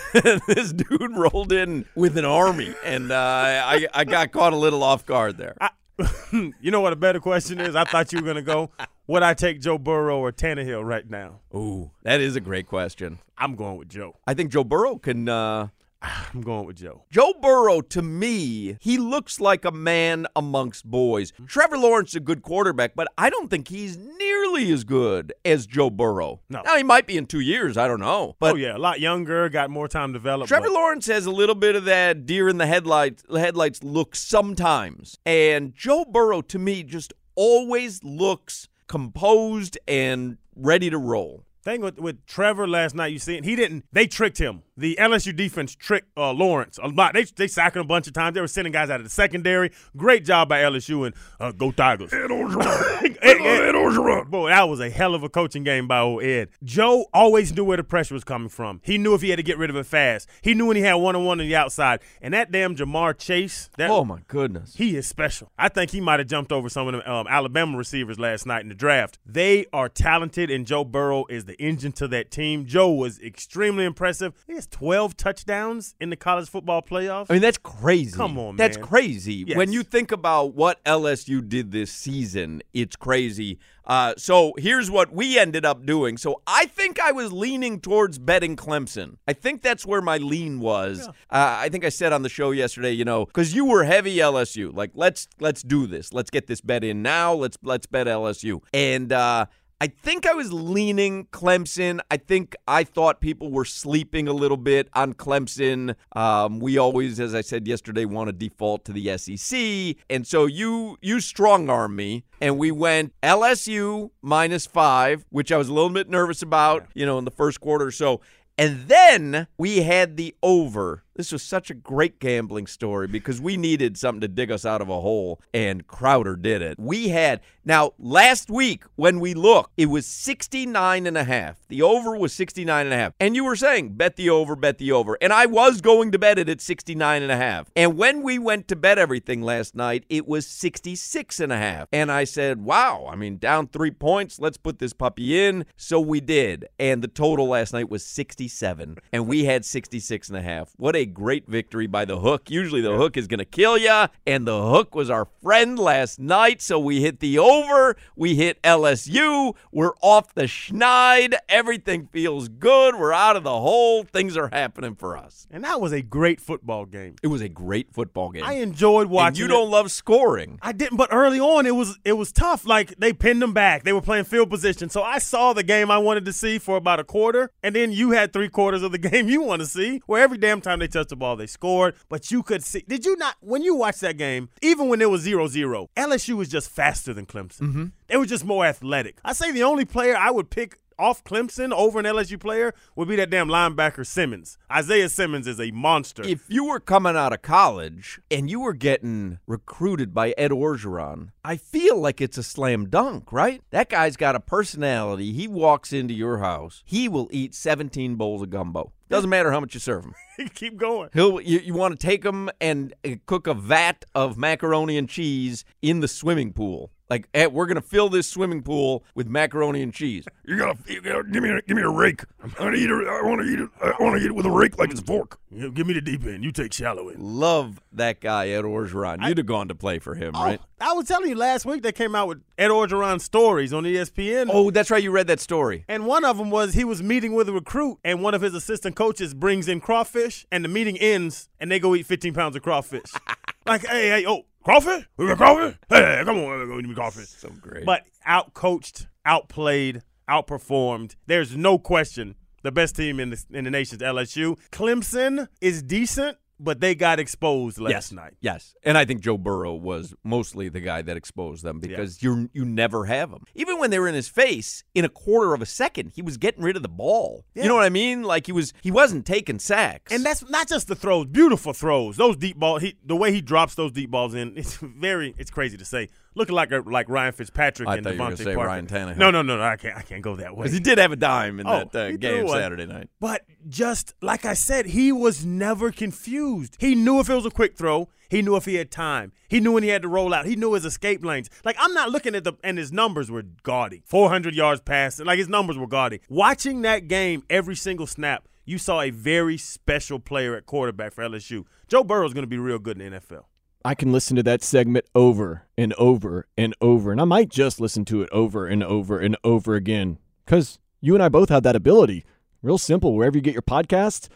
this 0.48 0.74
dude 0.74 1.18
rolled 1.18 1.52
in 1.52 1.86
with 1.96 2.18
an 2.18 2.26
army, 2.26 2.74
and 2.84 3.12
uh, 3.12 3.16
I 3.16 3.88
I 3.94 4.04
got 4.06 4.32
caught 4.32 4.54
a 4.54 4.58
little 4.58 4.84
off 4.84 5.06
guard 5.06 5.38
there. 5.38 5.56
you 6.32 6.72
know 6.72 6.82
what 6.82 6.94
a 6.94 6.98
better 6.98 7.20
question 7.20 7.60
is? 7.60 7.76
I 7.76 7.86
thought 7.86 8.12
you 8.12 8.20
were 8.20 8.26
going 8.26 8.36
to 8.36 8.42
go, 8.42 8.72
would 9.08 9.24
I 9.24 9.34
take 9.34 9.62
Joe 9.62 9.78
Burrow 9.78 10.20
or 10.20 10.32
Tannehill 10.32 10.86
right 10.86 11.10
now? 11.10 11.40
Ooh, 11.54 11.92
that 12.04 12.20
is 12.20 12.36
a 12.36 12.42
great 12.42 12.68
question. 12.68 13.20
I'm 13.38 13.56
going 13.56 13.78
with 13.78 13.90
Joe. 13.90 14.18
I 14.28 14.34
think 14.34 14.52
Joe 14.52 14.64
Burrow 14.64 14.98
can. 14.98 15.30
Uh, 15.30 15.70
I'm 16.34 16.42
going 16.42 16.66
with 16.66 16.78
Joe. 16.78 17.04
Joe 17.12 17.34
Burrow, 17.42 17.82
to 17.82 18.02
me, 18.02 18.78
he 18.82 18.98
looks 18.98 19.40
like 19.40 19.66
a 19.66 19.72
man 19.72 20.28
amongst 20.36 20.86
boys. 20.86 21.32
Mm-hmm. 21.34 21.46
Trevor 21.46 21.78
Lawrence 21.78 22.10
is 22.12 22.16
a 22.16 22.20
good 22.20 22.42
quarterback, 22.42 22.96
but 22.96 23.08
I 23.18 23.30
don't 23.30 23.50
think 23.50 23.68
he's 23.68 23.98
nearly 23.98 24.72
as 24.72 24.84
good 24.84 25.34
as 25.44 25.66
Joe 25.66 25.90
Burrow. 25.90 26.42
No. 26.50 26.62
Now, 26.64 26.78
he 26.78 26.84
might 26.84 27.08
be 27.08 27.18
in 27.18 27.26
two 27.26 27.40
years. 27.40 27.78
I 27.78 27.88
don't 27.88 28.00
know. 28.00 28.36
But 28.40 28.54
oh, 28.54 28.58
yeah, 28.58 28.76
a 28.76 28.80
lot 28.80 29.00
younger, 29.00 29.50
got 29.50 29.70
more 29.70 29.88
time 29.88 30.14
to 30.14 30.20
develop. 30.20 30.48
Trevor 30.48 30.68
but- 30.68 30.74
Lawrence 30.74 31.08
has 31.08 31.26
a 31.26 31.32
little 31.32 31.56
bit 31.56 31.76
of 31.76 31.86
that 31.86 32.26
deer 32.26 32.50
in 32.50 32.58
the 32.58 32.68
headlights 32.68 33.24
headlights 33.32 33.84
look 33.84 34.16
sometimes. 34.16 35.18
And 35.26 35.74
Joe 35.74 36.06
Burrow 36.06 36.42
to 36.44 36.60
me 36.60 36.84
just 36.84 37.14
always 37.36 38.04
looks 38.04 38.68
composed 38.88 39.78
and 39.88 40.38
ready 40.56 40.90
to 40.90 40.98
roll. 40.98 41.46
Thing 41.66 41.82
with, 41.82 41.98
with 42.00 42.24
Trevor 42.28 42.68
last 42.68 42.94
night, 42.94 43.08
you 43.08 43.18
see, 43.18 43.42
he 43.44 43.56
didn't. 43.56 43.86
They 43.92 44.06
tricked 44.06 44.38
him. 44.38 44.62
The 44.78 44.98
LSU 45.00 45.34
defense 45.36 45.74
tricked 45.74 46.10
uh, 46.18 46.32
Lawrence 46.32 46.78
a 46.84 46.88
lot. 46.90 47.14
They 47.14 47.24
they 47.24 47.48
sacked 47.48 47.76
him 47.78 47.82
a 47.82 47.86
bunch 47.86 48.08
of 48.08 48.14
times. 48.14 48.36
They 48.36 48.42
were 48.42 48.48
sending 48.48 48.74
guys 48.74 48.90
out 48.90 49.00
of 49.00 49.06
the 49.06 49.10
secondary. 49.10 49.72
Great 49.96 50.26
job 50.26 50.50
by 50.50 50.60
LSU 50.60 51.06
and 51.08 51.16
uh, 51.40 51.54
go 51.54 51.72
Tigers. 51.72 52.12
Ed 52.14 52.30
Orgeron. 52.30 53.18
Ed, 53.22 53.38
Ed 53.42 53.74
Orgeron. 53.74 54.30
Boy, 54.30 54.50
that 54.50 54.68
was 54.68 54.82
a 54.82 54.90
hell 54.90 55.16
of 55.16 55.24
a 55.24 55.30
coaching 55.30 55.64
game 55.64 55.88
by 55.88 56.00
old 56.00 56.24
Ed. 56.24 56.50
Joe 56.64 57.06
always 57.14 57.56
knew 57.56 57.64
where 57.64 57.78
the 57.78 57.86
pressure 57.86 58.14
was 58.14 58.26
coming 58.26 58.50
from. 58.50 58.82
He 58.84 58.98
knew 58.98 59.16
if 59.16 59.22
he 59.22 59.30
had 59.30 59.38
to 59.38 59.44
get 59.44 59.58
rid 59.58 59.70
of 59.70 59.76
it 59.78 59.86
fast. 59.86 60.28
He 60.42 60.54
knew 60.54 60.66
when 60.68 60.76
he 60.76 60.84
had 60.84 60.96
one 60.96 61.16
on 61.16 61.24
one 61.24 61.40
on 61.40 61.48
the 61.48 61.56
outside. 61.56 62.02
And 62.22 62.34
that 62.34 62.52
damn 62.52 62.76
Ja'Marr 62.76 63.18
Chase. 63.18 63.70
That, 63.78 63.90
Oh 63.90 64.04
my 64.04 64.20
goodness. 64.28 64.76
he 64.76 64.98
is 64.98 65.08
special. 65.08 65.52
I 65.58 65.70
think 65.70 65.92
he 65.92 66.02
might 66.02 66.20
have 66.20 66.28
jumped 66.28 66.52
over 66.52 66.68
some 66.68 66.90
of 66.90 66.94
the 66.96 67.10
um, 67.12 67.28
Alabama 67.28 67.78
receivers 67.78 68.20
last 68.20 68.46
night 68.46 68.62
in 68.62 68.68
the 68.70 68.76
draft. 68.76 69.20
They 69.26 69.68
are 69.72 69.88
talented, 69.88 70.52
and 70.52 70.68
Joe 70.68 70.84
Burrow 70.84 71.26
is 71.30 71.46
the 71.46 71.55
engine 71.60 71.92
to 71.94 72.08
that 72.10 72.32
team. 72.32 72.66
Joe 72.66 72.92
was 72.92 73.20
extremely 73.20 73.86
impressive. 73.86 74.34
He 74.48 74.54
has 74.54 74.68
12 74.68 75.18
touchdowns 75.18 75.96
in 76.00 76.10
the 76.10 76.16
college 76.16 76.50
football 76.50 76.82
playoffs. 76.82 77.28
I 77.30 77.34
mean, 77.34 77.42
that's 77.42 77.58
crazy. 77.58 78.16
Come 78.16 78.38
on, 78.38 78.56
That's 78.56 78.78
man. 78.78 78.86
crazy. 78.88 79.46
Yes. 79.48 79.58
When 79.58 79.72
you 79.72 79.84
think 79.84 80.12
about 80.12 80.54
what 80.56 80.84
LSU 80.84 81.48
did 81.48 81.72
this 81.72 81.92
season, 81.92 82.62
it's 82.74 82.96
crazy. 82.96 83.60
Uh, 83.88 84.14
so 84.18 84.54
here's 84.58 84.90
what 84.90 85.14
we 85.14 85.38
ended 85.38 85.66
up 85.66 85.86
doing. 85.86 86.18
So 86.18 86.42
I 86.48 86.66
think 86.66 87.00
I 87.00 87.12
was 87.12 87.32
leaning 87.32 87.80
towards 87.80 88.18
betting 88.18 88.56
Clemson. 88.56 89.18
I 89.28 89.34
think 89.34 89.62
that's 89.62 89.86
where 89.86 90.02
my 90.02 90.18
lean 90.18 90.60
was. 90.60 91.08
Uh, 91.08 91.12
I 91.30 91.70
think 91.70 91.86
I 91.86 91.90
said 91.90 92.12
on 92.12 92.24
the 92.24 92.30
show 92.30 92.52
yesterday, 92.52 92.92
you 92.92 93.06
know, 93.06 93.26
because 93.26 93.54
you 93.54 93.66
were 93.66 93.84
heavy 93.84 94.18
LSU. 94.18 94.76
Like 94.76 94.92
let's 94.96 95.28
let's 95.40 95.62
do 95.62 95.86
this. 95.86 96.14
Let's 96.14 96.32
get 96.32 96.48
this 96.48 96.62
bet 96.62 96.84
in 96.84 97.04
now. 97.04 97.34
Let's 97.34 97.58
let's 97.62 97.86
bet 97.86 98.08
LSU. 98.08 98.62
And 98.74 99.12
uh, 99.12 99.46
I 99.82 99.88
think 99.88 100.26
I 100.26 100.34
was 100.34 100.54
leaning 100.54 101.26
Clemson. 101.26 102.00
I 102.10 102.16
think 102.16 102.56
I 102.66 102.86
thought 102.86 103.20
people 103.20 103.52
were 103.52 103.66
sleeping 103.66 104.26
a 104.26 104.34
little 104.34 104.58
bit 104.58 104.88
on 104.94 105.14
Clemson. 105.14 105.96
Um, 106.16 106.60
we 106.60 106.78
always, 106.78 107.20
as 107.20 107.36
I 107.36 107.42
said 107.42 107.68
yesterday, 107.68 108.06
want 108.06 108.30
to 108.30 108.32
default 108.32 108.86
to 108.86 108.94
the 108.94 109.18
SEC, 109.18 109.98
and 110.10 110.26
so 110.26 110.46
you 110.46 110.98
you 111.02 111.20
strong 111.20 111.70
arm 111.70 111.98
me, 111.98 112.24
and 112.40 112.58
we 112.58 112.72
went 112.72 113.14
LSU 113.22 114.12
minus 114.22 114.66
five, 114.66 115.26
which 115.30 115.52
I 115.52 115.58
was 115.58 115.68
a 115.68 115.74
little 115.74 115.90
bit 115.90 116.10
nervous 116.10 116.42
about, 116.42 116.88
you 116.94 117.06
know, 117.06 117.18
in 117.18 117.26
the 117.26 117.32
first 117.32 117.60
quarter 117.60 117.88
or 117.88 117.92
so. 117.92 118.22
And 118.58 118.88
then 118.88 119.48
we 119.58 119.82
had 119.82 120.16
the 120.16 120.34
over. 120.42 121.05
This 121.16 121.32
was 121.32 121.42
such 121.44 121.70
a 121.70 121.74
great 121.74 122.20
gambling 122.20 122.68
story 122.68 123.08
because 123.08 123.40
we 123.40 123.56
needed 123.56 123.98
something 123.98 124.20
to 124.20 124.28
dig 124.28 124.52
us 124.52 124.66
out 124.66 124.82
of 124.82 124.90
a 124.90 125.00
hole, 125.00 125.40
and 125.54 125.88
Crowder 125.88 126.36
did 126.36 126.62
it. 126.62 126.78
We 126.78 127.08
had, 127.08 127.40
now, 127.64 127.94
last 127.98 128.50
week 128.50 128.84
when 128.96 129.22
we 129.22 129.34
looked, 129.34 129.72
it 129.78 129.86
was 129.86 130.06
69 130.06 131.08
and 131.08 131.18
a 131.18 131.24
half. 131.24 131.58
The 131.70 131.82
over 131.82 132.18
was 132.18 132.34
69 132.34 132.86
and 132.86 132.94
a 132.94 132.98
half. 132.98 133.14
And 133.18 133.34
you 133.34 133.46
were 133.46 133.56
saying, 133.56 133.94
bet 133.94 134.18
the 134.18 134.30
over, 134.30 134.58
bet 134.58 134.78
the 134.78 134.92
over. 134.92 135.18
And 135.22 135.32
I 135.32 135.46
was 135.46 135.80
going 135.80 136.12
to 136.12 136.20
bet 136.20 136.38
it 136.38 136.50
at 136.50 136.60
69 136.60 137.24
and 137.24 137.32
a 137.32 137.38
half. 137.38 137.72
And 137.78 137.98
when 137.98 138.22
we 138.22 138.38
went 138.38 138.68
to 138.68 138.76
bet 138.76 138.98
everything 138.98 139.42
last 139.42 139.74
night, 139.74 140.04
it 140.10 140.28
was 140.28 140.46
66 140.46 141.40
and 141.40 141.54
a 141.54 141.58
half. 141.58 141.88
And 141.94 142.12
I 142.12 142.26
said, 142.26 142.62
wow, 142.62 143.08
I 143.10 143.16
mean, 143.16 143.38
down 143.38 143.68
three 143.68 143.92
points. 143.92 144.38
Let's 144.38 144.58
put 144.58 144.80
this 144.80 144.92
puppy 144.92 145.48
in. 145.48 145.66
So 145.78 146.02
we 146.02 146.20
did. 146.20 146.68
And 146.78 147.02
the 147.02 147.08
total 147.08 147.48
last 147.48 147.72
night 147.72 147.90
was 147.90 148.06
67. 148.06 148.98
And 149.14 149.28
we 149.28 149.46
had 149.46 149.64
66 149.64 150.28
and 150.28 150.38
a 150.38 150.42
half. 150.42 150.74
What 150.76 150.96
a 150.98 151.05
great 151.06 151.48
victory 151.48 151.88
by 151.88 152.06
the 152.06 152.20
hook. 152.20 152.50
Usually 152.50 152.82
the 152.82 152.96
hook 152.96 153.18
is 153.18 153.28
going 153.28 153.40
to 153.40 153.46
kill 153.46 153.78
you. 153.78 154.06
And 154.26 154.48
the 154.48 154.70
hook 154.70 154.96
was 154.96 155.10
our 155.10 155.28
friend 155.42 155.78
last 155.78 156.20
night. 156.20 156.62
So 156.62 156.80
we 156.80 157.02
hit 157.02 157.20
the 157.20 157.38
over. 157.40 157.96
We 158.16 158.36
hit 158.36 158.62
LSU. 158.64 159.56
We're 159.72 159.94
off 160.02 160.34
the 160.34 160.44
schneid. 160.44 161.36
Everything 161.50 162.08
feels 162.12 162.48
good. 162.48 162.96
We're 162.96 163.14
out 163.14 163.36
of 163.36 163.44
the 163.44 163.60
hole. 163.60 164.04
Things 164.04 164.38
are 164.38 164.50
happening 164.52 164.96
for 164.96 165.18
us. 165.18 165.48
And 165.52 165.64
that 165.64 165.82
was 165.82 165.92
a 165.92 166.02
great 166.02 166.40
football 166.40 166.86
game. 166.86 167.16
It 167.24 167.28
was 167.28 167.42
a 167.42 167.50
great 167.50 167.92
football 167.94 168.30
game. 168.32 168.44
I 168.44 168.54
enjoyed 168.56 169.08
watching. 169.08 169.28
and 169.28 169.38
you 169.38 169.46
it. 169.46 169.48
don't 169.50 169.70
love 169.70 169.92
scoring. 169.92 170.60
I 170.62 170.72
didn't, 170.72 170.98
but 170.98 171.10
early 171.12 171.40
on 171.40 171.66
it 171.66 171.76
was 171.76 171.98
it 172.04 172.14
was 172.14 172.32
tough. 172.32 172.66
Like 172.66 172.96
they 172.98 173.14
pinned 173.14 173.42
them 173.42 173.54
back. 173.54 173.84
They 173.84 173.94
were 173.94 174.02
playing 174.02 174.26
field 174.26 174.50
position. 174.50 174.90
So 174.90 175.02
I 175.04 175.20
saw 175.20 175.54
the 175.54 175.64
game 175.64 175.90
I 175.92 175.98
wanted 175.98 176.26
to 176.26 176.34
see 176.34 176.58
for 176.60 176.78
about 176.78 177.00
a 177.00 177.04
quarter, 177.04 177.52
and 177.64 177.76
then 177.76 177.92
you 177.92 178.12
had 178.12 178.34
three 178.34 178.50
quarters 178.50 178.84
of 178.84 178.92
the 178.92 178.98
game 179.10 179.30
you 179.30 179.42
want 179.42 179.62
to 179.62 179.66
see, 179.68 180.02
where 180.06 180.22
every 180.22 180.38
damn 180.38 180.62
time 180.62 180.80
they 180.80 180.88
touched 180.96 181.10
the 181.10 181.16
ball 181.16 181.36
they 181.36 181.48
scored. 181.48 181.96
But 182.10 182.32
you 182.32 182.44
could 182.44 182.64
see. 182.64 182.84
Did 182.88 183.06
you 183.06 183.16
not 183.18 183.36
when 183.42 183.62
you 183.62 183.76
watched 183.76 184.02
that 184.02 184.18
game? 184.18 184.50
Even 184.62 184.88
when 184.88 185.02
it 185.02 185.10
was 185.10 185.26
0-0, 185.26 185.88
LSU 185.96 186.36
was 186.36 186.50
just 186.50 186.70
faster 186.70 187.14
than 187.14 187.26
Clemson. 187.26 187.62
Mm-hmm. 187.62 187.86
They 188.08 188.18
were 188.18 188.26
just 188.26 188.46
more 188.46 188.66
athletic. 188.66 189.18
I 189.24 189.34
say 189.34 189.52
the 189.52 189.64
only 189.64 189.86
player 189.86 190.16
I 190.16 190.32
would 190.32 190.50
pick 190.50 190.80
off 190.98 191.24
Clemson 191.24 191.74
over 191.74 192.00
an 192.00 192.06
LSU 192.06 192.40
player 192.40 192.74
would 192.96 193.08
be 193.08 193.16
that 193.18 193.30
damn 193.30 193.50
linebacker 193.50 194.06
Simmons. 194.06 194.58
Isaiah 194.72 195.10
Simmons 195.10 195.48
is 195.48 195.60
a 195.60 195.72
monster. 195.72 196.24
If 196.24 196.46
you 196.48 196.66
were 196.66 196.80
coming 196.80 197.16
out 197.16 197.34
of 197.34 197.42
college 197.42 198.20
and 198.32 198.50
you 198.50 198.62
were 198.62 198.74
getting 198.74 199.40
recruited 199.46 200.14
by 200.14 200.34
Ed 200.38 200.52
Orgeron, 200.52 201.32
I 201.44 201.58
feel 201.58 201.98
like 201.98 202.22
it's 202.22 202.38
a 202.38 202.44
slam 202.44 202.90
dunk, 202.90 203.32
right? 203.32 203.62
That 203.72 203.90
guy's 203.90 204.18
got 204.18 204.36
a 204.36 204.40
personality. 204.40 205.34
He 205.34 205.48
walks 205.48 205.92
into 205.92 206.14
your 206.14 206.38
house, 206.38 206.84
he 206.86 207.10
will 207.10 207.28
eat 207.32 207.54
17 207.54 208.16
bowls 208.16 208.42
of 208.42 208.50
gumbo. 208.50 208.94
Doesn't 209.10 209.30
matter 209.30 209.52
how 209.52 209.60
much 209.60 209.74
you 209.74 209.80
serve 209.80 210.04
him. 210.04 210.16
Keep 210.56 210.78
going. 210.78 211.10
He'll 211.14 211.40
you, 211.42 211.60
you 211.60 211.74
want 211.74 212.00
to 212.00 212.06
take 212.08 212.24
him 212.24 212.50
and 212.60 212.94
uh, 213.06 213.12
cook 213.26 213.48
a 213.48 213.54
vat 213.54 214.06
of 214.16 214.38
macaroni 214.38 214.98
and 214.98 215.08
cheese 215.08 215.64
in 215.82 216.00
the 216.00 216.08
swimming 216.08 216.54
pool. 216.54 216.92
Like 217.10 217.28
eh, 217.34 217.46
we're 217.46 217.68
gonna 217.68 217.82
fill 217.82 218.10
this 218.10 218.28
swimming 218.28 218.64
pool 218.64 219.04
with 219.14 219.28
macaroni 219.28 219.82
and 219.84 219.94
cheese. 219.94 220.26
You 220.44 220.58
gotta, 220.58 220.78
you 220.88 221.02
gotta 221.02 221.24
give 221.30 221.44
me, 221.44 221.50
a, 221.50 221.62
give 221.62 221.78
me 221.78 221.84
a 221.84 221.90
rake. 221.90 222.24
I'm 222.44 222.50
gonna 222.58 222.78
eat 222.78 222.90
it. 222.90 223.08
I 223.08 223.22
want 223.22 223.42
to 223.42 223.48
eat 223.48 223.60
it. 223.60 223.70
I 223.82 223.94
want 224.04 224.18
to 224.18 224.24
eat 224.24 224.28
it 224.28 224.36
with 224.36 224.46
a 224.46 224.52
rake 224.52 224.78
like 224.80 224.90
it's 224.92 225.02
a 225.02 225.04
fork. 225.04 225.40
You- 225.52 225.72
Give 225.72 225.86
me 225.88 225.94
the 225.94 226.02
deep 226.02 226.24
end. 226.26 226.44
You 226.44 226.52
take 226.52 226.74
shallow 226.74 227.10
end. 227.10 227.22
Love 227.22 227.80
that 227.94 228.22
guy 228.22 228.50
Ed 228.50 228.64
Orgeron. 228.64 229.26
You'd 229.28 229.38
have 229.38 229.46
gone 229.48 229.68
to 229.68 229.76
play 229.76 230.00
for 230.00 230.16
him, 230.16 230.34
right? 230.34 230.60
I 230.82 230.94
was 230.94 231.08
telling 231.08 231.30
you 231.30 231.36
last 231.36 231.66
week 231.66 231.84
they 231.84 231.92
came 231.92 232.16
out 232.16 232.28
with 232.28 232.42
Ed 232.58 232.70
Orgeron 232.70 233.22
stories 233.22 233.72
on 233.72 233.84
ESPN. 233.84 234.50
Oh, 234.52 234.72
that's 234.72 234.90
right. 234.92 235.02
You 235.02 235.12
read 235.12 235.28
that 235.28 235.40
story. 235.40 235.86
And 235.88 236.06
one 236.06 236.26
of 236.26 236.38
them 236.38 236.50
was 236.50 236.74
he 236.74 236.84
was 236.84 237.02
meeting 237.04 237.34
with 237.34 237.48
a 237.50 237.54
recruit, 237.54 238.00
and 238.04 238.22
one 238.22 238.34
of 238.34 238.42
his 238.42 238.54
assistant 238.54 238.96
coaches 238.96 239.34
brings 239.34 239.68
in 239.68 239.80
crawfish, 239.80 240.46
and 240.52 240.64
the 240.66 240.70
meeting 240.70 240.98
ends, 240.98 241.50
and 241.60 241.72
they 241.72 241.80
go 241.80 241.96
eat 241.96 242.06
15 242.06 242.34
pounds 242.34 242.56
of 242.56 242.62
crawfish. 242.64 243.12
like, 243.66 243.86
hey, 243.86 244.10
hey, 244.10 244.26
oh, 244.28 244.46
crawfish? 244.66 245.08
We 245.16 245.28
got 245.28 245.38
crawfish? 245.38 245.78
Hey, 245.88 246.22
come 246.26 246.40
on, 246.40 246.68
go 246.68 246.80
eat 246.80 246.90
me 246.90 246.96
crawfish. 246.96 247.30
So 247.30 247.50
great. 247.62 247.86
But 247.86 248.04
outcoached, 248.28 249.08
outplayed, 249.26 250.02
outperformed. 250.30 251.16
There's 251.28 251.56
no 251.56 251.78
question 251.80 252.36
the 252.66 252.72
best 252.72 252.96
team 252.96 253.20
in 253.20 253.30
the, 253.30 253.46
in 253.54 253.66
the 253.66 253.72
nation's 253.72 254.02
LSU. 254.02 254.58
Clemson 254.72 255.48
is 255.62 255.84
decent, 255.84 256.38
but 256.60 256.80
they 256.80 256.96
got 256.96 257.20
exposed 257.20 257.80
last 257.80 257.92
yes. 257.92 258.12
night. 258.12 258.34
Yes, 258.42 258.76
and 258.84 258.98
I 258.98 259.06
think 259.06 259.22
Joe 259.22 259.38
Burrow 259.38 259.74
was 259.74 260.14
mostly 260.24 260.70
the 260.70 260.80
guy 260.80 261.02
that 261.02 261.18
exposed 261.18 261.64
them 261.64 261.80
because 261.80 262.22
you 262.24 262.50
you 262.54 262.66
never 262.66 263.06
have 263.06 263.32
him. 263.32 263.44
Even 263.54 263.80
when 263.80 263.90
they 263.90 264.00
were 264.00 264.08
in 264.08 264.16
his 264.16 264.28
face, 264.28 264.84
in 264.94 265.06
a 265.06 265.10
quarter 265.10 265.54
of 265.54 265.62
a 265.62 265.66
second, 265.66 266.12
he 266.16 266.22
was 266.22 266.38
getting 266.38 266.64
rid 266.64 266.76
of 266.76 266.82
the 266.82 266.90
ball. 266.90 267.46
Yeah. 267.54 267.64
You 267.64 267.70
know 267.70 267.76
what 267.76 267.86
I 267.86 267.90
mean? 267.90 268.24
Like 268.24 268.46
he 268.46 268.52
was 268.52 268.74
he 268.82 268.92
wasn't 268.92 269.26
taking 269.26 269.60
sacks. 269.60 270.12
And 270.12 270.26
that's 270.26 270.48
not 270.50 270.68
just 270.68 270.88
the 270.88 270.96
throws, 270.96 271.28
beautiful 271.28 271.74
throws. 271.74 272.18
Those 272.18 272.38
deep 272.38 272.58
balls, 272.58 272.82
he, 272.82 272.96
the 273.04 273.16
way 273.16 273.32
he 273.32 273.42
drops 273.42 273.76
those 273.76 273.92
deep 273.92 274.12
balls 274.12 274.34
in, 274.34 274.58
it's 274.58 274.76
very, 274.78 275.36
it's 275.38 275.52
crazy 275.52 275.78
to 275.78 275.86
say. 275.86 276.10
Looking 276.36 276.56
like 276.56 276.72
a, 276.72 276.80
like 276.86 277.08
Ryan 277.10 277.32
Fitzpatrick 277.34 277.88
I 277.88 277.96
and 277.96 278.04
thought 278.04 278.14
you 278.14 278.20
were 278.20 278.26
gonna 278.26 278.36
DeVante 278.36 278.44
say 278.44 278.56
Parker. 278.56 278.68
Ryan 278.68 278.88
Tannehill. 278.88 279.18
No, 279.18 279.32
no, 279.32 279.42
no, 279.42 279.58
no, 279.58 279.64
I 279.64 279.78
can't, 279.78 279.98
I 279.98 280.02
can't 280.02 280.22
go 280.22 280.36
that 280.36 280.56
way. 280.56 280.64
because 280.64 280.74
he 280.74 280.80
did 280.80 280.98
have 280.98 281.12
a 281.12 281.16
dime 281.16 281.60
in 281.60 281.68
Oh, 281.68 281.90
that 281.92 282.14
uh, 282.14 282.18
game. 282.18 282.48
Saturday 282.48 282.86
night. 282.86 283.10
But 283.20 283.44
just 283.70 284.14
like 284.22 284.46
I 284.46 284.54
said, 284.54 284.88
he 284.88 285.12
was 285.12 285.46
never 285.46 285.92
confused. 285.92 286.76
He 286.80 286.94
knew 286.96 287.20
if 287.20 287.30
it 287.30 287.36
was 287.36 287.46
a 287.46 287.52
quick 287.52 287.78
throw. 287.78 288.10
He 288.30 288.42
knew 288.42 288.56
if 288.56 288.66
he 288.66 288.76
had 288.76 288.90
time. 288.92 289.32
He 289.48 289.60
knew 289.60 289.72
when 289.72 289.84
he 289.84 289.90
had 289.90 290.02
to 290.02 290.08
roll 290.08 290.34
out. 290.34 290.46
He 290.46 290.56
knew 290.56 290.74
his 290.74 290.84
escape 290.84 291.24
lanes. 291.24 291.50
Like 291.64 291.76
I'm 291.80 291.94
not 291.94 292.10
looking 292.10 292.36
at 292.36 292.44
the 292.44 292.54
and 292.64 292.78
his 292.78 292.92
numbers 292.92 293.30
were 293.32 293.44
gaudy. 293.64 294.02
400 294.06 294.54
yards 294.56 294.82
passing. 294.82 295.26
Like 295.26 295.38
his 295.38 295.48
numbers 295.48 295.78
were 295.78 295.88
gaudy. 295.88 296.20
Watching 296.28 296.82
that 296.82 297.08
game 297.08 297.44
every 297.50 297.76
single 297.76 298.08
snap, 298.08 298.48
you 298.66 298.78
saw 298.80 299.02
a 299.02 299.12
very 299.12 299.58
special 299.58 300.20
player 300.20 300.56
at 300.56 300.66
quarterback 300.66 301.14
for 301.14 301.24
LSU. 301.24 301.66
Joe 301.88 302.04
Burrow 302.04 302.26
is 302.26 302.34
going 302.34 302.44
to 302.44 302.48
be 302.48 302.58
real 302.58 302.80
good 302.80 303.00
in 303.00 303.12
the 303.14 303.20
NFL. 303.20 303.44
I 303.86 303.94
can 303.94 304.12
listen 304.12 304.36
to 304.36 304.42
that 304.42 304.64
segment 304.64 305.06
over 305.14 305.68
and 305.78 305.94
over 305.94 306.48
and 306.58 306.74
over, 306.82 307.12
and 307.12 307.22
I 307.22 307.26
might 307.26 307.50
just 307.50 307.80
listen 307.80 308.04
to 308.06 308.24
it 308.24 308.30
over 308.32 308.66
and 308.66 308.84
over 308.84 309.20
and 309.20 309.38
over 309.44 309.76
again 309.76 310.18
because 310.44 310.80
you 311.02 311.14
and 311.14 311.22
I 311.22 311.30
both 311.30 311.50
have 311.50 311.62
that 311.64 311.76
ability. 311.76 312.26
Real 312.64 312.80
simple. 312.80 313.14
Wherever 313.14 313.38
you 313.38 313.44
get 313.44 313.54
your 313.54 313.62
podcasts, 313.62 314.28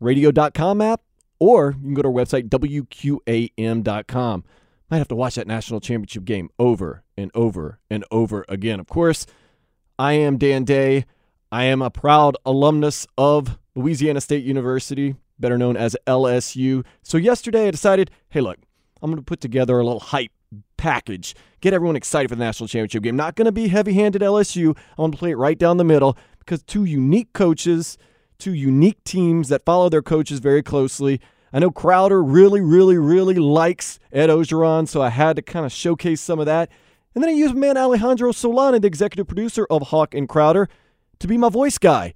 radio.com 0.00 0.80
app, 0.80 1.00
or 1.38 1.76
you 1.78 1.84
can 1.84 1.94
go 1.94 2.02
to 2.02 2.08
our 2.08 2.12
website, 2.14 2.48
WQAM.com. 2.48 4.44
Might 4.90 4.98
have 4.98 5.08
to 5.08 5.14
watch 5.14 5.36
that 5.36 5.46
national 5.46 5.78
championship 5.78 6.24
game 6.24 6.50
over 6.58 7.04
and 7.16 7.30
over 7.36 7.78
and 7.88 8.04
over 8.10 8.44
again. 8.48 8.80
Of 8.80 8.88
course, 8.88 9.26
I 9.96 10.14
am 10.14 10.38
Dan 10.38 10.64
Day. 10.64 11.04
I 11.52 11.64
am 11.64 11.82
a 11.82 11.90
proud 11.90 12.36
alumnus 12.44 13.06
of 13.16 13.60
Louisiana 13.76 14.20
State 14.20 14.42
University, 14.42 15.14
better 15.38 15.56
known 15.56 15.76
as 15.76 15.96
LSU. 16.04 16.84
So 17.04 17.16
yesterday 17.16 17.68
I 17.68 17.70
decided, 17.70 18.10
hey, 18.28 18.40
look, 18.40 18.58
I'm 19.02 19.10
going 19.10 19.18
to 19.18 19.24
put 19.24 19.40
together 19.40 19.78
a 19.78 19.84
little 19.84 20.00
hype 20.00 20.30
package. 20.76 21.34
Get 21.60 21.74
everyone 21.74 21.96
excited 21.96 22.28
for 22.28 22.36
the 22.36 22.44
national 22.44 22.68
championship 22.68 23.02
game. 23.02 23.16
Not 23.16 23.34
going 23.34 23.46
to 23.46 23.52
be 23.52 23.68
heavy 23.68 23.94
handed 23.94 24.22
LSU. 24.22 24.70
I'm 24.70 24.96
going 24.96 25.12
to 25.12 25.18
play 25.18 25.30
it 25.32 25.36
right 25.36 25.58
down 25.58 25.76
the 25.76 25.84
middle 25.84 26.16
because 26.38 26.62
two 26.62 26.84
unique 26.84 27.32
coaches, 27.32 27.98
two 28.38 28.54
unique 28.54 29.02
teams 29.04 29.48
that 29.48 29.64
follow 29.64 29.88
their 29.88 30.02
coaches 30.02 30.38
very 30.38 30.62
closely. 30.62 31.20
I 31.52 31.58
know 31.58 31.70
Crowder 31.70 32.22
really, 32.22 32.60
really, 32.60 32.96
really 32.96 33.34
likes 33.34 33.98
Ed 34.12 34.28
Orgeron, 34.28 34.88
so 34.88 35.02
I 35.02 35.10
had 35.10 35.36
to 35.36 35.42
kind 35.42 35.66
of 35.66 35.72
showcase 35.72 36.20
some 36.20 36.38
of 36.38 36.46
that. 36.46 36.70
And 37.14 37.22
then 37.22 37.28
I 37.28 37.34
used 37.34 37.54
man 37.54 37.76
Alejandro 37.76 38.32
Solana, 38.32 38.80
the 38.80 38.86
executive 38.86 39.26
producer 39.26 39.66
of 39.68 39.88
Hawk 39.88 40.14
and 40.14 40.28
Crowder, 40.28 40.68
to 41.18 41.28
be 41.28 41.36
my 41.36 41.50
voice 41.50 41.76
guy. 41.78 42.14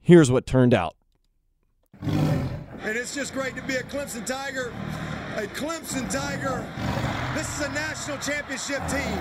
Here's 0.00 0.30
what 0.30 0.46
turned 0.46 0.74
out. 0.74 0.96
And 2.84 2.98
it's 2.98 3.14
just 3.14 3.32
great 3.32 3.56
to 3.56 3.62
be 3.62 3.76
a 3.76 3.82
Clemson 3.82 4.26
Tiger. 4.26 4.70
A 5.36 5.46
Clemson 5.46 6.10
Tiger. 6.12 6.62
This 7.34 7.58
is 7.58 7.66
a 7.66 7.72
national 7.72 8.18
championship 8.18 8.86
team. 8.88 9.18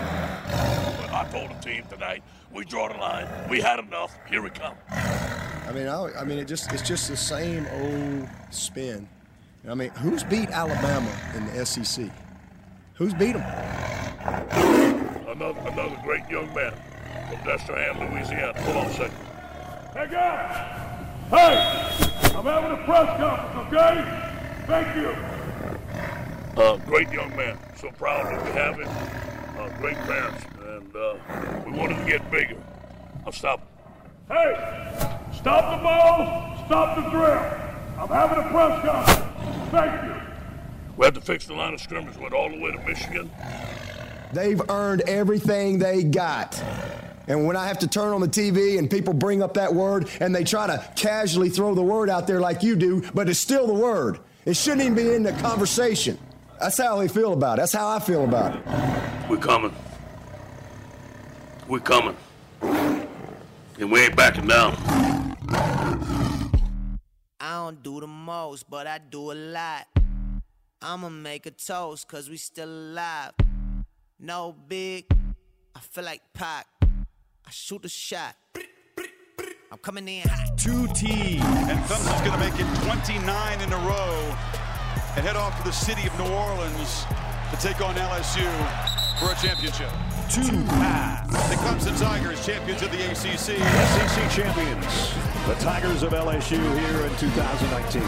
I 1.13 1.25
told 1.31 1.49
the 1.49 1.55
team 1.61 1.85
tonight, 1.89 2.23
we 2.51 2.65
draw 2.65 2.89
the 2.89 2.97
line. 2.97 3.25
We 3.49 3.61
had 3.61 3.79
enough. 3.79 4.17
Here 4.29 4.41
we 4.41 4.49
come. 4.49 4.75
I 4.89 5.71
mean, 5.73 5.87
I, 5.87 6.09
I 6.19 6.25
mean, 6.25 6.39
it 6.39 6.45
just 6.45 6.73
it's 6.73 6.81
just 6.81 7.07
the 7.07 7.15
same 7.15 7.65
old 7.79 8.27
spin. 8.49 9.07
I 9.65 9.75
mean, 9.75 9.91
who's 9.91 10.25
beat 10.25 10.49
Alabama 10.49 11.17
in 11.37 11.45
the 11.45 11.65
SEC? 11.65 12.09
Who's 12.95 13.13
beat 13.13 13.31
them? 13.31 13.43
Another, 15.25 15.57
another 15.71 15.97
great 16.03 16.27
young 16.29 16.53
man 16.53 16.73
from 17.29 17.37
Destrehan, 17.37 18.11
Louisiana. 18.11 18.61
Hold 18.61 18.75
on 18.75 18.85
a 18.87 18.93
second. 18.93 19.17
Hey, 19.95 20.07
guys! 20.11 20.82
Hey! 21.33 21.57
I'm 22.35 22.45
having 22.45 22.71
a 22.73 22.83
press 22.85 23.19
conference, 23.19 23.73
okay? 23.73 23.95
Thank 24.67 24.95
you. 24.95 26.61
Uh, 26.61 26.77
great 26.85 27.09
young 27.11 27.35
man. 27.35 27.57
So 27.75 27.89
proud 27.89 28.27
that 28.27 28.45
we 28.45 28.51
have 28.51 28.75
him. 28.75 28.87
Uh, 29.57 29.75
great 29.79 29.97
parents. 29.97 30.45
And 30.63 30.95
uh, 30.95 31.15
we 31.65 31.71
wanted 31.71 31.97
to 31.97 32.05
get 32.05 32.29
bigger. 32.29 32.61
I'll 33.25 33.31
stop. 33.31 33.65
Hey! 34.27 34.53
Stop 35.33 35.75
the 35.75 35.83
ball! 35.83 36.65
Stop 36.67 36.97
the 36.97 37.09
drill! 37.09 37.63
I'm 37.97 38.09
having 38.09 38.37
a 38.37 38.49
press 38.51 38.85
conference. 38.85 39.71
Thank 39.71 40.03
you. 40.03 40.21
We 40.97 41.05
had 41.05 41.15
to 41.15 41.21
fix 41.21 41.47
the 41.47 41.55
line 41.55 41.73
of 41.73 41.81
scrimmage. 41.81 42.15
Went 42.17 42.35
all 42.35 42.51
the 42.51 42.59
way 42.59 42.73
to 42.73 42.79
Michigan. 42.85 43.31
They've 44.33 44.61
earned 44.69 45.01
everything 45.07 45.79
they 45.79 46.03
got. 46.03 46.63
And 47.27 47.45
when 47.45 47.55
I 47.55 47.67
have 47.67 47.79
to 47.79 47.87
turn 47.87 48.13
on 48.13 48.21
the 48.21 48.27
TV 48.27 48.77
and 48.77 48.89
people 48.89 49.13
bring 49.13 49.41
up 49.41 49.53
that 49.53 49.73
word 49.73 50.09
and 50.19 50.35
they 50.35 50.43
try 50.43 50.67
to 50.67 50.85
casually 50.95 51.49
throw 51.49 51.73
the 51.73 51.81
word 51.81 52.09
out 52.09 52.27
there 52.27 52.41
like 52.41 52.63
you 52.63 52.75
do, 52.75 53.03
but 53.13 53.29
it's 53.29 53.39
still 53.39 53.67
the 53.67 53.73
word. 53.73 54.19
It 54.45 54.57
shouldn't 54.57 54.81
even 54.81 54.95
be 54.95 55.13
in 55.13 55.23
the 55.23 55.31
conversation. 55.33 56.17
That's 56.59 56.77
how 56.77 56.97
they 56.97 57.07
feel 57.07 57.33
about 57.33 57.59
it. 57.59 57.61
That's 57.61 57.73
how 57.73 57.87
I 57.87 57.99
feel 57.99 58.25
about 58.25 58.55
it. 58.55 59.29
We're 59.29 59.37
coming. 59.37 59.73
We're 61.67 61.79
coming. 61.79 62.15
And 62.61 63.91
we 63.91 64.01
ain't 64.01 64.15
backing 64.15 64.47
down. 64.47 64.75
I 67.39 67.55
don't 67.55 67.81
do 67.81 68.01
the 68.01 68.07
most, 68.07 68.69
but 68.69 68.85
I 68.85 68.97
do 68.97 69.31
a 69.31 69.33
lot. 69.33 69.87
I'ma 70.81 71.07
make 71.07 71.45
a 71.45 71.51
toast, 71.51 72.07
cause 72.09 72.29
we 72.29 72.35
still 72.35 72.67
alive. 72.67 73.31
No 74.19 74.53
big, 74.67 75.05
I 75.73 75.79
feel 75.79 76.03
like 76.03 76.21
Pac. 76.33 76.67
I 77.45 77.51
shoot 77.51 77.83
a 77.85 77.89
shot. 77.89 78.35
I'm 79.71 79.77
coming 79.79 80.07
in 80.07 80.27
hot. 80.27 80.57
Two 80.57 80.87
T. 80.93 81.39
And 81.41 81.79
Clemson's 81.85 82.21
going 82.21 82.31
to 82.31 82.37
make 82.37 82.53
it 82.59 82.67
29 82.83 83.61
in 83.61 83.73
a 83.73 83.77
row 83.77 84.37
and 85.15 85.25
head 85.25 85.35
off 85.35 85.57
to 85.57 85.63
the 85.63 85.71
city 85.71 86.07
of 86.07 86.17
New 86.17 86.25
Orleans 86.25 87.05
to 87.51 87.57
take 87.59 87.81
on 87.81 87.95
LSU 87.95 88.47
for 89.19 89.31
a 89.31 89.35
championship. 89.35 89.89
Two 90.31 90.63
pass. 90.65 91.27
The 91.49 91.55
Clemson 91.55 91.99
Tigers, 91.99 92.45
champions 92.45 92.81
of 92.81 92.91
the 92.91 93.11
ACC. 93.11 93.59
SEC 93.59 94.31
champions, 94.31 95.13
the 95.47 95.55
Tigers 95.55 96.01
of 96.01 96.13
LSU 96.13 96.57
here 96.79 97.05
in 97.05 97.15
2019. 97.17 98.01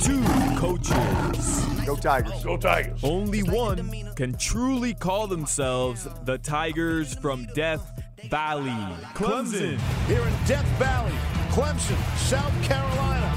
Two 0.00 0.58
coaches. 0.58 1.64
Go 1.84 1.96
Tigers. 1.96 2.42
Go 2.42 2.56
Tigers. 2.56 3.00
Only 3.04 3.42
one 3.42 4.10
can 4.16 4.34
truly 4.34 4.94
call 4.94 5.26
themselves 5.26 6.08
the 6.24 6.38
Tigers 6.38 7.14
from 7.14 7.46
Death 7.54 7.99
Valley. 8.28 8.70
Clemson. 9.14 9.78
Here 10.06 10.20
in 10.20 10.34
Death 10.46 10.66
Valley, 10.78 11.12
Clemson, 11.50 11.96
South 12.16 12.52
Carolina. 12.62 13.30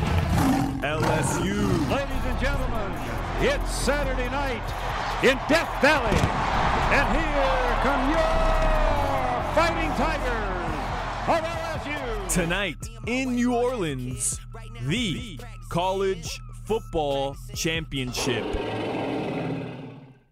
LSU. 0.84 1.90
Ladies 1.90 2.24
and 2.26 2.40
gentlemen, 2.40 2.92
it's 3.40 3.72
Saturday 3.72 4.30
night 4.30 4.64
in 5.24 5.38
Death 5.48 5.82
Valley. 5.82 6.18
And 6.92 7.18
here 7.18 7.64
come 7.84 8.10
your 8.10 8.54
fighting 9.56 9.92
Tigers 9.96 10.64
of 11.30 11.44
LSU. 11.44 12.34
Tonight 12.34 12.90
in 13.08 13.36
New 13.36 13.56
Orleans, 13.56 14.40
the 14.82 15.40
College 15.70 16.42
Football 16.66 17.38
Championship. 17.54 18.46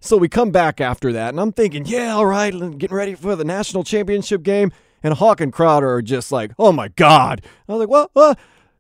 So 0.04 0.18
we 0.18 0.28
come 0.30 0.50
back 0.50 0.82
after 0.82 1.14
that, 1.14 1.30
and 1.30 1.40
I'm 1.40 1.52
thinking, 1.52 1.86
yeah, 1.86 2.16
all 2.16 2.26
right, 2.26 2.52
getting 2.52 2.98
ready 2.98 3.14
for 3.14 3.36
the 3.36 3.46
national 3.46 3.84
championship 3.84 4.42
game. 4.42 4.72
And 5.04 5.14
Hawk 5.14 5.40
and 5.40 5.54
Crowder 5.54 5.90
are 5.94 6.02
just 6.02 6.32
like, 6.32 6.54
oh 6.58 6.72
my 6.72 6.88
God. 6.88 7.42
I 7.70 7.72
was 7.72 7.80
like, 7.82 7.90
well, 7.90 8.10
uh, 8.16 8.34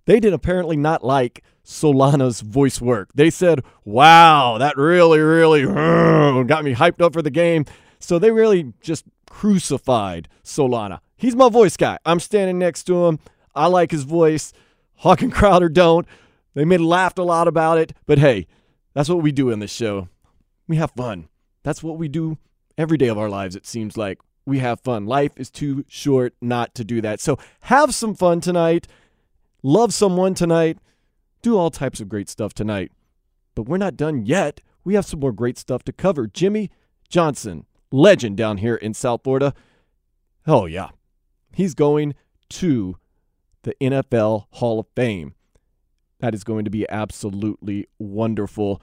they 0.06 0.20
did 0.20 0.34
apparently 0.34 0.78
not 0.78 1.04
like 1.04 1.44
Solana's 1.64 2.42
voice 2.42 2.82
work. 2.82 3.12
They 3.14 3.30
said, 3.30 3.64
wow, 3.86 4.58
that 4.58 4.78
really, 4.78 5.20
really 5.20 5.64
uh, 5.64 6.42
got 6.44 6.64
me 6.64 6.74
hyped 6.74 7.02
up 7.02 7.14
for 7.14 7.22
the 7.22 7.30
game. 7.30 7.66
So 8.00 8.18
they 8.18 8.32
really 8.32 8.74
just 8.82 9.06
crucified 9.30 10.28
Solana. 10.44 11.02
He's 11.18 11.36
my 11.36 11.50
voice 11.50 11.78
guy. 11.78 12.00
I'm 12.04 12.20
standing 12.20 12.58
next 12.58 12.86
to 12.86 13.06
him. 13.06 13.20
I 13.54 13.68
like 13.68 13.92
his 13.92 14.04
voice. 14.04 14.54
Hawk 14.96 15.22
and 15.22 15.32
Crowder 15.32 15.70
don't. 15.70 16.08
They 16.56 16.66
made 16.66 16.82
laughed 16.82 17.20
a 17.20 17.24
lot 17.24 17.48
about 17.48 17.78
it. 17.78 17.94
But 18.08 18.18
hey, 18.18 18.48
that's 18.94 19.08
what 19.08 19.22
we 19.22 19.32
do 19.32 19.52
in 19.52 19.60
this 19.60 19.72
show. 19.72 20.08
We 20.72 20.78
have 20.78 20.92
fun. 20.92 21.28
That's 21.64 21.84
what 21.84 21.98
we 21.98 22.08
do 22.08 22.38
every 22.78 22.98
day 22.98 23.10
of 23.10 23.18
our 23.18 23.28
lives, 23.28 23.58
it 23.58 23.68
seems 23.68 23.98
like. 23.98 24.20
We 24.46 24.60
have 24.60 24.80
fun. 24.80 25.06
Life 25.06 25.34
is 25.36 25.52
too 25.52 25.84
short 25.90 26.34
not 26.40 26.74
to 26.76 26.86
do 26.86 27.02
that. 27.02 27.20
So 27.20 27.38
have 27.64 27.94
some 27.94 28.16
fun 28.16 28.40
tonight. 28.40 28.88
Love 29.64 29.94
someone 29.94 30.34
tonight. 30.34 30.78
Do 31.42 31.58
all 31.58 31.72
types 31.72 32.00
of 32.00 32.08
great 32.08 32.30
stuff 32.30 32.54
tonight. 32.54 32.94
But 33.54 33.64
we're 33.64 33.76
not 33.76 33.98
done 33.98 34.26
yet. 34.26 34.62
We 34.86 34.94
have 34.94 35.06
some 35.06 35.20
more 35.20 35.34
great 35.34 35.58
stuff 35.58 35.84
to 35.84 35.92
cover. 35.92 36.26
Jimmy 36.26 36.72
Johnson, 37.10 37.66
legend 37.92 38.38
down 38.38 38.60
here 38.60 38.78
in 38.78 38.94
South 38.94 39.26
Florida. 39.26 39.54
Oh, 40.48 40.68
yeah. 40.68 40.92
He's 41.52 41.74
going 41.74 42.16
to 42.52 42.96
the 43.64 43.76
NFL 43.82 44.46
Hall 44.52 44.80
of 44.80 44.88
Fame. 44.96 45.36
That 46.20 46.34
is 46.34 46.46
going 46.46 46.64
to 46.64 46.72
be 46.72 46.90
absolutely 46.90 47.90
wonderful. 48.00 48.82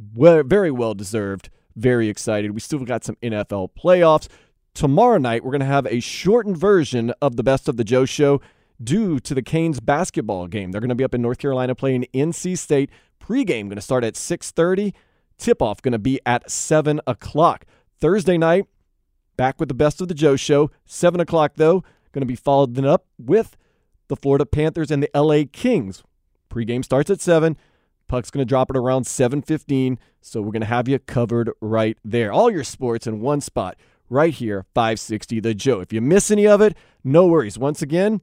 Very 0.00 0.70
well 0.70 0.94
deserved. 0.94 1.50
Very 1.76 2.08
excited. 2.08 2.52
We 2.52 2.60
still 2.60 2.78
got 2.80 3.04
some 3.04 3.16
NFL 3.22 3.70
playoffs. 3.78 4.28
Tomorrow 4.72 5.18
night, 5.18 5.44
we're 5.44 5.50
going 5.50 5.60
to 5.60 5.66
have 5.66 5.86
a 5.86 6.00
shortened 6.00 6.56
version 6.56 7.12
of 7.20 7.36
the 7.36 7.42
Best 7.42 7.68
of 7.68 7.76
the 7.76 7.84
Joe 7.84 8.04
Show 8.04 8.40
due 8.82 9.20
to 9.20 9.34
the 9.34 9.42
Canes 9.42 9.80
basketball 9.80 10.46
game. 10.46 10.72
They're 10.72 10.80
going 10.80 10.88
to 10.88 10.94
be 10.94 11.04
up 11.04 11.14
in 11.14 11.20
North 11.20 11.38
Carolina 11.38 11.74
playing 11.74 12.06
NC 12.14 12.56
State. 12.56 12.88
Pregame 13.20 13.64
going 13.64 13.76
to 13.76 13.82
start 13.82 14.04
at 14.04 14.14
6:30. 14.14 14.94
Tip-off 15.36 15.82
going 15.82 15.92
to 15.92 15.98
be 15.98 16.20
at 16.24 16.50
7 16.50 17.00
o'clock. 17.06 17.64
Thursday 17.98 18.38
night, 18.38 18.66
back 19.36 19.60
with 19.60 19.68
the 19.68 19.74
Best 19.74 20.00
of 20.00 20.08
the 20.08 20.14
Joe 20.14 20.36
Show. 20.36 20.70
7 20.86 21.20
o'clock, 21.20 21.52
though, 21.56 21.82
going 22.12 22.22
to 22.22 22.26
be 22.26 22.36
followed 22.36 22.78
up 22.84 23.06
with 23.18 23.56
the 24.08 24.16
Florida 24.16 24.46
Panthers 24.46 24.90
and 24.90 25.02
the 25.02 25.10
LA 25.14 25.44
Kings. 25.50 26.02
Pregame 26.50 26.84
starts 26.84 27.10
at 27.10 27.20
7. 27.20 27.56
Puck's 28.10 28.30
going 28.32 28.44
to 28.44 28.48
drop 28.48 28.70
it 28.70 28.76
around 28.76 29.04
7:15, 29.04 29.96
so 30.20 30.42
we're 30.42 30.50
going 30.50 30.62
to 30.62 30.66
have 30.66 30.88
you 30.88 30.98
covered 30.98 31.52
right 31.60 31.96
there. 32.04 32.32
All 32.32 32.50
your 32.50 32.64
sports 32.64 33.06
in 33.06 33.20
one 33.20 33.40
spot, 33.40 33.76
right 34.08 34.34
here, 34.34 34.66
560 34.74 35.38
The 35.38 35.54
Joe. 35.54 35.78
If 35.78 35.92
you 35.92 36.00
miss 36.00 36.28
any 36.28 36.44
of 36.44 36.60
it, 36.60 36.76
no 37.04 37.28
worries. 37.28 37.56
Once 37.56 37.82
again, 37.82 38.20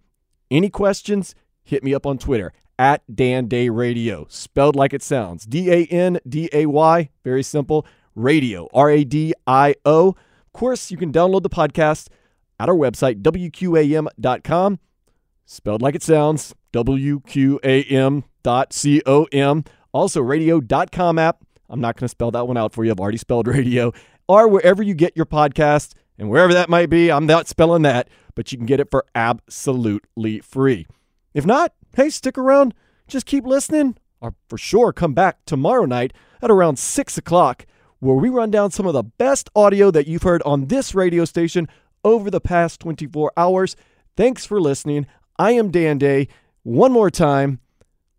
any 0.51 0.69
questions, 0.69 1.35
hit 1.63 1.85
me 1.85 1.93
up 1.93 2.05
on 2.05 2.17
Twitter 2.17 2.51
at 2.77 3.01
Dan 3.15 3.47
Day 3.47 3.69
Radio, 3.69 4.25
spelled 4.27 4.75
like 4.75 4.93
it 4.93 5.01
sounds. 5.01 5.45
D 5.45 5.71
A 5.71 5.85
N 5.85 6.19
D 6.27 6.49
A 6.51 6.65
Y, 6.65 7.09
very 7.23 7.41
simple. 7.41 7.87
Radio, 8.13 8.67
R 8.73 8.89
A 8.89 9.05
D 9.05 9.33
I 9.47 9.73
O. 9.85 10.09
Of 10.09 10.15
course, 10.51 10.91
you 10.91 10.97
can 10.97 11.13
download 11.13 11.43
the 11.43 11.49
podcast 11.49 12.09
at 12.59 12.67
our 12.67 12.75
website, 12.75 13.21
WQAM.com, 13.21 14.79
spelled 15.45 15.81
like 15.81 15.95
it 15.95 16.03
sounds, 16.03 16.53
WQAM.com. 16.73 18.23
Also, 19.93 20.21
radio.com 20.21 21.19
app. 21.19 21.43
I'm 21.69 21.81
not 21.81 21.95
going 21.95 22.05
to 22.05 22.09
spell 22.09 22.31
that 22.31 22.47
one 22.47 22.57
out 22.57 22.73
for 22.73 22.85
you. 22.85 22.91
I've 22.91 22.99
already 22.99 23.17
spelled 23.17 23.47
radio. 23.47 23.93
Or 24.27 24.47
wherever 24.47 24.83
you 24.83 24.93
get 24.93 25.15
your 25.15 25.25
podcast, 25.25 25.93
and 26.17 26.29
wherever 26.29 26.53
that 26.53 26.69
might 26.69 26.89
be, 26.89 27.11
I'm 27.11 27.25
not 27.25 27.47
spelling 27.47 27.83
that, 27.83 28.09
but 28.35 28.51
you 28.51 28.57
can 28.57 28.65
get 28.65 28.79
it 28.79 28.89
for 28.89 29.05
absolutely 29.15 30.39
free. 30.39 30.87
If 31.33 31.45
not, 31.45 31.73
hey, 31.95 32.09
stick 32.09 32.37
around. 32.37 32.73
Just 33.07 33.25
keep 33.25 33.45
listening, 33.45 33.95
or 34.19 34.33
for 34.49 34.57
sure 34.57 34.91
come 34.91 35.13
back 35.13 35.45
tomorrow 35.45 35.85
night 35.85 36.13
at 36.41 36.51
around 36.51 36.77
6 36.77 37.17
o'clock 37.17 37.65
where 37.99 38.15
we 38.15 38.29
run 38.29 38.51
down 38.51 38.71
some 38.71 38.85
of 38.85 38.93
the 38.93 39.03
best 39.03 39.49
audio 39.55 39.89
that 39.91 40.07
you've 40.07 40.23
heard 40.23 40.41
on 40.43 40.67
this 40.67 40.93
radio 40.93 41.25
station 41.25 41.67
over 42.03 42.29
the 42.29 42.41
past 42.41 42.79
24 42.79 43.31
hours. 43.35 43.75
Thanks 44.15 44.45
for 44.45 44.61
listening. 44.61 45.07
I 45.39 45.51
am 45.51 45.71
Dan 45.71 45.97
Day. 45.97 46.27
One 46.63 46.91
more 46.91 47.09
time, 47.09 47.59